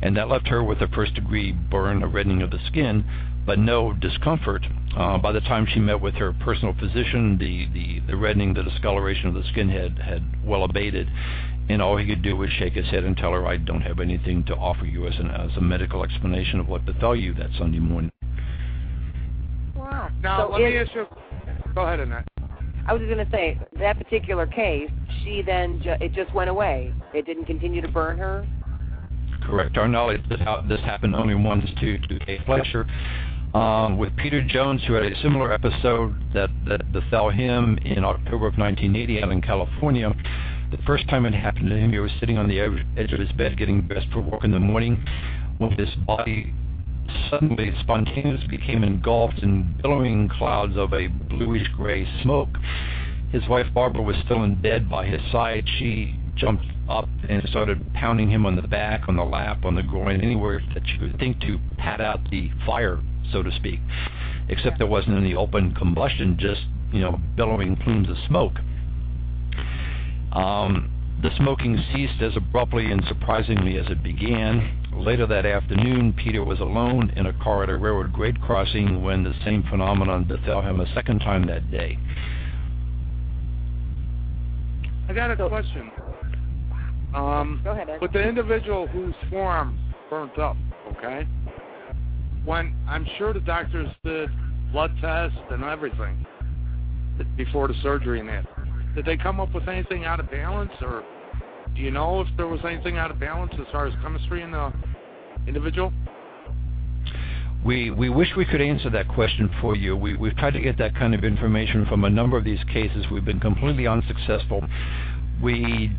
And 0.02 0.16
that 0.18 0.30
left 0.30 0.48
her 0.48 0.64
with 0.64 0.82
a 0.82 0.88
first 0.88 1.14
degree 1.14 1.52
burn, 1.52 2.02
a 2.02 2.08
reddening 2.08 2.42
of 2.42 2.52
the 2.52 2.60
skin, 2.66 3.06
but 3.50 3.58
no 3.58 3.94
discomfort. 3.94 4.64
Uh, 4.96 5.18
by 5.18 5.32
the 5.32 5.42
time 5.42 5.66
she 5.74 5.80
met 5.80 6.00
with 6.00 6.14
her 6.14 6.34
personal 6.34 6.72
physician, 6.80 7.36
the, 7.40 7.68
the, 7.74 8.00
the 8.06 8.16
reddening, 8.16 8.54
the 8.54 8.62
discoloration 8.62 9.28
of 9.28 9.34
the 9.34 9.42
skin 9.50 9.68
had, 9.68 9.98
had 9.98 10.22
well 10.46 10.66
abated, 10.66 11.10
and 11.68 11.82
all 11.82 11.98
he 11.98 12.06
could 12.06 12.22
do 12.22 12.36
was 12.36 12.48
shake 12.60 12.74
his 12.74 12.86
head 12.92 13.04
and 13.04 13.18
tell 13.18 13.32
her, 13.32 13.48
I 13.48 13.58
don't 13.58 13.82
have 13.82 14.00
anything 14.00 14.44
to 14.46 14.54
offer 14.54 14.86
you 14.86 15.08
as, 15.08 15.16
an, 15.18 15.32
as 15.32 15.50
a 15.58 15.62
medical 15.62 16.04
explanation 16.04 16.60
of 16.60 16.68
what 16.68 16.86
befell 16.86 17.16
you 17.16 17.34
that 17.34 17.50
Sunday 17.58 17.80
morning. 17.80 18.12
Wow. 19.76 20.12
Now, 20.22 20.46
so 20.46 20.54
let 20.54 20.62
me 20.62 20.78
ask 20.78 20.94
you. 20.94 21.08
Go 21.74 21.82
ahead, 21.82 22.02
Annette. 22.02 22.28
I 22.86 22.94
was 22.94 23.02
going 23.02 23.18
to 23.18 23.32
say 23.32 23.60
that 23.80 23.98
particular 23.98 24.46
case, 24.46 24.92
she 25.24 25.42
then 25.44 25.82
ju- 25.82 25.96
it 26.00 26.14
just 26.14 26.32
went 26.36 26.52
away. 26.52 26.94
It 27.16 27.26
didn't 27.26 27.46
continue 27.46 27.82
to 27.82 27.88
burn 27.88 28.20
her. 28.20 28.48
Correct. 29.42 29.78
Our 29.78 29.88
knowledge 29.88 30.22
this, 30.30 30.40
how, 30.42 30.62
this 30.62 30.80
happened 30.82 31.16
only 31.16 31.34
once 31.34 31.66
to, 31.80 31.98
to 31.98 32.20
Kate 32.20 32.42
Fletcher. 32.46 32.86
Um, 33.54 33.98
with 33.98 34.16
Peter 34.16 34.44
Jones, 34.44 34.82
who 34.86 34.94
had 34.94 35.06
a 35.06 35.22
similar 35.22 35.52
episode 35.52 36.16
that, 36.34 36.50
that 36.68 36.92
befell 36.92 37.30
him 37.32 37.80
in 37.84 38.06
October 38.06 38.46
of 38.46 38.58
1980 38.58 39.24
out 39.24 39.32
in 39.32 39.42
California. 39.42 40.14
The 40.70 40.78
first 40.86 41.10
time 41.10 41.26
it 41.26 41.34
happened 41.34 41.70
to 41.70 41.76
him, 41.76 41.92
he 41.92 41.98
was 41.98 42.12
sitting 42.20 42.38
on 42.38 42.48
the 42.48 42.60
edge 42.60 43.12
of 43.12 43.20
his 43.20 43.32
bed 43.32 43.58
getting 43.58 43.82
dressed 43.82 44.08
for 44.14 44.22
work 44.22 44.44
in 44.44 44.52
the 44.52 44.60
morning 44.60 45.04
when 45.58 45.72
his 45.72 45.90
body 46.06 46.54
suddenly 47.32 47.72
spontaneously 47.82 48.48
became 48.48 48.84
engulfed 48.84 49.40
in 49.40 49.76
billowing 49.82 50.30
clouds 50.30 50.78
of 50.78 50.94
a 50.94 51.08
bluish-gray 51.08 52.08
smoke. 52.22 52.56
His 53.32 53.48
wife 53.48 53.66
Barbara 53.74 54.04
was 54.04 54.16
still 54.26 54.44
in 54.44 54.62
bed 54.62 54.88
by 54.90 55.08
his 55.08 55.22
side. 55.32 55.68
She 55.80 56.16
jumped 56.36 56.66
up 56.88 57.10
and 57.28 57.42
started 57.50 57.94
pounding 57.94 58.30
him 58.30 58.46
on 58.46 58.56
the 58.56 58.68
back, 58.68 59.08
on 59.08 59.16
the 59.16 59.24
lap, 59.24 59.66
on 59.66 59.76
the 59.76 59.84
groin, 59.84 60.22
anywhere 60.22 60.62
that 60.74 60.84
she 60.86 60.98
could 60.98 61.18
think 61.20 61.40
to 61.42 61.60
pat 61.78 62.00
out 62.00 62.20
the 62.32 62.50
fire, 62.66 63.00
so 63.32 63.44
to 63.44 63.52
speak. 63.52 63.80
Except 64.50 64.78
there 64.78 64.88
wasn't 64.88 65.18
any 65.18 65.36
open 65.36 65.74
combustion, 65.76 66.38
just 66.40 66.62
you 66.92 67.02
know 67.02 67.20
billowing 67.36 67.76
plumes 67.78 68.10
of 68.10 68.18
smoke. 68.28 68.54
Um, 70.34 70.92
the 71.22 71.32
smoking 71.36 71.78
ceased 71.94 72.22
as 72.22 72.36
abruptly 72.38 72.92
and 72.92 73.04
surprisingly 73.08 73.78
as 73.78 73.88
it 73.90 74.02
began. 74.02 74.78
Later 74.94 75.28
that 75.28 75.46
afternoon, 75.46 76.14
Peter 76.14 76.44
was 76.44 76.60
alone 76.60 77.12
in 77.16 77.26
a 77.26 77.34
car 77.34 77.64
at 77.64 77.70
a 77.70 77.76
railroad 77.76 78.14
grade 78.14 78.40
crossing 78.42 79.04
when 79.04 79.24
the 79.24 79.34
same 79.44 79.64
phenomenon 79.70 80.24
befell 80.24 80.62
him 80.62 80.80
a 80.80 80.94
second 80.94 81.20
time 81.20 81.46
that 81.48 81.70
day. 81.70 81.98
I 85.10 85.14
got 85.14 85.32
a 85.32 85.50
question. 85.50 85.92
Um, 87.14 87.62
Go 87.64 87.72
ahead, 87.72 87.90
Ed. 87.90 88.02
with 88.02 88.14
the 88.14 88.22
individual 88.22 88.88
whose 88.88 89.16
forearm 89.30 89.78
burnt 90.10 90.38
up, 90.38 90.56
okay? 90.98 91.28
When 92.46 92.76
I'm 92.88 93.06
sure 93.18 93.34
the 93.34 93.40
doctors 93.42 93.90
did 94.04 94.30
blood 94.72 94.92
tests 95.02 95.38
and 95.52 95.64
everything 95.64 96.26
before 97.36 97.68
the 97.68 97.74
surgery 97.82 98.20
and 98.20 98.30
that. 98.30 98.46
Did 98.96 99.06
they 99.06 99.18
come 99.18 99.40
up 99.40 99.54
with 99.54 99.68
anything 99.68 100.06
out 100.06 100.20
of 100.20 100.30
balance, 100.32 100.72
or 100.82 101.04
do 101.76 101.82
you 101.82 101.92
know 101.92 102.22
if 102.22 102.28
there 102.38 102.48
was 102.48 102.60
anything 102.66 102.98
out 102.98 103.12
of 103.12 103.20
balance 103.20 103.54
as 103.56 103.66
far 103.72 103.88
as 103.88 103.94
chemistry 104.02 104.42
in 104.42 104.52
the 104.52 104.74
individual? 105.48 105.92
We 107.66 107.92
we 107.92 108.10
wish 108.10 108.30
we 108.38 108.46
could 108.46 108.62
answer 108.62 108.90
that 108.92 109.08
question 109.10 109.50
for 109.60 109.76
you. 109.76 109.96
We 109.96 110.16
we've 110.16 110.36
tried 110.38 110.54
to 110.54 110.62
get 110.62 110.78
that 110.78 110.96
kind 110.96 111.14
of 111.14 111.24
information 111.24 111.86
from 111.88 112.06
a 112.06 112.10
number 112.10 112.38
of 112.38 112.44
these 112.44 112.64
cases. 112.72 113.06
We've 113.12 113.26
been 113.26 113.40
completely 113.40 113.86
unsuccessful. 113.86 114.64
We 115.42 115.92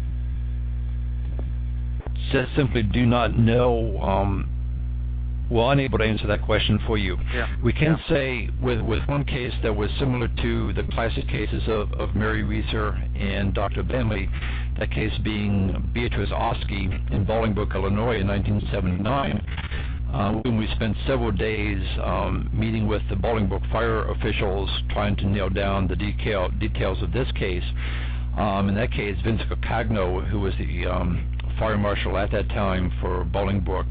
just 2.32 2.54
simply 2.56 2.82
do 2.82 3.04
not 3.04 3.38
know. 3.38 4.00
Um, 4.00 4.48
we're 5.50 5.72
unable 5.72 5.98
to 5.98 6.04
answer 6.04 6.26
that 6.26 6.42
question 6.42 6.78
for 6.86 6.96
you. 6.96 7.16
Yeah. 7.34 7.48
We 7.62 7.72
can 7.72 7.98
say 8.08 8.48
with 8.62 8.80
with 8.80 9.06
one 9.08 9.24
case 9.24 9.52
that 9.62 9.74
was 9.74 9.90
similar 9.98 10.28
to 10.28 10.72
the 10.72 10.84
classic 10.92 11.28
cases 11.28 11.62
of, 11.66 11.92
of 11.94 12.14
Mary 12.14 12.42
Reeser 12.42 12.90
and 13.16 13.52
Dr. 13.52 13.82
Bentley, 13.82 14.28
that 14.78 14.90
case 14.90 15.12
being 15.24 15.90
Beatrice 15.92 16.30
Oczki 16.30 17.12
in 17.12 17.26
Bolingbrook, 17.26 17.74
Illinois 17.74 18.20
in 18.20 18.28
1979 18.28 19.44
uh, 20.12 20.32
when 20.32 20.56
we 20.56 20.66
spent 20.74 20.96
several 21.06 21.30
days 21.30 21.82
um, 22.02 22.50
meeting 22.52 22.86
with 22.86 23.02
the 23.08 23.14
Bolingbrook 23.14 23.70
fire 23.70 24.10
officials 24.10 24.68
trying 24.90 25.16
to 25.16 25.26
nail 25.26 25.48
down 25.48 25.86
the 25.86 25.96
detail, 25.96 26.48
details 26.58 27.02
of 27.02 27.12
this 27.12 27.30
case. 27.32 27.64
Um, 28.36 28.68
in 28.68 28.74
that 28.76 28.92
case, 28.92 29.16
Vince 29.24 29.42
Cocagno, 29.42 30.28
who 30.28 30.40
was 30.40 30.54
the 30.58 30.86
um, 30.86 31.38
fire 31.58 31.78
marshal 31.78 32.16
at 32.16 32.30
that 32.32 32.48
time 32.48 32.92
for 33.00 33.24
Bolingbrook, 33.24 33.86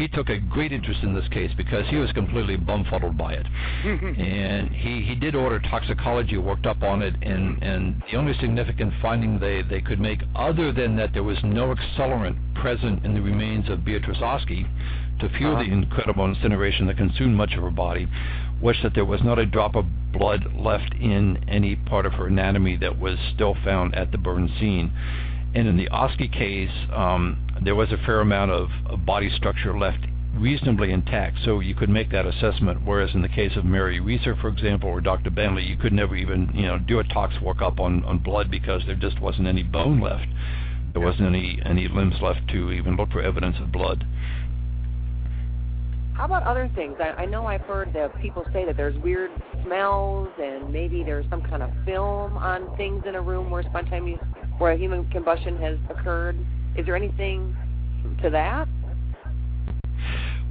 he 0.00 0.08
took 0.08 0.30
a 0.30 0.38
great 0.38 0.72
interest 0.72 1.02
in 1.02 1.14
this 1.14 1.28
case 1.28 1.50
because 1.58 1.86
he 1.88 1.96
was 1.96 2.10
completely 2.12 2.56
bumfuddled 2.56 3.18
by 3.18 3.34
it. 3.34 3.46
and 3.84 4.70
he, 4.70 5.02
he 5.02 5.14
did 5.14 5.34
order 5.34 5.60
toxicology 5.60 6.38
worked 6.38 6.64
up 6.64 6.82
on 6.82 7.02
it, 7.02 7.14
and, 7.22 7.62
and 7.62 8.02
the 8.10 8.16
only 8.16 8.32
significant 8.40 8.94
finding 9.02 9.38
they, 9.38 9.60
they 9.60 9.82
could 9.82 10.00
make, 10.00 10.20
other 10.34 10.72
than 10.72 10.96
that 10.96 11.12
there 11.12 11.22
was 11.22 11.36
no 11.44 11.74
accelerant 11.74 12.36
present 12.54 13.04
in 13.04 13.12
the 13.12 13.20
remains 13.20 13.68
of 13.68 13.84
Beatrice 13.84 14.18
Oczki 14.18 14.66
to 15.20 15.28
fuel 15.36 15.52
Uh-huh. 15.52 15.62
the 15.64 15.70
incredible 15.70 16.24
incineration 16.24 16.86
that 16.86 16.96
consumed 16.96 17.36
much 17.36 17.52
of 17.54 17.62
her 17.62 17.70
body, 17.70 18.08
was 18.62 18.76
that 18.82 18.94
there 18.94 19.04
was 19.04 19.22
not 19.22 19.38
a 19.38 19.44
drop 19.44 19.74
of 19.76 19.84
blood 20.12 20.54
left 20.56 20.94
in 20.94 21.44
any 21.46 21.76
part 21.76 22.06
of 22.06 22.12
her 22.14 22.26
anatomy 22.26 22.76
that 22.76 22.98
was 22.98 23.18
still 23.34 23.54
found 23.64 23.94
at 23.94 24.12
the 24.12 24.18
burn 24.18 24.50
scene. 24.58 24.90
And 25.54 25.66
in 25.66 25.76
the 25.76 25.88
Oczki 25.88 26.32
case, 26.32 26.70
um, 26.92 27.44
there 27.62 27.74
was 27.74 27.90
a 27.90 27.96
fair 28.06 28.20
amount 28.20 28.52
of, 28.52 28.68
of 28.86 29.04
body 29.04 29.30
structure 29.36 29.76
left 29.76 29.98
reasonably 30.36 30.92
intact, 30.92 31.38
so 31.44 31.60
you 31.60 31.74
could 31.74 31.90
make 31.90 32.10
that 32.12 32.26
assessment. 32.26 32.80
Whereas 32.84 33.10
in 33.14 33.22
the 33.22 33.28
case 33.28 33.56
of 33.56 33.64
Mary 33.64 34.00
Reeser, 34.00 34.36
for 34.36 34.48
example, 34.48 34.88
or 34.88 35.00
Dr. 35.00 35.30
Bentley, 35.30 35.64
you 35.64 35.76
could 35.76 35.92
never 35.92 36.14
even 36.14 36.50
you 36.54 36.62
know 36.62 36.78
do 36.78 37.00
a 37.00 37.04
tox 37.04 37.34
workup 37.42 37.80
on, 37.80 38.04
on 38.04 38.18
blood 38.18 38.50
because 38.50 38.82
there 38.86 38.94
just 38.94 39.20
wasn't 39.20 39.48
any 39.48 39.62
bone 39.62 40.00
left. 40.00 40.26
There 40.92 41.02
wasn't 41.02 41.28
any 41.28 41.60
any 41.64 41.88
limbs 41.88 42.16
left 42.22 42.48
to 42.50 42.70
even 42.72 42.96
look 42.96 43.10
for 43.10 43.22
evidence 43.22 43.56
of 43.60 43.72
blood. 43.72 44.04
How 46.14 46.26
about 46.26 46.42
other 46.42 46.70
things? 46.74 46.96
I, 47.00 47.22
I 47.22 47.24
know 47.24 47.46
I've 47.46 47.62
heard 47.62 47.94
that 47.94 48.20
people 48.20 48.44
say 48.52 48.66
that 48.66 48.76
there's 48.76 48.96
weird 48.98 49.30
smells 49.64 50.28
and 50.38 50.70
maybe 50.70 51.02
there's 51.02 51.24
some 51.30 51.40
kind 51.40 51.62
of 51.62 51.70
film 51.86 52.36
on 52.36 52.76
things 52.76 53.04
in 53.06 53.14
a 53.14 53.22
room 53.22 53.50
where 53.50 53.62
spontaneous, 53.62 54.20
where 54.60 54.76
human 54.76 55.08
combustion 55.10 55.56
has 55.56 55.78
occurred. 55.88 56.36
Is 56.76 56.84
there 56.84 56.94
anything 56.94 57.56
to 58.22 58.30
that? 58.30 58.68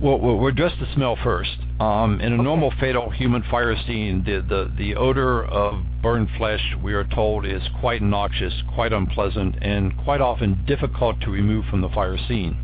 Well, 0.01 0.19
we'll 0.19 0.47
address 0.47 0.71
the 0.79 0.87
smell 0.95 1.17
first. 1.21 1.57
Um, 1.79 2.19
in 2.21 2.33
a 2.33 2.37
normal 2.37 2.73
fatal 2.79 3.09
human 3.09 3.43
fire 3.51 3.75
scene, 3.85 4.23
the, 4.25 4.41
the, 4.41 4.73
the 4.77 4.95
odor 4.95 5.43
of 5.45 5.83
burned 6.01 6.29
flesh, 6.37 6.61
we 6.81 6.93
are 6.93 7.03
told, 7.03 7.45
is 7.45 7.61
quite 7.81 8.01
noxious, 8.01 8.53
quite 8.73 8.93
unpleasant, 8.93 9.57
and 9.61 9.95
quite 10.03 10.21
often 10.21 10.63
difficult 10.65 11.19
to 11.21 11.29
remove 11.29 11.65
from 11.65 11.81
the 11.81 11.89
fire 11.89 12.17
scene. 12.17 12.57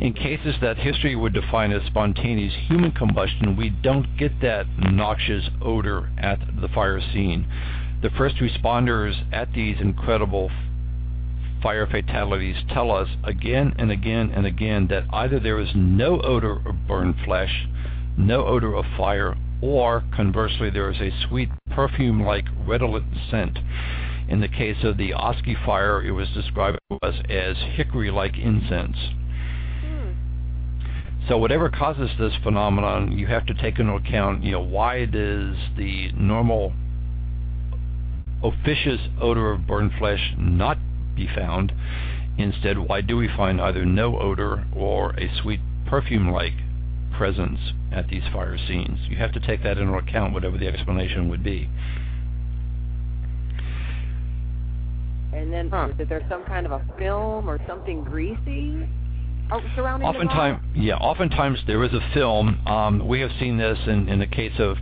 In 0.00 0.12
cases 0.12 0.56
that 0.60 0.76
history 0.76 1.14
would 1.14 1.32
define 1.32 1.70
as 1.70 1.86
spontaneous 1.86 2.52
human 2.66 2.90
combustion, 2.90 3.56
we 3.56 3.70
don't 3.70 4.16
get 4.18 4.40
that 4.42 4.66
noxious 4.90 5.48
odor 5.62 6.10
at 6.18 6.40
the 6.60 6.68
fire 6.68 7.00
scene. 7.00 7.46
The 8.04 8.10
first 8.10 8.36
responders 8.36 9.14
at 9.32 9.54
these 9.54 9.80
incredible 9.80 10.50
fire 11.62 11.86
fatalities 11.86 12.56
tell 12.68 12.90
us 12.90 13.08
again 13.24 13.72
and 13.78 13.90
again 13.90 14.30
and 14.30 14.44
again 14.44 14.88
that 14.88 15.04
either 15.10 15.40
there 15.40 15.58
is 15.58 15.70
no 15.74 16.20
odor 16.20 16.60
of 16.68 16.86
burned 16.86 17.14
flesh, 17.24 17.66
no 18.18 18.44
odor 18.44 18.74
of 18.74 18.84
fire, 18.98 19.34
or 19.62 20.04
conversely 20.14 20.68
there 20.68 20.90
is 20.90 21.00
a 21.00 21.18
sweet 21.26 21.48
perfume-like 21.70 22.44
redolent 22.66 23.06
scent. 23.30 23.58
In 24.28 24.42
the 24.42 24.48
case 24.48 24.84
of 24.84 24.98
the 24.98 25.12
Oczki 25.12 25.56
fire, 25.64 26.02
it 26.02 26.10
was 26.10 26.28
described 26.34 26.78
to 26.90 26.98
us 27.02 27.14
as 27.30 27.56
hickory-like 27.74 28.36
incense. 28.36 28.98
Hmm. 29.80 30.12
So 31.26 31.38
whatever 31.38 31.70
causes 31.70 32.10
this 32.18 32.34
phenomenon, 32.42 33.16
you 33.16 33.28
have 33.28 33.46
to 33.46 33.54
take 33.54 33.78
into 33.78 33.94
account, 33.94 34.44
you 34.44 34.52
know, 34.52 34.60
why 34.62 35.06
does 35.06 35.56
the 35.78 36.12
normal 36.12 36.74
officious 38.44 39.00
odor 39.20 39.52
of 39.52 39.66
burned 39.66 39.92
flesh 39.98 40.34
not 40.38 40.78
be 41.16 41.26
found? 41.34 41.72
Instead, 42.36 42.78
why 42.78 43.00
do 43.00 43.16
we 43.16 43.28
find 43.28 43.60
either 43.60 43.84
no 43.84 44.18
odor 44.18 44.64
or 44.74 45.12
a 45.12 45.30
sweet 45.40 45.60
perfume-like 45.86 46.54
presence 47.16 47.58
at 47.92 48.08
these 48.08 48.24
fire 48.32 48.58
scenes? 48.58 48.98
You 49.08 49.16
have 49.16 49.32
to 49.32 49.40
take 49.40 49.62
that 49.62 49.78
into 49.78 49.94
account, 49.94 50.34
whatever 50.34 50.58
the 50.58 50.66
explanation 50.66 51.28
would 51.28 51.42
be. 51.42 51.68
And 55.32 55.44
And 55.44 55.52
then 55.52 55.70
Huh. 55.70 55.88
is 55.98 56.08
there 56.08 56.24
some 56.28 56.44
kind 56.44 56.66
of 56.66 56.72
a 56.72 56.84
film 56.98 57.48
or 57.48 57.58
something 57.66 58.04
greasy 58.04 58.86
surrounding 59.74 60.08
Oftentimes, 60.08 60.60
yeah, 60.74 60.96
oftentimes 60.96 61.58
there 61.66 61.82
is 61.84 61.92
a 61.92 62.00
film. 62.12 62.66
Um, 62.66 63.06
we 63.06 63.20
have 63.20 63.30
seen 63.38 63.56
this 63.56 63.78
in, 63.86 64.08
in 64.08 64.18
the 64.18 64.26
case 64.26 64.58
of 64.58 64.76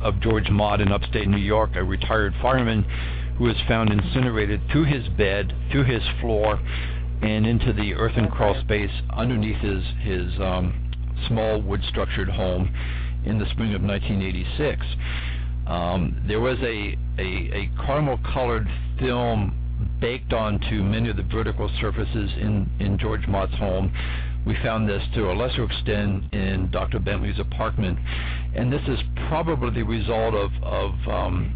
of 0.00 0.20
George 0.20 0.50
Mott 0.50 0.80
in 0.80 0.92
upstate 0.92 1.28
New 1.28 1.36
York, 1.36 1.70
a 1.74 1.84
retired 1.84 2.34
fireman 2.40 2.84
who 3.38 3.44
was 3.44 3.56
found 3.66 3.90
incinerated 3.90 4.60
through 4.70 4.84
his 4.84 5.08
bed, 5.08 5.52
through 5.70 5.84
his 5.84 6.02
floor, 6.20 6.60
and 7.22 7.46
into 7.46 7.72
the 7.72 7.94
earthen 7.94 8.28
crawl 8.28 8.58
space 8.60 8.90
underneath 9.14 9.58
his 9.58 9.84
his 10.02 10.32
um, 10.40 10.90
small 11.28 11.60
wood 11.60 11.82
structured 11.88 12.28
home 12.28 12.74
in 13.24 13.38
the 13.38 13.46
spring 13.50 13.74
of 13.74 13.82
1986. 13.82 14.86
Um, 15.66 16.22
there 16.26 16.40
was 16.40 16.58
a, 16.60 16.96
a, 17.18 17.22
a 17.22 17.70
caramel 17.84 18.18
colored 18.32 18.66
film 18.98 19.56
baked 20.00 20.32
onto 20.32 20.82
many 20.82 21.10
of 21.10 21.16
the 21.16 21.22
vertical 21.22 21.70
surfaces 21.80 22.30
in, 22.40 22.68
in 22.80 22.98
George 22.98 23.26
Mott's 23.26 23.54
home. 23.54 23.92
We 24.46 24.56
found 24.62 24.88
this 24.88 25.02
to 25.14 25.30
a 25.30 25.34
lesser 25.34 25.64
extent 25.64 26.32
in 26.32 26.70
Dr. 26.70 26.98
Bentley's 26.98 27.38
apartment, 27.38 27.98
and 28.54 28.72
this 28.72 28.82
is 28.88 28.98
probably 29.28 29.70
the 29.70 29.82
result 29.82 30.34
of, 30.34 30.50
of 30.62 30.92
um, 31.08 31.54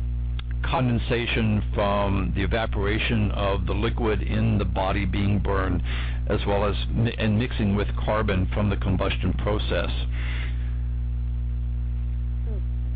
condensation 0.71 1.63
from 1.75 2.33
the 2.37 2.43
evaporation 2.43 3.31
of 3.33 3.67
the 3.67 3.73
liquid 3.73 4.23
in 4.23 4.59
the 4.59 4.65
body 4.65 5.05
being 5.05 5.39
burned, 5.39 5.83
as 6.29 6.41
well 6.47 6.65
as 6.65 6.75
mi- 6.91 7.15
and 7.19 7.39
mixing 7.39 7.75
with 7.75 7.89
carbon 8.05 8.49
from 8.53 8.69
the 8.69 8.77
combustion 8.77 9.33
process. 9.35 9.91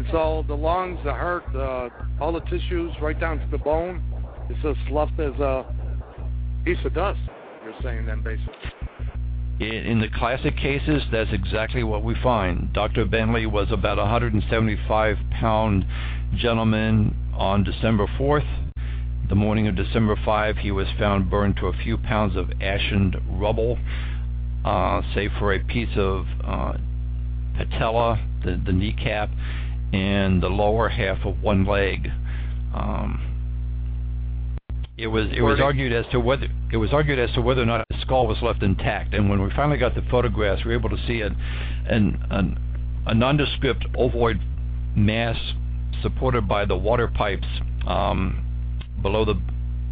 It's 0.01 0.15
all 0.15 0.43
the 0.43 0.55
lungs, 0.55 0.99
the 1.05 1.13
heart, 1.13 1.45
uh, 1.55 1.89
all 2.21 2.33
the 2.33 2.41
tissues, 2.41 2.93
right 3.01 3.19
down 3.19 3.39
to 3.41 3.47
the 3.51 3.59
bone. 3.59 4.03
It's 4.49 4.63
just 4.63 4.91
left 4.91 5.19
as 5.19 5.35
a 5.41 5.67
piece 6.65 6.79
of 6.85 6.95
dust. 6.95 7.21
You're 7.65 7.75
saying 7.83 8.07
then, 8.07 8.23
basically. 8.23 8.55
In, 9.61 10.01
the 10.01 10.09
classic 10.09 10.57
cases, 10.57 11.03
that's 11.11 11.33
exactly 11.33 11.83
what 11.83 12.05
we 12.05 12.15
find. 12.23 12.73
Dr. 12.73 13.05
Bentley 13.05 13.45
was 13.45 13.73
about 13.73 13.99
a 13.99 14.03
175 14.03 15.17
pound 15.33 15.85
gentleman 16.37 17.17
on 17.35 17.65
December 17.65 18.07
4th. 18.07 18.47
The 19.29 19.35
morning 19.35 19.67
of 19.67 19.75
December 19.75 20.15
5, 20.25 20.59
he 20.59 20.71
was 20.71 20.87
found 20.97 21.29
burned 21.29 21.57
to 21.57 21.67
a 21.67 21.73
few 21.73 21.99
pounds 21.99 22.37
of 22.37 22.53
ashen 22.61 23.15
rubble, 23.29 23.79
uh, 24.65 25.03
save 25.13 25.33
for 25.41 25.53
a 25.53 25.59
piece 25.59 25.97
of 25.97 26.27
uh, 26.45 26.75
patella, 27.57 28.25
the, 28.45 28.63
the 28.65 28.73
kneecap, 28.73 29.29
and 29.93 30.41
the 30.41 30.49
lower 30.49 30.89
half 30.89 31.27
of 31.27 31.43
one 31.43 31.67
leg. 31.67 32.09
Um, 32.73 33.28
it 34.99 35.07
was 35.07 35.29
it 35.35 35.43
was 35.43 35.61
argued 35.61 35.93
as 35.93 36.05
to 36.11 36.19
whether 36.19 36.49
it 36.73 36.77
was 36.77 36.93
argued 36.93 37.19
as 37.19 37.33
to 37.35 37.41
whether 37.41 37.63
or 37.63 37.67
not 37.67 37.85
his 37.91 38.03
skull 38.03 38.27
was 38.27 38.39
left 38.43 38.63
intact. 38.63 39.15
And 39.15 39.31
when 39.31 39.41
we 39.41 39.51
finally 39.55 39.79
got 39.79 39.95
the 39.95 40.03
photographs, 40.11 40.65
we 40.65 40.73
were 40.73 40.79
able 40.79 40.91
to 40.91 41.07
see 41.07 41.21
an 41.23 41.37
an, 41.89 42.25
an 42.31 42.59
a 43.07 43.15
nondescript 43.15 43.87
ovoid 43.97 44.41
mass 44.97 45.37
supported 46.03 46.49
by 46.49 46.65
the 46.65 46.77
water 46.77 47.09
pipes 47.09 47.47
um, 47.87 48.45
below 49.01 49.25
the 49.25 49.41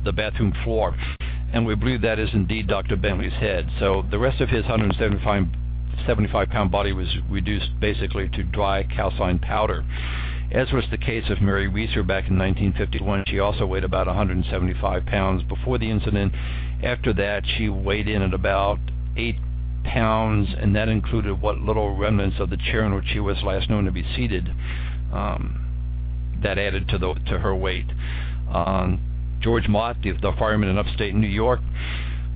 the 0.04 0.12
bathroom 0.12 0.52
floor. 0.64 0.96
And 1.52 1.64
we 1.64 1.76
believe 1.76 2.02
that 2.02 2.18
is 2.18 2.28
indeed 2.32 2.66
Dr. 2.66 2.96
Bentley's 2.96 3.32
head. 3.34 3.68
So 3.78 4.04
the 4.11 4.18
rest 4.18 4.40
of 4.40 4.48
his 4.48 4.62
175 4.62 5.44
75 6.07 6.48
pound 6.48 6.70
body 6.70 6.92
was 6.92 7.09
reduced 7.30 7.68
basically 7.80 8.28
to 8.30 8.42
dry 8.42 8.82
calcined 8.82 9.40
powder. 9.40 9.84
As 10.53 10.70
was 10.72 10.84
the 10.90 10.99
case 10.99 11.24
of 11.28 11.42
Mary 11.42 11.66
Reeser 11.66 12.03
back 12.03 12.28
in 12.28 12.38
1951, 12.38 13.24
she 13.26 13.40
also 13.40 13.66
weighed 13.66 13.84
about 13.84 14.07
175 14.07 15.05
pounds 15.07 15.42
before 15.42 15.76
the 15.78 15.90
incident. 15.90 16.32
After 16.82 17.12
that, 17.14 17.44
she 17.47 17.68
weighed 17.68 18.09
in 18.09 18.22
at 18.22 18.32
about 18.32 18.78
8 19.16 19.36
pounds, 19.84 20.49
and 20.57 20.74
that 20.76 20.88
included 20.88 21.40
what 21.40 21.59
little 21.59 21.97
remnants 21.97 22.38
of 22.38 22.51
the 22.51 22.57
chair 22.57 22.84
in 22.84 22.94
which 22.94 23.07
she 23.12 23.20
was 23.20 23.42
last 23.42 23.68
known 23.68 23.84
to 23.86 23.92
be 23.92 24.05
seated. 24.14 24.49
Um, 25.12 25.62
that 26.42 26.59
added 26.59 26.88
to 26.90 26.99
the 26.99 27.14
to 27.14 27.38
her 27.38 27.55
weight. 27.55 27.86
Um, 28.53 29.01
George 29.40 29.68
Mott, 29.68 29.97
the, 30.03 30.12
the 30.12 30.32
fireman 30.38 30.68
in 30.68 30.78
upstate 30.78 31.14
New 31.14 31.26
York, 31.26 31.61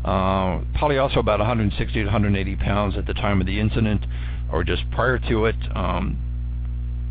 uh, 0.05 0.61
probably 0.75 0.99
also 0.99 1.21
about 1.21 1.39
160 1.39 1.93
to 1.93 2.05
180 2.05 2.57
pounds 2.57 2.97
at 2.97 3.07
the 3.07 3.15
time 3.15 3.41
of 3.41 3.47
the 3.47 3.61
incident, 3.61 4.05
or 4.53 4.65
just 4.65 4.83
prior 4.91 5.19
to 5.19 5.47
it. 5.47 5.57
Um, 5.75 6.30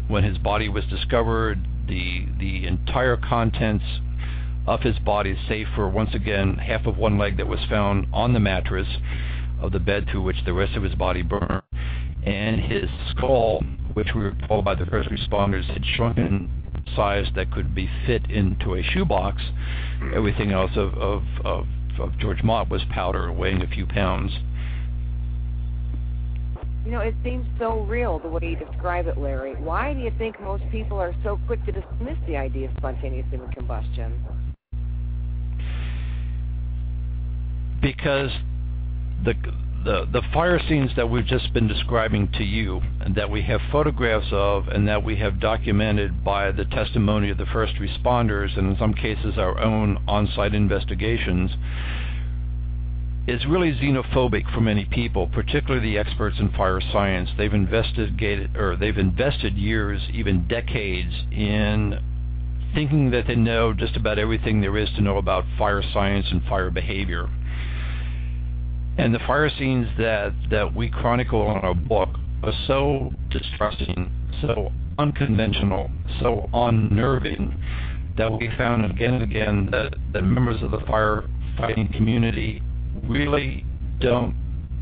when 0.09 0.23
his 0.23 0.37
body 0.39 0.67
was 0.67 0.83
discovered, 0.85 1.59
the 1.87 2.25
the 2.39 2.65
entire 2.65 3.15
contents 3.15 3.85
of 4.67 4.81
his 4.81 4.99
body, 4.99 5.37
save 5.47 5.67
for 5.75 5.87
once 5.87 6.13
again 6.13 6.55
half 6.55 6.85
of 6.85 6.97
one 6.97 7.17
leg 7.17 7.37
that 7.37 7.47
was 7.47 7.59
found 7.69 8.07
on 8.11 8.33
the 8.33 8.39
mattress 8.39 8.87
of 9.61 9.71
the 9.71 9.79
bed 9.79 10.07
through 10.09 10.21
which 10.21 10.43
the 10.45 10.53
rest 10.53 10.75
of 10.75 10.83
his 10.83 10.95
body 10.95 11.21
burned, 11.21 11.61
and 12.23 12.59
his 12.59 12.89
skull, 13.11 13.61
which 13.93 14.09
we 14.15 14.21
were 14.21 14.35
told 14.47 14.65
by 14.65 14.75
the 14.75 14.85
first 14.85 15.09
responders 15.09 15.65
had 15.65 15.85
shrunken 15.85 16.49
size 16.95 17.27
that 17.35 17.51
could 17.51 17.75
be 17.75 17.89
fit 18.05 18.29
into 18.31 18.75
a 18.75 18.83
shoebox. 18.83 19.41
Everything 20.13 20.51
else 20.51 20.71
of 20.75 20.95
of, 20.95 21.23
of, 21.45 21.67
of 21.99 22.17
George 22.17 22.41
Mott 22.43 22.69
was 22.69 22.81
powder, 22.89 23.31
weighing 23.31 23.61
a 23.61 23.67
few 23.67 23.85
pounds. 23.85 24.31
You 26.85 26.91
know, 26.91 27.01
it 27.01 27.15
seems 27.23 27.45
so 27.59 27.81
real 27.81 28.19
the 28.19 28.29
way 28.29 28.39
you 28.43 28.55
describe 28.55 29.07
it, 29.07 29.17
Larry. 29.17 29.55
Why 29.55 29.93
do 29.93 29.99
you 29.99 30.11
think 30.17 30.39
most 30.41 30.63
people 30.71 30.97
are 30.97 31.13
so 31.23 31.39
quick 31.45 31.63
to 31.65 31.71
dismiss 31.71 32.17
the 32.25 32.37
idea 32.37 32.69
of 32.69 32.75
spontaneous 32.77 33.27
human 33.29 33.51
combustion? 33.51 34.13
because 37.81 38.31
the 39.23 39.33
the 39.85 40.05
the 40.11 40.21
fire 40.33 40.59
scenes 40.67 40.91
that 40.95 41.09
we've 41.09 41.25
just 41.25 41.53
been 41.53 41.67
describing 41.67 42.29
to 42.33 42.43
you 42.43 42.81
and 43.01 43.15
that 43.15 43.29
we 43.29 43.41
have 43.41 43.61
photographs 43.71 44.27
of 44.31 44.67
and 44.67 44.87
that 44.87 45.03
we 45.03 45.15
have 45.15 45.39
documented 45.39 46.23
by 46.23 46.51
the 46.51 46.65
testimony 46.65 47.29
of 47.29 47.37
the 47.37 47.45
first 47.47 47.73
responders 47.75 48.57
and 48.57 48.71
in 48.71 48.77
some 48.77 48.93
cases 48.93 49.37
our 49.37 49.57
own 49.59 49.97
on-site 50.07 50.53
investigations 50.53 51.51
is 53.27 53.45
really 53.45 53.71
xenophobic 53.73 54.51
for 54.53 54.61
many 54.61 54.85
people, 54.85 55.27
particularly 55.27 55.91
the 55.91 55.97
experts 55.97 56.37
in 56.39 56.49
fire 56.51 56.81
science. 56.91 57.29
They've 57.37 57.53
investigated 57.53 58.55
or 58.57 58.75
they've 58.75 58.97
invested 58.97 59.55
years, 59.55 60.01
even 60.13 60.47
decades 60.47 61.13
in 61.31 61.99
thinking 62.73 63.11
that 63.11 63.27
they 63.27 63.35
know 63.35 63.73
just 63.73 63.95
about 63.95 64.19
everything 64.19 64.61
there 64.61 64.77
is 64.77 64.89
to 64.95 65.01
know 65.01 65.17
about 65.17 65.43
fire 65.57 65.83
science 65.93 66.27
and 66.31 66.43
fire 66.43 66.69
behavior. 66.69 67.29
And 68.97 69.13
the 69.13 69.19
fire 69.19 69.49
scenes 69.57 69.87
that, 69.97 70.33
that 70.51 70.75
we 70.75 70.89
chronicle 70.89 71.49
in 71.51 71.57
our 71.57 71.73
book 71.73 72.09
are 72.43 72.53
so 72.67 73.11
distressing, 73.29 74.11
so 74.41 74.71
unconventional, 74.97 75.89
so 76.19 76.49
unnerving 76.53 77.57
that 78.17 78.31
we 78.31 78.49
found 78.57 78.85
again 78.85 79.13
and 79.13 79.23
again 79.23 79.69
that, 79.71 79.95
that 80.13 80.21
members 80.23 80.61
of 80.61 80.71
the 80.71 80.79
firefighting 80.79 81.93
community 81.95 82.61
really 83.07 83.65
don't 83.99 84.35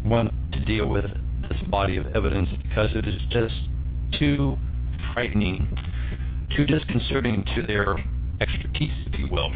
want 0.05 0.31
to 0.53 0.59
deal 0.65 0.87
with 0.87 1.05
this 1.49 1.61
body 1.69 1.97
of 1.97 2.07
evidence 2.15 2.49
because 2.63 2.89
it 2.93 3.07
is 3.07 3.21
just 3.29 3.55
too 4.19 4.57
frightening, 5.13 5.67
too 6.55 6.65
disconcerting 6.65 7.43
to 7.55 7.61
their 7.63 7.97
expertise, 8.41 8.91
if 9.07 9.19
you 9.19 9.27
will. 9.31 9.51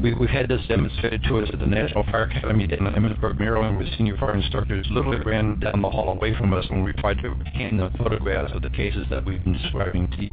We, 0.00 0.14
we've 0.14 0.30
had 0.30 0.48
this 0.48 0.60
demonstrated 0.68 1.22
to 1.24 1.38
us 1.38 1.48
at 1.52 1.60
the 1.60 1.66
National 1.66 2.04
Fire 2.04 2.24
Academy 2.24 2.64
in 2.64 2.70
Emmitsburg, 2.70 3.38
Maryland, 3.38 3.76
where 3.76 3.86
senior 3.96 4.16
fire 4.16 4.34
instructors 4.34 4.86
literally 4.90 5.20
ran 5.24 5.60
down 5.60 5.82
the 5.82 5.90
hall 5.90 6.08
away 6.10 6.34
from 6.36 6.52
us 6.52 6.68
when 6.70 6.82
we 6.82 6.92
tried 6.94 7.18
to 7.22 7.34
hand 7.52 7.78
them 7.78 7.92
photographs 7.98 8.52
of 8.54 8.62
the 8.62 8.70
cases 8.70 9.06
that 9.10 9.24
we've 9.24 9.44
been 9.44 9.52
describing 9.52 10.08
to 10.10 10.22
you. 10.22 10.30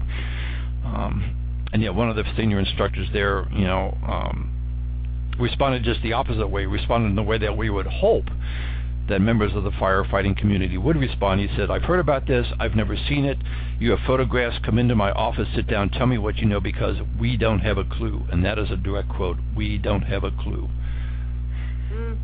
Um, 0.85 1.67
and 1.73 1.83
yet 1.83 1.93
one 1.93 2.09
of 2.09 2.15
the 2.15 2.23
senior 2.35 2.59
instructors 2.59 3.07
there, 3.13 3.47
you 3.51 3.65
know, 3.65 3.95
um, 4.07 4.58
responded 5.39 5.83
just 5.83 6.01
the 6.01 6.13
opposite 6.13 6.47
way, 6.47 6.65
responded 6.65 7.07
in 7.09 7.15
the 7.15 7.23
way 7.23 7.37
that 7.37 7.55
we 7.55 7.69
would 7.69 7.87
hope 7.87 8.25
that 9.09 9.19
members 9.19 9.53
of 9.55 9.63
the 9.63 9.71
firefighting 9.71 10.37
community 10.37 10.77
would 10.77 10.95
respond. 10.95 11.41
He 11.41 11.47
said, 11.57 11.71
I've 11.71 11.83
heard 11.83 11.99
about 11.99 12.27
this, 12.27 12.45
I've 12.59 12.75
never 12.75 12.95
seen 12.95 13.25
it. 13.25 13.37
You 13.79 13.91
have 13.91 13.99
photographs, 14.05 14.57
come 14.63 14.77
into 14.77 14.95
my 14.95 15.11
office, 15.11 15.47
sit 15.55 15.67
down, 15.67 15.89
tell 15.89 16.05
me 16.05 16.17
what 16.17 16.37
you 16.37 16.45
know 16.45 16.59
because 16.59 16.97
we 17.19 17.35
don't 17.35 17.59
have 17.59 17.77
a 17.77 17.83
clue. 17.83 18.23
And 18.31 18.45
that 18.45 18.59
is 18.59 18.69
a 18.69 18.77
direct 18.77 19.09
quote. 19.09 19.37
We 19.55 19.77
don't 19.79 20.03
have 20.03 20.23
a 20.23 20.31
clue. 20.31 20.69
Mm. 21.91 22.17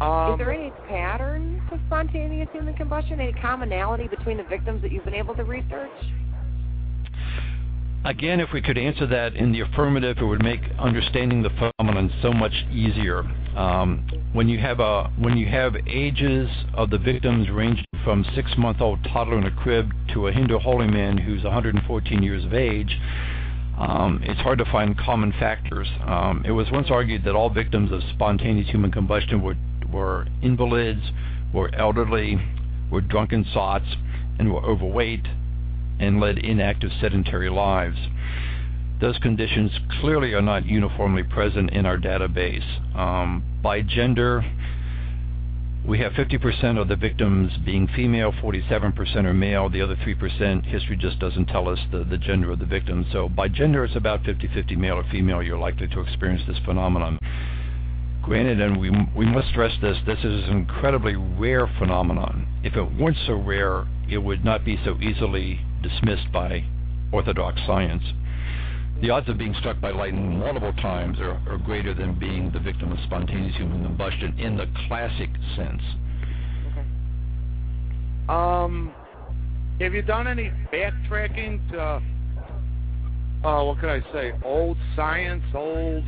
Um, 0.00 0.32
Is 0.32 0.38
there 0.38 0.52
any 0.52 0.70
pattern 0.88 1.62
to 1.70 1.78
spontaneous 1.86 2.48
human 2.52 2.74
combustion? 2.74 3.20
Any 3.20 3.32
commonality 3.34 4.08
between 4.08 4.38
the 4.38 4.44
victims 4.44 4.80
that 4.82 4.92
you've 4.92 5.04
been 5.04 5.14
able 5.14 5.34
to 5.34 5.44
research? 5.44 5.90
Again, 8.02 8.40
if 8.40 8.48
we 8.54 8.62
could 8.62 8.78
answer 8.78 9.06
that 9.08 9.34
in 9.34 9.52
the 9.52 9.60
affirmative, 9.60 10.16
it 10.18 10.24
would 10.24 10.42
make 10.42 10.60
understanding 10.78 11.42
the 11.42 11.50
phenomenon 11.50 12.10
so 12.22 12.32
much 12.32 12.64
easier. 12.72 13.20
Um, 13.56 14.08
when 14.32 14.48
you 14.48 14.58
have 14.58 14.80
a 14.80 15.10
when 15.18 15.36
you 15.36 15.46
have 15.48 15.74
ages 15.86 16.48
of 16.72 16.88
the 16.88 16.96
victims 16.96 17.50
ranging 17.50 17.84
from 18.02 18.24
six-month-old 18.34 19.04
toddler 19.04 19.36
in 19.36 19.44
a 19.44 19.50
crib 19.50 19.90
to 20.14 20.28
a 20.28 20.32
Hindu 20.32 20.58
holy 20.58 20.86
man 20.86 21.18
who's 21.18 21.44
114 21.44 22.22
years 22.22 22.44
of 22.46 22.54
age, 22.54 22.98
Um, 23.80 24.20
it's 24.24 24.40
hard 24.40 24.58
to 24.58 24.66
find 24.66 24.96
common 24.96 25.32
factors. 25.32 25.88
Um, 26.06 26.44
it 26.46 26.50
was 26.50 26.70
once 26.70 26.90
argued 26.90 27.24
that 27.24 27.34
all 27.34 27.48
victims 27.48 27.90
of 27.92 28.02
spontaneous 28.14 28.68
human 28.68 28.92
combustion 28.92 29.40
were, 29.42 29.56
were 29.90 30.26
invalids, 30.42 31.00
were 31.54 31.74
elderly, 31.74 32.38
were 32.90 33.00
drunken 33.00 33.44
sots, 33.54 33.96
and 34.38 34.52
were 34.52 34.60
overweight, 34.60 35.26
and 36.00 36.18
led 36.18 36.38
inactive 36.38 36.90
sedentary 37.00 37.50
lives. 37.50 37.98
Those 39.00 39.18
conditions 39.18 39.70
clearly 40.00 40.32
are 40.34 40.42
not 40.42 40.66
uniformly 40.66 41.22
present 41.22 41.70
in 41.70 41.86
our 41.86 41.96
database. 41.96 42.64
Um, 42.96 43.42
by 43.62 43.82
gender, 43.82 44.44
we 45.86 45.98
have 46.00 46.12
50% 46.12 46.78
of 46.78 46.88
the 46.88 46.96
victims 46.96 47.52
being 47.64 47.88
female, 47.96 48.32
47% 48.32 49.24
are 49.24 49.32
male. 49.32 49.70
The 49.70 49.80
other 49.80 49.96
3%, 49.96 50.66
history 50.66 50.96
just 50.96 51.18
doesn't 51.18 51.46
tell 51.46 51.68
us 51.68 51.78
the, 51.90 52.04
the 52.04 52.18
gender 52.18 52.52
of 52.52 52.58
the 52.58 52.66
victim. 52.66 53.06
So 53.12 53.28
by 53.28 53.48
gender, 53.48 53.84
it's 53.84 53.96
about 53.96 54.22
50-50 54.24 54.76
male 54.76 54.96
or 54.96 55.04
female. 55.10 55.42
You're 55.42 55.58
likely 55.58 55.88
to 55.88 56.00
experience 56.00 56.42
this 56.46 56.58
phenomenon. 56.66 57.18
Granted, 58.22 58.60
and 58.60 58.78
we, 58.78 58.90
we 59.16 59.24
must 59.24 59.48
stress 59.48 59.72
this, 59.80 59.96
this 60.06 60.18
is 60.18 60.44
an 60.48 60.58
incredibly 60.58 61.16
rare 61.16 61.66
phenomenon. 61.78 62.46
If 62.62 62.76
it 62.76 62.94
weren't 62.98 63.16
so 63.26 63.34
rare, 63.34 63.86
it 64.10 64.18
would 64.18 64.44
not 64.44 64.64
be 64.64 64.78
so 64.84 64.98
easily 65.00 65.60
dismissed 65.82 66.30
by 66.32 66.64
orthodox 67.12 67.60
science 67.66 68.02
the 69.00 69.08
odds 69.08 69.28
of 69.30 69.38
being 69.38 69.54
struck 69.60 69.80
by 69.80 69.90
lightning 69.90 70.38
multiple 70.38 70.74
times 70.74 71.18
are, 71.20 71.40
are, 71.48 71.58
greater 71.58 71.94
than 71.94 72.18
being 72.18 72.50
the 72.52 72.58
victim 72.58 72.92
of 72.92 72.98
spontaneous 73.04 73.56
human 73.56 73.82
combustion 73.82 74.38
in 74.38 74.58
the 74.58 74.66
classic 74.86 75.30
sense. 75.56 75.80
Okay. 76.70 76.86
Um, 78.28 78.92
have 79.80 79.94
you 79.94 80.02
done 80.02 80.26
any 80.26 80.52
backtracking 80.70 81.70
to, 81.70 82.02
uh, 83.48 83.64
what 83.64 83.80
could 83.80 83.88
I 83.88 84.00
say, 84.12 84.32
old 84.44 84.76
science, 84.94 85.44
old, 85.54 86.04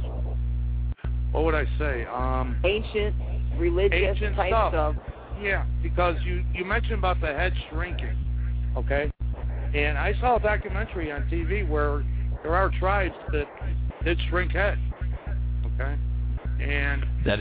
what 1.31 1.45
would 1.45 1.55
I 1.55 1.65
say? 1.79 2.05
Um, 2.05 2.61
ancient, 2.63 3.15
religious 3.57 4.17
ancient 4.17 4.37
type 4.37 4.51
stuff. 4.51 4.73
stuff. 4.73 4.97
Yeah, 5.41 5.65
because 5.83 6.17
you, 6.25 6.45
you 6.53 6.67
mentioned 6.67 6.99
about 6.99 7.23
the 7.23 7.29
head 7.29 7.55
shrinking, 7.71 8.19
okay? 8.77 9.11
And 9.75 9.97
I 9.97 10.13
saw 10.21 10.37
a 10.37 10.41
documentary 10.41 11.11
on 11.11 11.23
TV 11.31 11.67
where 11.67 12.05
there 12.43 12.55
are 12.55 12.71
tribes 12.79 13.15
that 13.33 13.47
did 14.05 14.19
shrink 14.29 14.53
head. 14.53 14.79
Okay, 15.75 15.97
and 16.61 17.05
that 17.25 17.39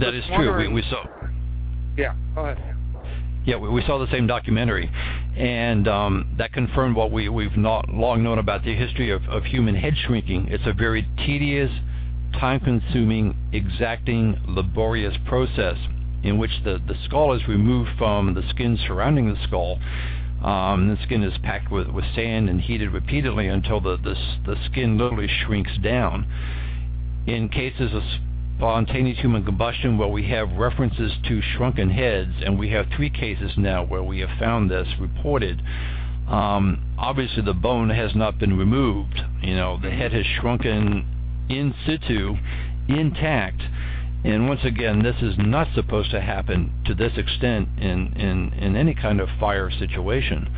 that 0.00 0.14
is 0.14 0.24
true. 0.34 0.56
We, 0.56 0.68
we 0.68 0.82
saw. 0.82 1.04
Yeah, 1.96 2.14
go 2.34 2.46
ahead. 2.46 2.76
Yeah, 3.44 3.56
we, 3.56 3.68
we 3.68 3.82
saw 3.86 3.98
the 3.98 4.10
same 4.10 4.26
documentary, 4.26 4.90
and 5.36 5.86
um, 5.86 6.34
that 6.38 6.52
confirmed 6.52 6.96
what 6.96 7.12
we, 7.12 7.28
we've 7.28 7.56
not 7.56 7.88
long 7.88 8.22
known 8.24 8.38
about 8.38 8.64
the 8.64 8.74
history 8.74 9.10
of, 9.10 9.22
of 9.28 9.44
human 9.44 9.74
head 9.76 9.94
shrinking. 10.06 10.48
It's 10.48 10.66
a 10.66 10.72
very 10.72 11.06
tedious, 11.18 11.70
time-consuming, 12.40 13.36
exacting, 13.52 14.40
laborious 14.48 15.14
process 15.26 15.76
in 16.24 16.38
which 16.38 16.50
the, 16.64 16.80
the 16.88 16.96
skull 17.04 17.34
is 17.34 17.46
removed 17.46 17.90
from 17.96 18.34
the 18.34 18.42
skin 18.50 18.76
surrounding 18.84 19.32
the 19.32 19.40
skull 19.44 19.78
um, 20.42 20.88
the 20.88 20.98
skin 21.04 21.22
is 21.22 21.36
packed 21.42 21.70
with, 21.70 21.88
with 21.88 22.04
sand 22.14 22.48
and 22.48 22.60
heated 22.60 22.92
repeatedly 22.92 23.48
until 23.48 23.80
the, 23.80 23.96
the, 23.96 24.14
the 24.46 24.56
skin 24.66 24.98
literally 24.98 25.28
shrinks 25.28 25.76
down. 25.82 26.26
In 27.26 27.48
cases 27.48 27.92
of 27.92 28.02
spontaneous 28.56 29.18
human 29.18 29.44
combustion 29.44 29.98
where 29.98 30.08
we 30.08 30.28
have 30.28 30.50
references 30.52 31.12
to 31.26 31.42
shrunken 31.42 31.90
heads, 31.90 32.32
and 32.44 32.58
we 32.58 32.70
have 32.70 32.86
three 32.94 33.10
cases 33.10 33.52
now 33.56 33.84
where 33.84 34.02
we 34.02 34.20
have 34.20 34.30
found 34.38 34.70
this 34.70 34.88
reported, 35.00 35.60
um, 36.28 36.82
obviously 36.98 37.42
the 37.42 37.54
bone 37.54 37.90
has 37.90 38.14
not 38.14 38.38
been 38.38 38.56
removed. 38.56 39.20
You 39.42 39.56
know, 39.56 39.78
the 39.80 39.90
head 39.90 40.12
has 40.12 40.24
shrunken 40.40 41.06
in 41.48 41.74
situ, 41.86 42.36
intact, 42.88 43.62
and 44.26 44.48
once 44.48 44.62
again, 44.64 45.04
this 45.04 45.14
is 45.22 45.34
not 45.38 45.68
supposed 45.76 46.10
to 46.10 46.20
happen 46.20 46.72
to 46.86 46.96
this 46.96 47.12
extent 47.16 47.68
in, 47.78 48.12
in, 48.16 48.52
in 48.54 48.74
any 48.74 48.92
kind 48.92 49.20
of 49.20 49.28
fire 49.38 49.70
situation. 49.70 50.52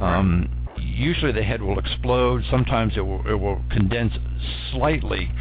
Um, 0.00 0.48
usually 0.78 1.32
the 1.32 1.42
head 1.42 1.60
will 1.60 1.80
explode. 1.80 2.44
Sometimes 2.48 2.92
it 2.96 3.00
will, 3.00 3.26
it 3.26 3.34
will 3.34 3.60
condense 3.72 4.12
slightly, 4.70 5.32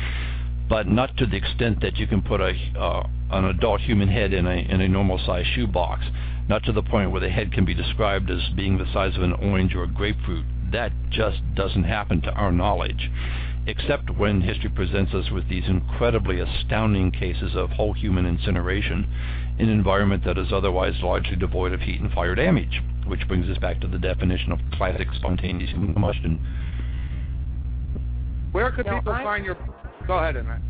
but 0.68 0.88
not 0.88 1.16
to 1.18 1.28
the 1.28 1.38
extent 1.38 1.80
that 1.82 1.98
you 1.98 2.08
can 2.08 2.24
put 2.24 2.42
a, 2.42 2.54
uh, 2.76 3.08
an 3.30 3.46
adult 3.46 3.82
human 3.82 4.08
head 4.08 4.34
in 4.34 4.48
a, 4.48 4.56
in 4.56 4.82
a 4.82 4.88
normal 4.88 5.20
sized 5.24 5.50
shoebox. 5.54 6.04
Not 6.50 6.64
to 6.64 6.72
the 6.72 6.82
point 6.82 7.12
where 7.12 7.22
the 7.22 7.30
head 7.30 7.54
can 7.54 7.64
be 7.64 7.76
described 7.76 8.32
as 8.32 8.42
being 8.56 8.80
the 8.80 8.92
size 8.92 9.16
of 9.16 9.22
an 9.22 9.34
orange 9.34 9.76
or 9.76 9.84
a 9.84 9.88
grapefruit. 9.88 10.46
That 10.72 10.92
just 11.12 11.42
doesn't 11.54 11.84
happen 11.84 12.22
to 12.24 12.32
our 12.32 12.52
knowledge 12.52 13.12
except 13.68 14.10
when 14.18 14.42
history 14.42 14.70
presents 14.70 15.14
us 15.14 15.30
with 15.30 15.48
these 15.50 15.66
incredibly 15.68 16.40
astounding 16.40 17.12
cases 17.12 17.52
of 17.54 17.70
whole 17.72 17.94
human 17.94 18.26
incineration 18.26 19.06
in 19.60 19.68
an 19.68 19.74
environment 19.74 20.24
that 20.24 20.38
is 20.38 20.48
otherwise 20.54 20.94
largely 21.04 21.36
devoid 21.36 21.74
of 21.74 21.82
heat 21.82 22.00
and 22.00 22.12
fire 22.14 22.34
damage, 22.34 22.82
which 23.06 23.28
brings 23.28 23.50
us 23.50 23.58
back 23.58 23.82
to 23.82 23.88
the 23.88 23.98
definition 23.98 24.54
of 24.54 24.60
classic 24.74 25.08
spontaneous 25.16 25.70
human 25.70 25.94
combustion. 25.94 26.40
Where 28.54 28.72
could 28.72 28.86
now, 28.86 29.00
people 29.00 29.14
I, 29.14 29.24
find 29.24 29.44
your... 29.44 29.58
Go 30.08 30.18
ahead, 30.18 30.38
Annette. 30.38 30.62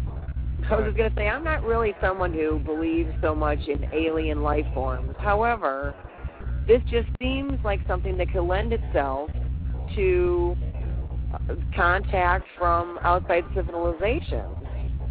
I 0.69 0.75
was 0.75 0.85
just 0.85 0.97
going 0.97 1.09
to 1.11 1.15
say, 1.15 1.27
I'm 1.27 1.43
not 1.43 1.63
really 1.63 1.93
someone 2.01 2.33
who 2.33 2.57
believes 2.59 3.11
so 3.21 3.35
much 3.35 3.59
in 3.67 3.87
alien 3.93 4.41
life 4.41 4.65
forms. 4.73 5.13
However, 5.19 5.93
this 6.67 6.81
just 6.89 7.07
seems 7.21 7.59
like 7.63 7.79
something 7.87 8.17
that 8.17 8.33
could 8.33 8.41
lend 8.41 8.73
itself 8.73 9.29
to 9.95 10.57
contact 11.75 12.45
from 12.57 12.99
outside 13.03 13.43
civilization. 13.55 14.45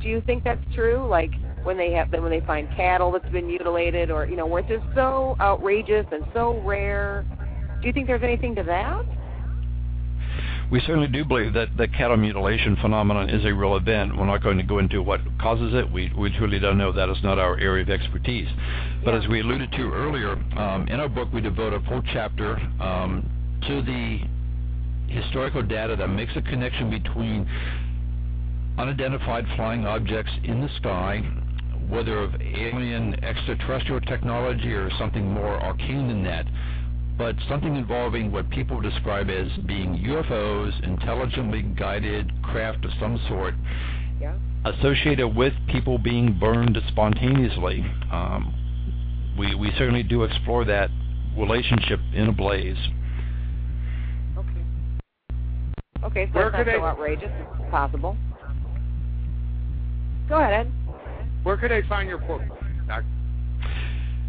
Do 0.03 0.09
you 0.09 0.21
think 0.23 0.45
that's 0.45 0.62
true? 0.75 1.07
Like 1.09 1.31
when 1.62 1.77
they 1.77 1.93
have 1.93 2.12
when 2.12 2.31
they 2.31 2.41
find 2.41 2.69
cattle 2.77 3.11
that's 3.12 3.29
been 3.31 3.47
mutilated, 3.47 4.11
or 4.11 4.27
you 4.27 4.37
know, 4.37 4.47
where 4.47 4.61
it's 4.61 4.69
just 4.69 4.85
so 4.95 5.37
outrageous 5.41 6.07
and 6.12 6.25
so 6.33 6.61
rare. 6.62 7.25
Do 7.81 7.87
you 7.87 7.93
think 7.93 8.07
there's 8.07 8.23
anything 8.23 8.55
to 8.55 8.62
that? 8.64 9.05
We 10.71 10.81
certainly 10.81 11.07
do 11.07 11.25
believe 11.25 11.53
that 11.53 11.77
the 11.77 11.87
cattle 11.87 12.17
mutilation 12.17 12.77
phenomenon 12.83 13.31
is 13.31 13.45
a 13.45 13.55
real 13.55 13.77
event. 13.77 14.17
We're 14.17 14.27
not 14.27 14.43
going 14.43 14.59
to 14.59 14.64
go 14.64 14.81
into 14.81 15.01
what 15.01 15.21
causes 15.41 15.73
it. 15.75 15.91
We, 15.93 16.12
we 16.19 16.37
truly 16.37 16.59
don't 16.59 16.77
know. 16.77 16.91
That 16.91 17.09
is 17.09 17.19
not 17.23 17.39
our 17.39 17.57
area 17.59 17.85
of 17.85 17.91
expertise. 17.91 18.49
But 19.05 19.14
as 19.14 19.29
we 19.29 19.41
alluded 19.41 19.71
to 19.73 19.93
earlier, 19.93 20.33
um, 20.59 20.89
in 20.89 20.99
our 20.99 21.09
book 21.09 21.29
we 21.33 21.41
devote 21.41 21.73
a 21.73 21.81
full 21.89 22.03
chapter 22.12 22.57
um, 22.81 23.31
to 23.69 23.83
the 23.83 24.21
historical 25.09 25.63
data 25.63 25.97
that 25.97 26.09
makes 26.09 26.33
a 26.37 26.43
connection 26.43 26.91
between 26.91 27.49
unidentified 28.79 29.45
flying 29.57 29.87
objects 29.87 30.33
in 30.45 30.61
the 30.61 30.69
sky, 30.77 31.23
whether 31.89 32.19
of 32.19 32.35
alien 32.41 33.23
extraterrestrial 33.25 34.01
technology 34.03 34.73
or 34.73 34.91
something 34.99 35.31
more 35.31 35.61
arcane 35.63 36.09
than 36.09 36.23
that, 36.25 36.47
but 37.17 37.35
something 37.49 37.77
involving 37.77 38.31
what 38.31 38.49
people 38.51 38.81
describe 38.81 39.31
as 39.31 39.49
being 39.67 39.97
UFOs, 40.07 40.83
intelligently 40.85 41.63
guided 41.63 42.31
craft 42.43 42.85
of 42.85 42.91
some 43.01 43.19
sort, 43.29 43.55
yeah. 44.21 44.37
associated 44.65 45.29
with 45.29 45.55
people 45.69 45.99
being 45.99 46.39
burned 46.39 46.79
spontaneously. 46.89 47.81
Um, 48.13 48.53
we, 49.39 49.55
we 49.55 49.71
certainly 49.79 50.03
do 50.03 50.25
explore 50.25 50.65
that 50.67 50.91
relationship 51.37 52.01
in 52.15 52.29
Ablaze. 52.29 52.89
Okay, 56.05 56.29
so 56.33 56.39
Where 56.39 56.49
it's 56.49 56.57
not 56.57 56.67
so 56.67 56.83
I- 56.83 56.91
outrageous. 56.91 57.31
It's 57.61 57.71
possible. 57.71 58.17
Go 60.29 60.37
ahead, 60.39 60.67
Ed. 60.67 60.73
Where 61.43 61.57
could 61.57 61.71
I 61.73 61.83
find 61.89 62.09
your 62.09 62.19
book, 62.19 62.43
Doc? 62.89 63.05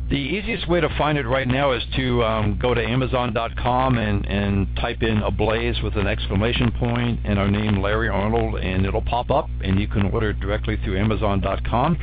The 0.09 0.15
easiest 0.15 0.69
way 0.69 0.79
to 0.79 0.87
find 0.97 1.17
it 1.17 1.27
right 1.27 1.47
now 1.47 1.73
is 1.73 1.83
to 1.97 2.23
um, 2.23 2.57
go 2.61 2.73
to 2.73 2.81
Amazon.com 2.81 3.97
and, 3.97 4.25
and 4.25 4.67
type 4.77 5.01
in 5.03 5.17
Ablaze 5.17 5.81
with 5.83 5.97
an 5.97 6.07
exclamation 6.07 6.71
point 6.71 7.19
and 7.25 7.37
our 7.37 7.51
name 7.51 7.81
Larry 7.81 8.07
Arnold, 8.07 8.55
and 8.61 8.85
it'll 8.85 9.01
pop 9.01 9.29
up, 9.31 9.49
and 9.61 9.77
you 9.79 9.87
can 9.87 10.05
order 10.11 10.29
it 10.29 10.39
directly 10.39 10.77
through 10.83 10.97
Amazon.com. 10.97 11.97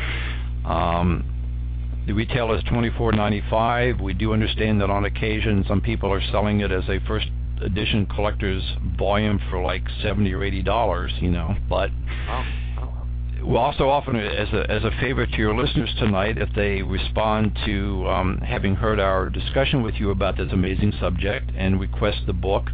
Um, 0.67 1.25
the 2.07 2.13
retail 2.13 2.53
is 2.53 2.63
$24.95. 2.65 4.03
We 4.03 4.13
do 4.13 4.35
understand 4.35 4.83
that 4.83 4.91
on 4.91 5.07
occasion 5.07 5.65
some 5.67 5.81
people 5.81 6.13
are 6.13 6.21
selling 6.31 6.61
it 6.61 6.71
as 6.71 6.85
a 6.91 6.99
first 7.07 7.29
edition 7.63 8.07
collector's 8.07 8.63
volume 8.97 9.41
for 9.51 9.63
like 9.63 9.83
seventy 10.03 10.33
or 10.33 10.45
eighty 10.45 10.63
dollars, 10.63 11.13
you 11.21 11.31
know. 11.31 11.55
But 11.69 11.91
oh. 12.29 12.45
we'll 13.43 13.59
also 13.59 13.89
offer 13.89 14.17
as 14.17 14.53
a 14.53 14.71
as 14.71 14.85
a 14.85 14.91
favor 15.01 15.27
to 15.27 15.37
your 15.37 15.55
listeners 15.55 15.95
tonight, 15.99 16.39
if 16.39 16.49
they 16.55 16.83
respond 16.83 17.59
to 17.67 18.07
um, 18.09 18.39
having 18.39 18.75
heard 18.75 19.01
our 19.01 19.29
discussion 19.29 19.83
with 19.83 19.95
you 19.97 20.11
about 20.11 20.37
this 20.37 20.53
amazing 20.53 20.93
subject 21.01 21.51
and 21.57 21.81
request 21.81 22.19
the 22.27 22.33
book. 22.33 22.65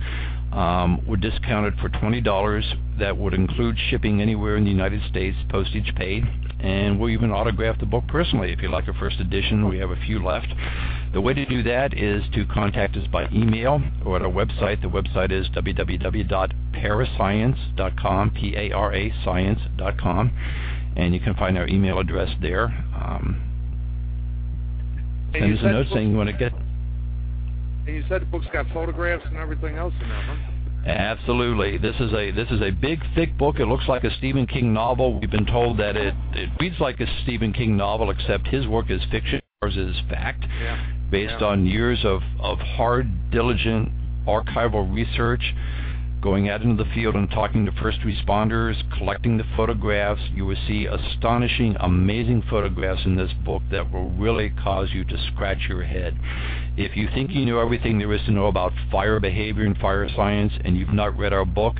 Um, 0.53 1.01
we're 1.07 1.16
discounted 1.16 1.78
for 1.78 1.88
twenty 1.88 2.20
dollars. 2.20 2.64
That 2.98 3.16
would 3.16 3.32
include 3.34 3.76
shipping 3.88 4.20
anywhere 4.20 4.57
in 4.57 4.64
the 4.64 4.70
United 4.70 5.03
States, 5.09 5.36
postage 5.48 5.94
paid. 5.96 6.24
and 6.61 6.98
we'll 7.01 7.11
even 7.11 7.30
autograph 7.30 7.78
the 7.80 7.86
book 7.86 8.05
personally 8.09 8.53
if 8.53 8.61
you 8.61 8.68
like 8.68 8.86
a 8.88 8.92
first 8.94 9.18
edition. 9.20 9.68
We 9.68 9.78
have 9.78 9.90
a 9.90 9.96
few 9.96 10.22
left. 10.22 10.48
The 11.14 11.20
way 11.20 11.32
to 11.34 11.46
do 11.46 11.62
that 11.62 11.96
is 11.96 12.22
to 12.34 12.44
contact 12.46 12.96
us 12.96 13.07
by 13.11 13.28
email 13.32 13.80
or 14.05 14.16
at 14.16 14.22
our 14.22 14.30
website. 14.30 14.82
The 14.82 14.88
website 14.88 15.30
is 15.32 15.48
www.parascience.com, 15.51 18.30
P-A-R-A 18.30 19.14
science.com, 19.24 20.30
and 20.96 21.14
you 21.14 21.20
can 21.20 21.34
find 21.34 21.57
our 21.57 21.66
email 21.68 21.98
address 21.98 22.28
there. 22.42 22.64
Um, 22.94 23.40
send 25.32 25.59
us 25.59 25.64
a 25.64 25.72
note 25.72 25.86
saying 25.94 26.11
you 26.11 26.16
want 26.16 26.28
to 26.28 26.36
get. 26.36 26.53
And 27.91 27.99
you 27.99 28.05
said 28.09 28.22
the 28.22 28.26
book's 28.26 28.47
got 28.53 28.66
photographs 28.72 29.24
and 29.26 29.36
everything 29.36 29.74
else 29.74 29.93
in 30.01 30.09
there, 30.09 30.22
huh? 30.22 30.36
Absolutely. 30.86 31.76
This 31.76 31.97
is 31.99 32.12
a 32.12 32.30
this 32.30 32.49
is 32.53 32.62
a 32.62 32.70
big 32.70 33.01
thick 33.16 33.36
book. 33.36 33.59
It 33.59 33.66
looks 33.66 33.88
like 33.88 34.05
a 34.05 34.16
Stephen 34.16 34.47
King 34.47 34.72
novel. 34.72 35.18
We've 35.18 35.30
been 35.30 35.45
told 35.45 35.76
that 35.78 35.97
it, 35.97 36.14
it 36.32 36.51
reads 36.61 36.76
like 36.78 37.01
a 37.01 37.07
Stephen 37.24 37.53
King 37.53 37.76
novel, 37.76 38.11
except 38.11 38.47
his 38.47 38.68
work 38.68 38.91
is 38.91 39.01
fiction, 39.11 39.41
ours 39.61 39.76
is 39.76 39.97
fact, 40.09 40.45
yeah. 40.61 40.86
based 41.11 41.34
yeah. 41.41 41.49
on 41.49 41.66
years 41.66 41.99
of, 42.05 42.22
of 42.38 42.59
hard, 42.61 43.09
diligent 43.32 43.91
archival 44.24 44.95
research 44.95 45.43
going 46.22 46.48
out 46.48 46.62
into 46.62 46.82
the 46.82 46.90
field 46.90 47.14
and 47.14 47.30
talking 47.30 47.64
to 47.64 47.72
first 47.72 47.98
responders, 48.00 48.74
collecting 48.96 49.38
the 49.38 49.44
photographs. 49.56 50.20
You 50.34 50.46
will 50.46 50.56
see 50.66 50.86
astonishing, 50.86 51.76
amazing 51.80 52.42
photographs 52.50 53.02
in 53.04 53.16
this 53.16 53.32
book 53.44 53.62
that 53.70 53.90
will 53.90 54.10
really 54.10 54.50
cause 54.62 54.90
you 54.92 55.04
to 55.04 55.16
scratch 55.32 55.66
your 55.68 55.82
head. 55.82 56.18
If 56.76 56.96
you 56.96 57.08
think 57.14 57.30
you 57.30 57.46
know 57.46 57.60
everything 57.60 57.98
there 57.98 58.12
is 58.12 58.24
to 58.26 58.32
know 58.32 58.46
about 58.46 58.72
fire 58.90 59.20
behavior 59.20 59.64
and 59.64 59.76
fire 59.78 60.08
science 60.14 60.52
and 60.64 60.76
you've 60.76 60.92
not 60.92 61.16
read 61.16 61.32
our 61.32 61.44
book, 61.44 61.76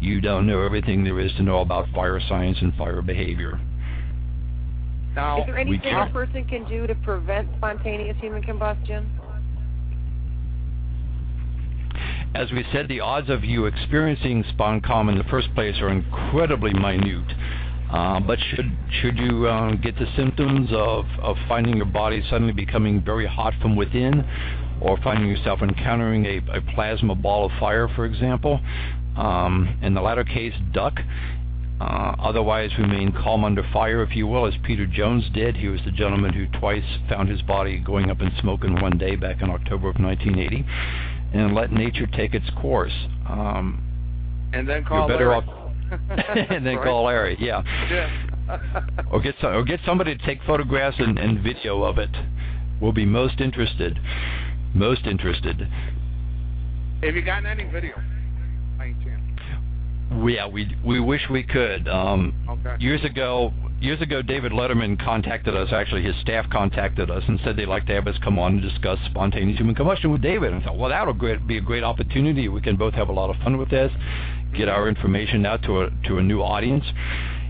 you 0.00 0.20
don't 0.20 0.46
know 0.46 0.62
everything 0.62 1.04
there 1.04 1.20
is 1.20 1.32
to 1.34 1.42
know 1.42 1.60
about 1.60 1.88
fire 1.94 2.20
science 2.28 2.58
and 2.60 2.74
fire 2.74 3.02
behavior. 3.02 3.60
Now, 5.14 5.40
is 5.40 5.46
there 5.46 5.58
anything 5.58 5.94
a 5.94 6.08
person 6.10 6.44
can 6.46 6.66
do 6.68 6.86
to 6.86 6.94
prevent 6.96 7.48
spontaneous 7.58 8.16
human 8.18 8.42
combustion? 8.42 9.08
As 12.34 12.50
we 12.50 12.64
said, 12.72 12.88
the 12.88 13.00
odds 13.00 13.28
of 13.28 13.44
you 13.44 13.66
experiencing 13.66 14.44
SponCom 14.56 15.10
in 15.10 15.18
the 15.18 15.24
first 15.24 15.54
place 15.54 15.76
are 15.80 15.90
incredibly 15.90 16.72
minute. 16.72 17.30
Uh, 17.92 18.18
but 18.20 18.38
should 18.50 18.74
should 19.02 19.18
you 19.18 19.46
uh, 19.46 19.74
get 19.74 19.94
the 19.98 20.06
symptoms 20.16 20.70
of, 20.72 21.04
finding 21.46 21.76
your 21.76 21.84
body 21.84 22.22
suddenly 22.30 22.52
becoming 22.52 23.02
very 23.04 23.26
hot 23.26 23.52
from 23.60 23.76
within, 23.76 24.24
or 24.80 24.96
finding 25.04 25.28
yourself 25.28 25.60
encountering 25.60 26.24
a, 26.24 26.38
a 26.56 26.60
plasma 26.74 27.14
ball 27.14 27.46
of 27.46 27.52
fire, 27.60 27.88
for 27.94 28.06
example, 28.06 28.60
um, 29.18 29.78
in 29.82 29.92
the 29.92 30.00
latter 30.00 30.24
case, 30.24 30.54
duck. 30.72 30.94
Uh, 31.82 32.14
otherwise, 32.18 32.70
remain 32.78 33.12
calm 33.12 33.44
under 33.44 33.62
fire, 33.72 34.02
if 34.02 34.14
you 34.16 34.26
will, 34.26 34.46
as 34.46 34.54
Peter 34.62 34.86
Jones 34.86 35.24
did. 35.34 35.56
He 35.56 35.68
was 35.68 35.80
the 35.84 35.90
gentleman 35.90 36.32
who 36.32 36.46
twice 36.60 36.84
found 37.10 37.28
his 37.28 37.42
body 37.42 37.78
going 37.78 38.08
up 38.08 38.20
in 38.20 38.30
smoke 38.40 38.64
in 38.64 38.80
one 38.80 38.96
day 38.96 39.16
back 39.16 39.42
in 39.42 39.50
October 39.50 39.90
of 39.90 39.96
1980 39.96 40.64
and 41.32 41.54
let 41.54 41.72
nature 41.72 42.06
take 42.06 42.34
its 42.34 42.48
course. 42.60 42.92
Um, 43.28 43.82
and 44.52 44.68
then 44.68 44.84
call 44.84 45.08
you're 45.08 45.18
better 45.18 45.28
Larry. 45.30 45.46
off. 45.46 45.72
and 46.50 46.66
then 46.66 46.76
right? 46.76 46.84
call 46.84 47.04
Larry. 47.04 47.36
Yeah. 47.40 47.62
Yeah. 47.90 49.10
or 49.10 49.20
get 49.20 49.34
some, 49.40 49.52
or 49.54 49.64
get 49.64 49.80
somebody 49.86 50.16
to 50.16 50.26
take 50.26 50.42
photographs 50.46 50.96
and, 50.98 51.18
and 51.18 51.40
video 51.42 51.82
of 51.84 51.98
it. 51.98 52.10
We'll 52.80 52.92
be 52.92 53.06
most 53.06 53.40
interested. 53.40 53.98
Most 54.74 55.06
interested. 55.06 55.68
Have 57.02 57.14
you 57.14 57.22
gotten 57.22 57.46
any 57.46 57.64
video? 57.64 57.94
By 58.78 58.86
any 58.86 58.94
chance? 59.04 59.22
Yeah, 60.24 60.46
we 60.46 60.76
we 60.84 61.00
wish 61.00 61.22
we 61.30 61.42
could. 61.42 61.88
Um, 61.88 62.34
Okay. 62.48 62.76
years 62.80 63.02
ago, 63.04 63.52
years 63.82 64.00
ago, 64.00 64.22
David 64.22 64.52
Letterman 64.52 65.02
contacted 65.04 65.56
us. 65.56 65.68
Actually, 65.72 66.02
his 66.02 66.14
staff 66.20 66.48
contacted 66.50 67.10
us 67.10 67.22
and 67.26 67.40
said 67.44 67.56
they'd 67.56 67.66
like 67.66 67.86
to 67.86 67.94
have 67.94 68.06
us 68.06 68.16
come 68.22 68.38
on 68.38 68.54
and 68.54 68.62
discuss 68.62 68.98
spontaneous 69.10 69.58
human 69.58 69.74
combustion 69.74 70.12
with 70.12 70.22
David. 70.22 70.52
And 70.52 70.62
I 70.62 70.66
thought, 70.66 70.78
well, 70.78 70.90
that'll 70.90 71.14
great, 71.14 71.46
be 71.46 71.58
a 71.58 71.60
great 71.60 71.82
opportunity. 71.82 72.48
We 72.48 72.60
can 72.60 72.76
both 72.76 72.94
have 72.94 73.08
a 73.08 73.12
lot 73.12 73.30
of 73.30 73.36
fun 73.42 73.58
with 73.58 73.70
this, 73.70 73.90
get 74.56 74.68
our 74.68 74.88
information 74.88 75.44
out 75.44 75.62
to 75.64 75.82
a 75.82 75.90
to 76.06 76.18
a 76.18 76.22
new 76.22 76.40
audience. 76.40 76.84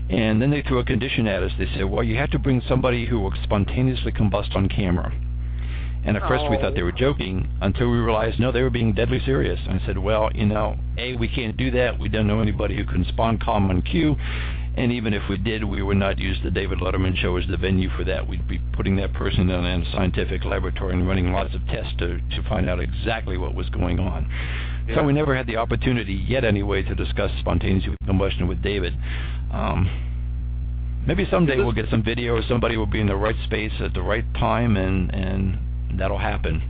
And 0.09 0.41
then 0.41 0.51
they 0.51 0.61
threw 0.61 0.79
a 0.79 0.83
condition 0.83 1.27
at 1.27 1.43
us. 1.43 1.51
They 1.57 1.67
said, 1.75 1.85
well, 1.85 2.03
you 2.03 2.17
have 2.17 2.31
to 2.31 2.39
bring 2.39 2.61
somebody 2.67 3.05
who 3.05 3.19
will 3.19 3.33
spontaneously 3.43 4.11
combust 4.11 4.55
on 4.55 4.67
camera. 4.67 5.11
And 6.05 6.17
at 6.17 6.27
first 6.27 6.43
we 6.49 6.57
thought 6.57 6.75
they 6.75 6.83
were 6.83 6.91
oh. 6.93 6.97
joking 6.97 7.49
until 7.61 7.89
we 7.89 7.97
realized, 7.97 8.39
no, 8.39 8.51
they 8.51 8.61
were 8.61 8.69
being 8.69 8.93
deadly 8.93 9.21
serious. 9.25 9.59
And 9.67 9.79
I 9.79 9.85
said, 9.85 9.97
well, 9.97 10.29
you 10.35 10.45
know, 10.45 10.77
A, 10.97 11.15
we 11.15 11.29
can't 11.29 11.55
do 11.55 11.71
that. 11.71 11.97
We 11.97 12.09
don't 12.09 12.27
know 12.27 12.41
anybody 12.41 12.75
who 12.75 12.83
can 12.85 13.05
SponCom 13.05 13.69
on 13.69 13.81
cue. 13.83 14.17
And 14.75 14.91
even 14.91 15.13
if 15.13 15.21
we 15.29 15.37
did, 15.37 15.63
we 15.63 15.83
would 15.83 15.97
not 15.97 16.17
use 16.17 16.37
the 16.43 16.49
David 16.49 16.79
Letterman 16.79 17.15
show 17.15 17.37
as 17.37 17.45
the 17.47 17.57
venue 17.57 17.89
for 17.95 18.03
that. 18.05 18.27
We'd 18.27 18.47
be 18.47 18.59
putting 18.73 18.95
that 18.95 19.13
person 19.13 19.49
in 19.49 19.65
a 19.65 19.91
scientific 19.91 20.43
laboratory 20.45 20.93
and 20.93 21.07
running 21.07 21.31
lots 21.31 21.53
of 21.53 21.65
tests 21.67 21.93
to, 21.99 22.17
to 22.17 22.49
find 22.49 22.67
out 22.67 22.79
exactly 22.79 23.37
what 23.37 23.53
was 23.53 23.69
going 23.69 23.99
on. 23.99 24.27
Yeah. 24.87 24.95
So 24.95 25.03
we 25.03 25.13
never 25.13 25.35
had 25.35 25.45
the 25.45 25.57
opportunity 25.57 26.13
yet 26.13 26.43
anyway 26.43 26.81
to 26.83 26.95
discuss 26.95 27.29
spontaneous 27.39 27.85
combustion 28.05 28.47
with 28.47 28.63
David. 28.63 28.93
Um, 29.51 29.87
maybe 31.05 31.27
someday 31.29 31.57
we'll 31.57 31.71
get 31.71 31.89
some 31.91 32.03
video 32.03 32.33
or 32.33 32.41
somebody 32.49 32.75
will 32.75 32.87
be 32.87 32.99
in 32.99 33.07
the 33.07 33.15
right 33.15 33.35
space 33.45 33.73
at 33.79 33.93
the 33.93 34.01
right 34.01 34.25
time 34.33 34.75
and, 34.75 35.13
and 35.13 35.99
that'll 35.99 36.17
happen. 36.17 36.61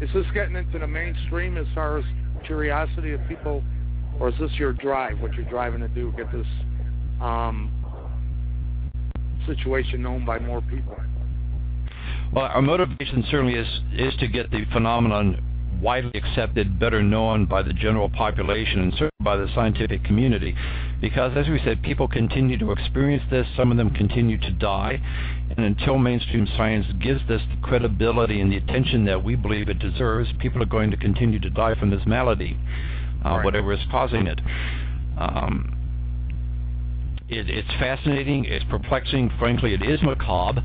Is 0.00 0.08
this 0.14 0.26
getting 0.32 0.56
into 0.56 0.78
the 0.78 0.86
mainstream 0.86 1.58
as 1.58 1.66
far 1.74 1.98
as 1.98 2.04
curiosity 2.46 3.12
of 3.12 3.20
people, 3.28 3.62
or 4.18 4.30
is 4.30 4.34
this 4.40 4.50
your 4.54 4.72
drive? 4.72 5.20
What 5.20 5.34
you're 5.34 5.48
driving 5.48 5.80
to 5.80 5.88
do? 5.88 6.12
Get 6.16 6.32
this 6.32 6.46
um, 7.22 7.70
situation 9.46 10.02
known 10.02 10.24
by 10.24 10.38
more 10.38 10.60
people. 10.62 10.96
Well, 12.32 12.46
our 12.46 12.62
motivation 12.62 13.24
certainly 13.30 13.54
is 13.54 13.68
is 13.96 14.14
to 14.20 14.26
get 14.26 14.50
the 14.50 14.64
phenomenon 14.72 15.42
widely 15.82 16.12
accepted, 16.14 16.78
better 16.78 17.02
known 17.02 17.44
by 17.44 17.60
the 17.60 17.72
general 17.72 18.08
population, 18.08 18.80
and 18.80 18.92
certainly 18.92 19.10
by 19.20 19.36
the 19.36 19.48
scientific 19.54 20.04
community. 20.04 20.54
Because, 21.00 21.36
as 21.36 21.48
we 21.48 21.60
said, 21.64 21.82
people 21.82 22.06
continue 22.06 22.56
to 22.58 22.70
experience 22.70 23.24
this. 23.30 23.46
Some 23.56 23.72
of 23.72 23.76
them 23.76 23.90
continue 23.90 24.38
to 24.38 24.50
die, 24.52 25.00
and 25.56 25.64
until 25.66 25.98
mainstream 25.98 26.46
science 26.56 26.86
gives 27.02 27.20
this 27.26 27.42
the 27.50 27.56
credibility 27.66 28.40
and 28.40 28.52
the 28.52 28.56
attention 28.58 29.04
that 29.06 29.22
we 29.24 29.34
believe 29.34 29.68
it 29.68 29.80
deserves, 29.80 30.30
people 30.38 30.62
are 30.62 30.66
going 30.66 30.90
to 30.92 30.96
continue 30.96 31.40
to 31.40 31.50
die 31.50 31.74
from 31.74 31.90
this 31.90 32.02
malady, 32.06 32.56
uh, 33.24 33.30
Right. 33.30 33.44
whatever 33.44 33.72
is 33.72 33.80
causing 33.90 34.26
it. 34.28 34.40
Um, 35.18 35.74
it, 37.32 37.50
it's 37.50 37.68
fascinating. 37.78 38.44
It's 38.44 38.64
perplexing. 38.66 39.30
Frankly, 39.38 39.74
it 39.74 39.82
is 39.82 40.02
macabre. 40.02 40.62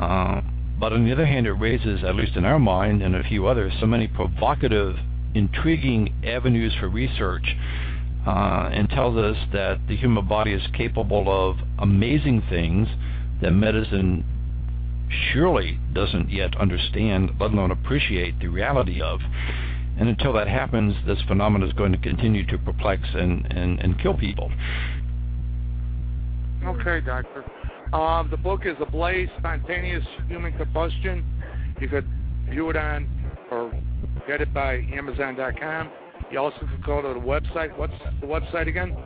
Uh, 0.00 0.40
but 0.78 0.92
on 0.92 1.04
the 1.04 1.12
other 1.12 1.26
hand, 1.26 1.46
it 1.46 1.52
raises, 1.52 2.04
at 2.04 2.14
least 2.14 2.36
in 2.36 2.44
our 2.44 2.58
mind 2.58 3.02
and 3.02 3.14
a 3.16 3.22
few 3.24 3.46
others, 3.46 3.72
so 3.80 3.86
many 3.86 4.06
provocative, 4.06 4.96
intriguing 5.34 6.14
avenues 6.24 6.72
for 6.78 6.88
research, 6.88 7.56
uh, 8.26 8.70
and 8.72 8.88
tells 8.90 9.16
us 9.16 9.36
that 9.52 9.80
the 9.88 9.96
human 9.96 10.26
body 10.26 10.52
is 10.52 10.62
capable 10.72 11.26
of 11.28 11.56
amazing 11.78 12.42
things 12.48 12.88
that 13.42 13.50
medicine 13.50 14.24
surely 15.32 15.78
doesn't 15.92 16.30
yet 16.30 16.56
understand, 16.58 17.30
let 17.40 17.52
alone 17.52 17.70
appreciate 17.70 18.38
the 18.40 18.48
reality 18.48 19.00
of. 19.00 19.20
And 19.98 20.08
until 20.08 20.32
that 20.34 20.46
happens, 20.46 20.94
this 21.06 21.18
phenomenon 21.26 21.68
is 21.68 21.74
going 21.74 21.90
to 21.92 21.98
continue 21.98 22.46
to 22.46 22.58
perplex 22.58 23.02
and, 23.14 23.46
and, 23.50 23.80
and 23.80 23.98
kill 24.00 24.14
people. 24.14 24.52
Okay, 26.64 27.00
doctor. 27.00 27.44
Um, 27.92 28.28
the 28.30 28.36
book 28.36 28.62
is 28.64 28.76
Ablaze: 28.80 29.28
Spontaneous 29.38 30.04
Human 30.28 30.52
Combustion. 30.56 31.24
You 31.80 31.88
could 31.88 32.06
view 32.50 32.70
it 32.70 32.76
on 32.76 33.08
or 33.50 33.72
get 34.26 34.40
it 34.40 34.52
by 34.52 34.86
Amazon.com. 34.92 35.90
You 36.30 36.38
also 36.38 36.58
could 36.60 36.84
go 36.84 37.00
to 37.00 37.08
the 37.08 37.24
website. 37.24 37.76
What's 37.78 37.94
the 38.20 38.26
website 38.26 38.68
again? 38.68 38.96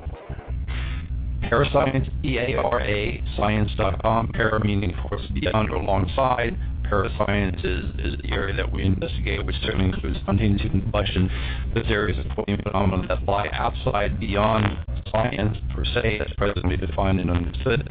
Parascience, 1.42 2.08
P-A-R-A, 2.22 3.22
science.com. 3.36 4.28
Para 4.32 4.64
meaning, 4.64 4.94
of 4.94 5.08
course, 5.08 5.22
beyond 5.34 5.70
or 5.70 5.76
alongside. 5.76 6.56
Parascience 6.92 7.56
is, 7.64 7.84
is 8.04 8.20
the 8.20 8.32
area 8.32 8.54
that 8.54 8.70
we 8.70 8.84
investigate, 8.84 9.46
which 9.46 9.56
certainly 9.62 9.86
includes 9.86 10.18
human 10.26 10.82
combustion. 10.82 11.30
Is 11.74 12.18
a 12.18 12.34
phenomenon 12.34 13.06
that 13.08 13.24
lie 13.24 13.48
outside, 13.54 14.20
beyond 14.20 14.76
science, 15.10 15.56
per 15.74 15.86
se, 15.86 16.20
as 16.20 16.30
presently 16.36 16.76
defined 16.76 17.18
and 17.18 17.30
understood. 17.30 17.88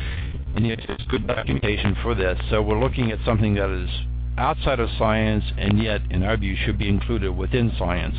And 0.55 0.67
yet 0.67 0.81
there's 0.85 1.01
good 1.09 1.25
documentation 1.25 1.97
for 2.03 2.13
this. 2.13 2.39
So 2.51 2.61
we're 2.61 2.79
looking 2.79 3.11
at 3.11 3.17
something 3.25 3.55
that 3.55 3.71
is 3.71 3.89
outside 4.37 4.79
of 4.79 4.87
science, 4.99 5.45
and 5.57 5.81
yet, 5.81 6.01
in 6.11 6.21
our 6.21 6.37
view, 6.37 6.55
should 6.63 6.77
be 6.77 6.87
included 6.87 7.31
within 7.31 7.71
science. 7.79 8.15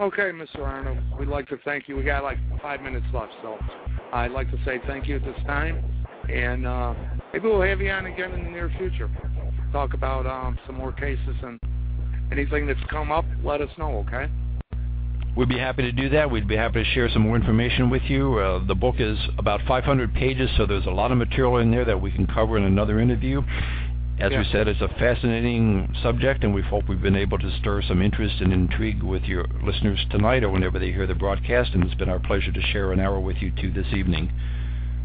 Okay, 0.00 0.32
Mr. 0.32 0.66
Arnold. 0.66 0.98
We'd 1.16 1.28
like 1.28 1.46
to 1.50 1.58
thank 1.64 1.86
you. 1.86 1.94
We 1.94 2.02
got 2.02 2.24
like 2.24 2.38
five 2.60 2.80
minutes 2.82 3.06
left, 3.14 3.34
so 3.40 3.56
I'd 4.12 4.32
like 4.32 4.50
to 4.50 4.56
say 4.64 4.80
thank 4.88 5.06
you 5.06 5.14
at 5.14 5.22
this 5.22 5.38
time, 5.46 5.80
and 6.28 6.66
uh, 6.66 6.94
maybe 7.32 7.46
we'll 7.48 7.62
have 7.62 7.80
you 7.80 7.90
on 7.90 8.06
again 8.06 8.32
in 8.32 8.44
the 8.44 8.50
near 8.50 8.70
future. 8.78 9.10
Talk 9.72 9.94
about 9.94 10.26
um, 10.26 10.58
some 10.66 10.76
more 10.76 10.92
cases 10.92 11.36
and 11.42 11.60
anything 12.32 12.66
that's 12.66 12.80
come 12.90 13.12
up. 13.12 13.24
Let 13.44 13.60
us 13.60 13.70
know, 13.78 14.04
okay? 14.06 14.30
We'd 15.36 15.48
be 15.48 15.58
happy 15.58 15.82
to 15.82 15.92
do 15.92 16.08
that. 16.10 16.30
We'd 16.30 16.48
be 16.48 16.56
happy 16.56 16.82
to 16.82 16.90
share 16.90 17.08
some 17.10 17.22
more 17.22 17.36
information 17.36 17.90
with 17.90 18.02
you. 18.04 18.38
Uh, 18.38 18.66
the 18.66 18.74
book 18.74 18.96
is 18.98 19.16
about 19.38 19.60
500 19.68 20.12
pages, 20.14 20.50
so 20.56 20.66
there's 20.66 20.86
a 20.86 20.90
lot 20.90 21.12
of 21.12 21.18
material 21.18 21.58
in 21.58 21.70
there 21.70 21.84
that 21.84 22.00
we 22.00 22.10
can 22.10 22.26
cover 22.26 22.56
in 22.56 22.64
another 22.64 22.98
interview. 22.98 23.42
As 24.18 24.32
Yeah. 24.32 24.38
we 24.38 24.44
said, 24.50 24.66
it's 24.66 24.80
a 24.80 24.88
fascinating 24.98 25.94
subject, 26.02 26.42
and 26.42 26.52
we 26.52 26.62
hope 26.62 26.88
we've 26.88 27.00
been 27.00 27.14
able 27.14 27.38
to 27.38 27.50
stir 27.52 27.82
some 27.82 28.02
interest 28.02 28.40
and 28.40 28.52
intrigue 28.52 29.00
with 29.00 29.26
your 29.26 29.44
listeners 29.62 30.04
tonight 30.10 30.42
or 30.42 30.48
whenever 30.48 30.80
they 30.80 30.90
hear 30.90 31.06
the 31.06 31.14
broadcast. 31.14 31.72
And 31.74 31.84
it's 31.84 31.94
been 31.94 32.08
our 32.08 32.18
pleasure 32.18 32.50
to 32.50 32.60
share 32.60 32.90
an 32.90 32.98
hour 32.98 33.20
with 33.20 33.36
you 33.40 33.52
two 33.52 33.70
this 33.70 33.86
evening. 33.92 34.32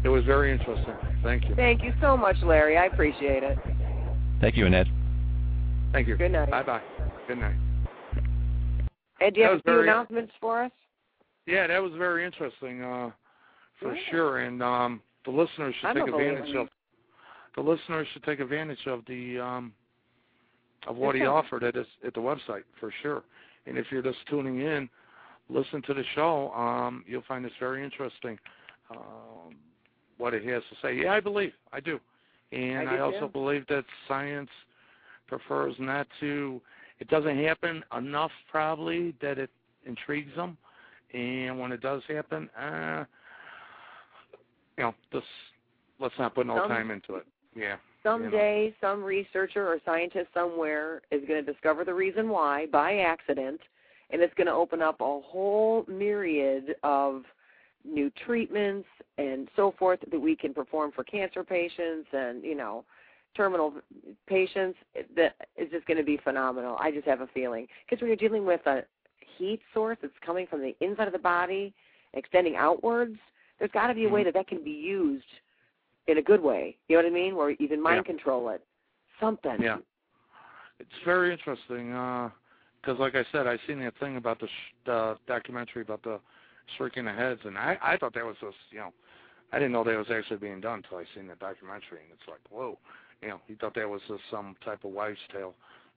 It 0.04 0.08
was 0.08 0.24
very 0.24 0.52
interesting. 0.52 0.94
Thank 1.22 1.48
you. 1.48 1.54
Thank 1.54 1.82
you 1.82 1.92
so 2.00 2.16
much, 2.16 2.36
Larry. 2.42 2.76
I 2.76 2.86
appreciate 2.86 3.42
it. 3.42 3.58
Thank 4.40 4.56
you, 4.56 4.66
Annette. 4.66 4.86
Thank 5.92 6.08
you. 6.08 6.16
Good 6.16 6.32
night. 6.32 6.50
Bye 6.50 6.62
bye. 6.62 6.82
Good 7.26 7.38
night. 7.38 7.54
Ed, 9.20 9.34
do 9.34 9.40
you 9.40 9.46
That 9.46 9.50
have 9.50 9.52
was 9.52 9.60
a 9.60 9.62
few 9.62 9.72
very- 9.74 9.88
announcements 9.88 10.32
for 10.40 10.62
us? 10.64 10.72
Yeah, 11.46 11.66
that 11.66 11.82
was 11.82 11.92
very 11.94 12.24
interesting, 12.24 12.82
uh, 12.82 13.10
for 13.80 13.94
Yeah. 13.94 14.00
sure. 14.10 14.38
And 14.40 14.62
um, 14.62 15.02
the 15.24 15.30
listeners 15.30 15.74
should 15.76 15.86
I'm 15.88 15.94
take 15.96 16.08
a 16.08 16.12
believer. 16.12 16.30
advantage 16.36 16.56
of. 16.56 16.68
The 17.54 17.62
listeners 17.62 18.06
should 18.12 18.24
take 18.24 18.40
advantage 18.40 18.86
of 18.86 19.04
the 19.06 19.38
um, 19.38 19.72
of 20.86 20.96
what 20.96 21.14
he 21.14 21.24
offered 21.24 21.62
at 21.64 21.76
his, 21.76 21.86
at 22.04 22.12
the 22.12 22.20
website 22.20 22.64
for 22.78 22.90
sure. 23.02 23.22
And 23.66 23.78
if 23.78 23.86
you're 23.90 24.02
just 24.02 24.18
tuning 24.28 24.60
in, 24.60 24.90
listen 25.48 25.80
to 25.82 25.94
the 25.94 26.04
show. 26.14 26.52
Um, 26.52 27.04
you'll 27.06 27.22
find 27.22 27.42
this 27.44 27.52
very 27.58 27.82
interesting. 27.84 28.38
Um, 28.90 29.54
what 30.18 30.34
it 30.34 30.44
has 30.44 30.62
to 30.70 30.76
say. 30.82 30.96
Yeah, 30.96 31.12
I 31.12 31.20
believe. 31.20 31.52
I 31.72 31.80
do. 31.80 31.98
And 32.52 32.88
I 32.88 32.96
do 32.96 33.02
also 33.02 33.20
too. 33.20 33.28
believe 33.28 33.66
that 33.68 33.84
science 34.08 34.50
prefers 35.26 35.74
not 35.78 36.06
to. 36.20 36.60
It 37.00 37.08
doesn't 37.08 37.42
happen 37.42 37.82
enough, 37.96 38.30
probably, 38.50 39.14
that 39.20 39.38
it 39.38 39.50
intrigues 39.84 40.34
them. 40.36 40.56
And 41.12 41.58
when 41.58 41.72
it 41.72 41.80
does 41.80 42.02
happen, 42.08 42.48
uh, 42.50 43.04
you 44.76 44.84
know, 44.84 44.94
this 45.12 45.22
let's 46.00 46.14
not 46.18 46.34
put 46.34 46.46
no 46.46 46.58
Some- 46.58 46.68
time 46.68 46.90
into 46.90 47.16
it. 47.16 47.26
Yeah. 47.54 47.76
Someday, 48.02 48.74
some 48.82 49.02
researcher 49.02 49.66
or 49.66 49.78
scientist 49.86 50.28
somewhere 50.34 51.00
is 51.10 51.26
going 51.26 51.42
to 51.42 51.52
discover 51.52 51.84
the 51.86 51.94
reason 51.94 52.28
why 52.28 52.66
by 52.66 52.98
accident, 52.98 53.60
and 54.10 54.20
it's 54.20 54.34
going 54.34 54.46
to 54.46 54.52
open 54.52 54.82
up 54.82 55.00
a 55.00 55.04
whole 55.20 55.86
myriad 55.88 56.76
of 56.82 57.22
new 57.84 58.10
treatments 58.26 58.88
and 59.18 59.48
so 59.56 59.74
forth 59.78 60.00
that 60.10 60.18
we 60.18 60.34
can 60.34 60.54
perform 60.54 60.90
for 60.92 61.04
cancer 61.04 61.44
patients 61.44 62.08
and 62.12 62.42
you 62.42 62.54
know 62.54 62.84
terminal 63.36 63.74
patients. 64.26 64.78
That 65.16 65.34
is 65.56 65.70
just 65.70 65.86
going 65.86 65.96
to 65.98 66.04
be 66.04 66.18
phenomenal. 66.22 66.76
I 66.78 66.90
just 66.90 67.06
have 67.06 67.20
a 67.20 67.28
feeling 67.28 67.66
because 67.84 68.00
when 68.00 68.08
you're 68.08 68.16
dealing 68.16 68.46
with 68.46 68.66
a 68.66 68.82
heat 69.38 69.60
source 69.72 69.98
that's 70.00 70.14
coming 70.24 70.46
from 70.46 70.60
the 70.60 70.74
inside 70.80 71.06
of 71.08 71.12
the 71.12 71.18
body, 71.18 71.74
extending 72.12 72.56
outwards, 72.56 73.16
there's 73.58 73.70
got 73.72 73.88
to 73.88 73.94
be 73.94 74.04
a 74.04 74.08
way 74.08 74.22
Mhm. 74.22 74.24
that 74.26 74.34
that 74.34 74.46
can 74.46 74.62
be 74.62 74.70
used 74.70 75.26
in 76.06 76.18
a 76.18 76.22
good 76.22 76.40
way. 76.40 76.76
You 76.88 76.96
know 76.96 77.02
what 77.02 77.10
I 77.10 77.14
mean? 77.14 77.34
Where 77.34 77.50
you 77.50 77.68
can 77.68 77.80
mind 77.80 77.96
Yeah. 77.96 78.02
control 78.02 78.50
it. 78.50 78.64
Something. 79.20 79.60
Yeah. 79.60 79.78
It's 80.80 80.98
very 81.04 81.32
interesting 81.32 81.88
because, 82.80 82.98
like 82.98 83.14
I 83.14 83.24
said, 83.32 83.46
I 83.46 83.56
seen 83.66 83.78
that 83.80 83.96
thing 83.96 84.16
about 84.16 84.38
the, 84.40 84.48
sh- 84.48 84.74
the 84.84 85.18
documentary 85.26 85.82
about 85.82 86.02
the 86.02 86.20
shrinking 86.76 87.04
the 87.04 87.12
heads, 87.12 87.40
and 87.44 87.58
I 87.58 87.78
I 87.82 87.96
thought 87.96 88.14
that 88.14 88.24
was 88.24 88.36
just 88.40 88.56
you 88.70 88.78
know, 88.78 88.92
I 89.52 89.58
didn't 89.58 89.72
know 89.72 89.84
that 89.84 89.96
was 89.96 90.10
actually 90.10 90.38
being 90.38 90.60
done 90.60 90.82
until 90.84 90.98
I 90.98 91.04
seen 91.14 91.28
the 91.28 91.36
documentary, 91.36 92.00
and 92.02 92.12
it's 92.12 92.28
like 92.28 92.40
whoa, 92.50 92.78
you 93.22 93.28
know, 93.28 93.40
he 93.46 93.54
thought 93.54 93.74
that 93.74 93.88
was 93.88 94.00
just 94.08 94.22
some 94.30 94.56
type 94.64 94.84
of 94.84 94.92
wives' 94.92 95.18
tale, 95.32 95.54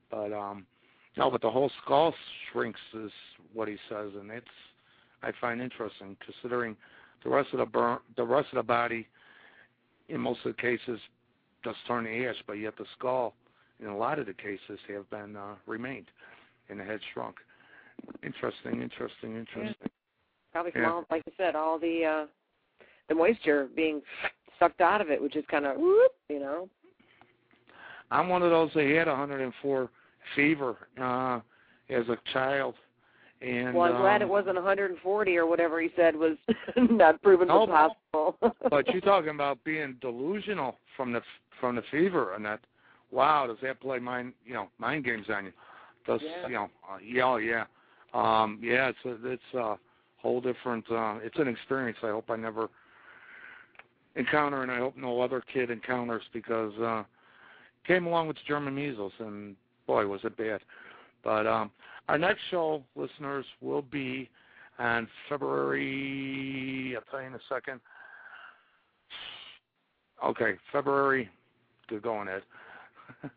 but 0.10 0.34
um, 0.34 0.66
no, 1.18 1.32
but 1.32 1.42
the 1.42 1.50
whole 1.50 1.72
skull 1.84 2.14
shrinks 2.52 2.80
is 2.94 3.12
what 3.54 3.68
he 3.68 3.78
says, 3.90 4.12
and 4.20 4.30
it's 4.32 4.48
I 5.24 5.32
find 5.42 5.62
interesting 5.62 6.16
considering 6.24 6.76
the 7.24 7.30
rest 7.30 7.50
of 7.54 7.60
the 7.60 7.66
burn, 7.66 8.00
the 8.16 8.24
rest 8.24 8.50
of 8.52 8.58
the 8.58 8.64
body, 8.64 9.08
in 10.10 10.22
most 10.22 10.40
of 10.46 10.56
the 10.56 10.62
cases, 10.62 11.00
just 11.64 11.78
turn 11.88 12.04
to 12.06 12.26
ash, 12.28 12.36
but 12.46 12.54
yet 12.54 12.78
the 12.78 12.86
skull, 12.98 13.34
in 13.80 13.88
a 13.88 13.98
lot 13.98 14.20
of 14.20 14.26
the 14.26 14.34
cases, 14.34 14.80
have 14.88 15.10
been 15.10 15.36
uh, 15.36 15.56
remained, 15.66 16.08
and 16.70 16.80
the 16.80 16.84
head 16.84 17.00
shrunk. 17.14 17.36
Interesting, 18.24 18.82
interesting, 18.82 19.36
interesting. 19.36 19.90
Probably 20.58 20.72
from 20.72 20.82
Yeah. 20.82 20.92
all, 20.92 21.06
like 21.12 21.22
I 21.28 21.32
said, 21.38 21.56
all 21.56 21.78
the 21.78 22.04
uh 22.04 22.26
the 23.10 23.14
moisture 23.14 23.70
being 23.76 24.02
sucked 24.58 24.82
out 24.82 25.02
of 25.02 25.12
it, 25.12 25.22
which 25.22 25.36
is 25.36 25.46
kind 25.52 25.68
of 25.68 25.78
whoop, 25.78 26.14
you 26.30 26.40
know. 26.40 26.68
I'm 28.10 28.28
one 28.28 28.42
of 28.42 28.50
those 28.50 28.72
that 28.74 28.84
had 28.88 29.06
104 29.08 29.90
fever 30.36 30.78
uh, 31.00 31.42
as 31.92 32.10
a 32.10 32.18
child, 32.34 32.74
and 33.44 33.76
well, 33.76 33.94
I'm 33.94 34.02
glad 34.02 34.22
it 34.22 34.26
um, 34.26 34.32
wasn't 34.32 34.56
140 34.56 35.38
or 35.38 35.46
whatever 35.46 35.80
he 35.80 35.92
said 35.96 36.16
was 36.16 36.38
not 36.76 37.22
proven 37.22 37.50
No, 37.50 37.68
possible. 37.68 38.36
but 38.72 38.88
you're 38.88 39.02
talking 39.14 39.30
about 39.30 39.64
being 39.64 39.98
delusional 40.02 40.80
from 40.96 41.14
the 41.14 41.22
from 41.62 41.76
the 41.76 41.84
fever, 41.92 42.34
and 42.34 42.44
that. 42.46 42.62
Wow, 43.12 43.46
does 43.46 43.58
that 43.62 43.80
play 43.80 44.00
mind 44.00 44.34
you 44.44 44.56
know 44.56 44.70
mind 44.80 45.06
games 45.06 45.28
on 45.30 45.46
you? 45.46 45.54
Does 46.08 46.20
Yeah. 46.24 46.48
you 46.48 46.54
know? 46.56 46.70
Uh, 46.92 46.98
yeah, 46.98 47.38
yeah, 47.38 47.66
um, 48.16 48.60
yeah. 48.64 48.90
It's 48.90 48.98
it's 49.06 49.54
a 49.54 49.78
whole 50.28 50.42
different. 50.42 50.84
Uh, 50.92 51.20
it's 51.24 51.40
an 51.40 51.48
experience. 51.48 51.98
I 52.04 52.08
hope 52.08 52.30
I 52.30 52.36
never 52.36 52.70
encounter, 54.16 54.62
and 54.62 54.72
I 54.72 54.78
hope 54.78 54.98
no 54.98 55.22
other 55.22 55.42
kid 55.54 55.72
encounters 55.72 56.24
because 56.34 56.74
uh, 56.80 57.04
came 57.86 58.06
along 58.06 58.28
with 58.28 58.38
German 58.46 58.76
measles, 58.76 59.14
and 59.20 59.56
boy, 59.86 60.06
was 60.06 60.20
it 60.26 60.36
bad. 60.36 60.60
But 61.24 61.48
um, 61.48 61.72
our 62.10 62.18
next 62.18 62.42
show, 62.52 62.84
listeners, 62.98 63.46
will 63.62 63.82
be 63.82 64.30
on 64.80 65.08
February. 65.30 66.96
I'll 66.98 67.04
tell 67.10 67.22
you 67.22 67.28
in 67.28 67.34
a 67.34 67.40
second. 67.48 67.80
Okay, 70.26 70.56
February. 70.74 71.30
Good 71.88 72.02
going, 72.02 72.28
Ed. 72.28 72.42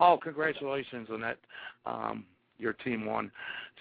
oh, 0.00 0.18
congratulations 0.22 1.08
on 1.10 1.20
that. 1.20 1.38
Um, 1.84 2.24
your 2.58 2.72
team 2.74 3.06
won. 3.06 3.30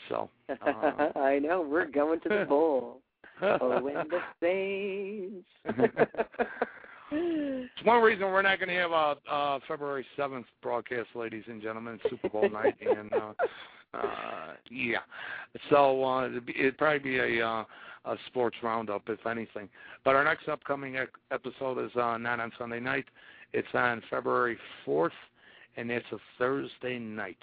So. 0.09 0.29
Uh, 0.49 1.09
I 1.19 1.39
know 1.39 1.61
we're 1.61 1.85
going 1.85 2.19
to 2.21 2.29
the 2.29 2.45
bowl. 2.49 3.01
oh, 3.41 3.87
and 3.87 4.09
the 4.09 4.19
Saints. 4.41 5.47
It's 7.11 7.85
one 7.85 8.01
reason 8.01 8.25
we're 8.25 8.41
not 8.41 8.59
going 8.59 8.69
to 8.69 8.75
have 8.75 8.91
a 8.91 9.15
uh, 9.31 9.59
February 9.67 10.05
seventh 10.17 10.47
broadcast, 10.61 11.09
ladies 11.15 11.43
and 11.47 11.61
gentlemen, 11.61 11.99
Super 12.09 12.29
Bowl 12.29 12.49
night, 12.49 12.75
and 12.81 13.13
uh, 13.13 13.33
uh, 13.93 14.53
yeah, 14.69 14.99
so 15.69 16.03
uh, 16.03 16.25
it'd, 16.25 16.45
be, 16.45 16.53
it'd 16.59 16.77
probably 16.77 16.99
be 16.99 17.39
a, 17.39 17.47
uh, 17.47 17.63
a 18.05 18.15
sports 18.27 18.57
roundup, 18.61 19.03
if 19.07 19.25
anything. 19.25 19.69
But 20.03 20.15
our 20.15 20.23
next 20.23 20.49
upcoming 20.49 20.95
ec- 20.95 21.09
episode 21.31 21.83
is 21.83 21.91
uh, 21.95 22.17
not 22.17 22.39
on 22.41 22.51
Sunday 22.57 22.81
night; 22.81 23.05
it's 23.53 23.67
on 23.73 24.01
February 24.09 24.57
fourth, 24.83 25.13
and 25.77 25.89
it's 25.89 26.05
a 26.11 26.17
Thursday 26.37 26.99
night. 26.99 27.37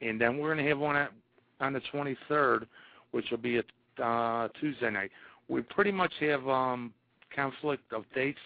And 0.00 0.20
then 0.20 0.38
we're 0.38 0.54
going 0.54 0.64
to 0.64 0.70
have 0.70 0.78
one 0.78 0.96
at, 0.96 1.12
on 1.60 1.72
the 1.72 1.80
twenty 1.92 2.16
third, 2.28 2.66
which 3.10 3.26
will 3.30 3.38
be 3.38 3.58
a 3.58 4.02
uh, 4.02 4.48
Tuesday 4.60 4.90
night. 4.90 5.10
We 5.48 5.62
pretty 5.62 5.92
much 5.92 6.12
have 6.20 6.48
um, 6.48 6.92
conflict 7.34 7.92
of 7.92 8.04
dates 8.14 8.38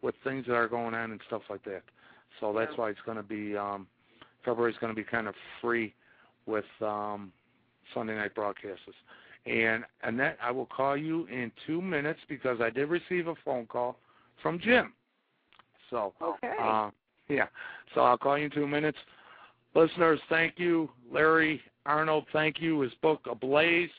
with 0.00 0.14
things 0.24 0.46
that 0.46 0.54
are 0.54 0.68
going 0.68 0.94
on 0.94 1.10
and 1.10 1.20
stuff 1.26 1.42
like 1.50 1.64
that. 1.64 1.82
So 2.40 2.52
that's 2.52 2.76
why 2.76 2.90
it's 2.90 3.00
going 3.04 3.18
to 3.18 3.22
be 3.22 3.56
um, 3.56 3.86
February's 4.44 4.76
going 4.80 4.94
to 4.94 4.96
be 4.96 5.04
kind 5.04 5.28
of 5.28 5.34
free 5.60 5.94
with 6.46 6.64
um, 6.80 7.32
Sunday 7.94 8.14
night 8.14 8.34
broadcasts. 8.34 8.82
And 9.46 9.84
Annette, 10.02 10.38
I 10.42 10.50
will 10.50 10.66
call 10.66 10.96
you 10.96 11.26
in 11.26 11.50
two 11.66 11.82
minutes 11.82 12.20
because 12.28 12.60
I 12.60 12.70
did 12.70 12.88
receive 12.88 13.26
a 13.26 13.34
phone 13.44 13.66
call 13.66 13.96
from 14.40 14.58
Jim. 14.58 14.92
So 15.90 16.14
okay. 16.22 16.54
uh, 16.60 16.90
yeah, 17.28 17.46
so 17.94 18.02
I'll 18.02 18.18
call 18.18 18.38
you 18.38 18.46
in 18.46 18.50
two 18.50 18.66
minutes. 18.66 18.98
Listeners, 19.74 20.20
thank 20.28 20.58
you. 20.58 20.90
Larry 21.10 21.60
Arnold, 21.86 22.26
thank 22.32 22.60
you. 22.60 22.80
His 22.80 22.92
book, 23.00 23.20
Ablaze, 23.30 23.90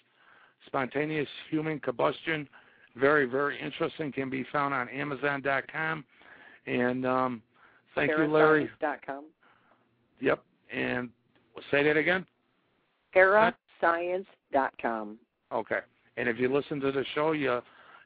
Spontaneous 0.67 1.28
Human 1.49 1.80
Combustion, 1.80 2.47
very, 2.95 3.26
very 3.26 3.59
interesting, 3.59 4.11
can 4.11 4.30
be 4.30 4.45
found 4.51 4.74
on 4.74 4.88
Amazon.com. 4.89 6.05
And 6.67 7.05
um, 7.05 7.41
thank 7.95 8.11
you, 8.11 8.28
Larry. 8.28 8.69
Parascience.com. 8.82 9.26
Yep. 10.21 10.43
And 10.71 11.09
say 11.71 11.84
that 11.84 11.97
again? 11.97 12.26
Parascience.com. 13.15 15.17
Okay. 15.51 15.80
And 16.17 16.30
if 16.30 16.39
you 16.39 16.53
listen 16.53 16.80
to 16.82 16.91
the 16.91 17.03
show, 17.15 17.32
you 17.32 17.61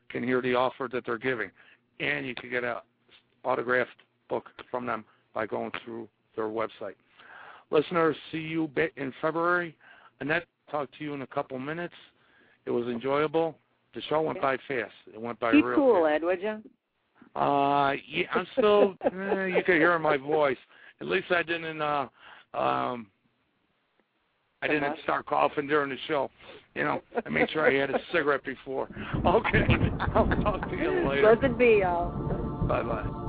can 0.10 0.24
hear 0.24 0.42
the 0.42 0.56
offer 0.56 0.88
that 0.92 1.06
they're 1.06 1.18
giving. 1.18 1.52
And 2.00 2.26
you 2.26 2.36
can 2.36 2.50
get 2.50 2.64
a 2.64 2.82
autographed 3.44 3.92
book 4.30 4.50
from 4.72 4.86
them 4.86 5.04
by 5.34 5.46
going 5.46 5.72
through 5.84 6.08
their 6.36 6.46
website. 6.46 6.96
Listeners, 7.70 8.16
see 8.32 8.38
you 8.38 8.70
in 8.96 9.14
February. 9.22 9.76
Annette, 10.20 10.46
talk 10.72 10.90
to 10.98 11.04
you 11.04 11.14
in 11.14 11.22
a 11.22 11.28
couple 11.28 11.60
minutes. 11.60 11.94
It 12.66 12.72
was 12.72 12.88
enjoyable. 12.88 13.56
The 13.94 14.02
show 14.10 14.22
went 14.22 14.42
by 14.42 14.58
fast. 14.68 14.92
It 15.14 15.20
went 15.20 15.40
by 15.40 15.52
Keep 15.52 15.66
real 15.66 15.76
cool, 15.76 16.04
fast. 16.04 16.16
Ed, 16.16 16.24
would 16.24 16.42
you? 16.42 17.40
Uh, 17.40 17.94
yeah, 18.08 18.26
I'm 18.34 18.48
still. 18.58 18.96
eh, 19.06 19.46
you 19.46 19.64
can 19.64 19.76
hear 19.76 19.98
my 20.00 20.18
voice. 20.18 20.58
At 21.02 21.08
least 21.08 21.32
I 21.32 21.44
didn't. 21.44 21.82
Uh, 21.82 22.08
um, 22.54 23.08
I 24.62 24.68
didn't 24.68 24.98
start 25.04 25.26
coughing 25.28 25.68
during 25.68 25.90
the 25.90 25.98
show. 26.08 26.32
You 26.74 26.84
know, 26.84 27.02
I 27.26 27.30
made 27.30 27.50
sure 27.52 27.70
I 27.70 27.80
had 27.80 27.92
a 27.92 28.00
cigarette 28.12 28.44
before. 28.44 28.90
Okay, 29.26 29.66
I'll 30.16 30.28
talk 30.28 30.70
to 30.70 30.76
you 30.76 31.08
later. 31.08 31.36
Blessed 31.36 31.58
be, 31.58 31.80
y'all. 31.82 32.12
Bye 32.68 32.84
bye. 32.84 33.24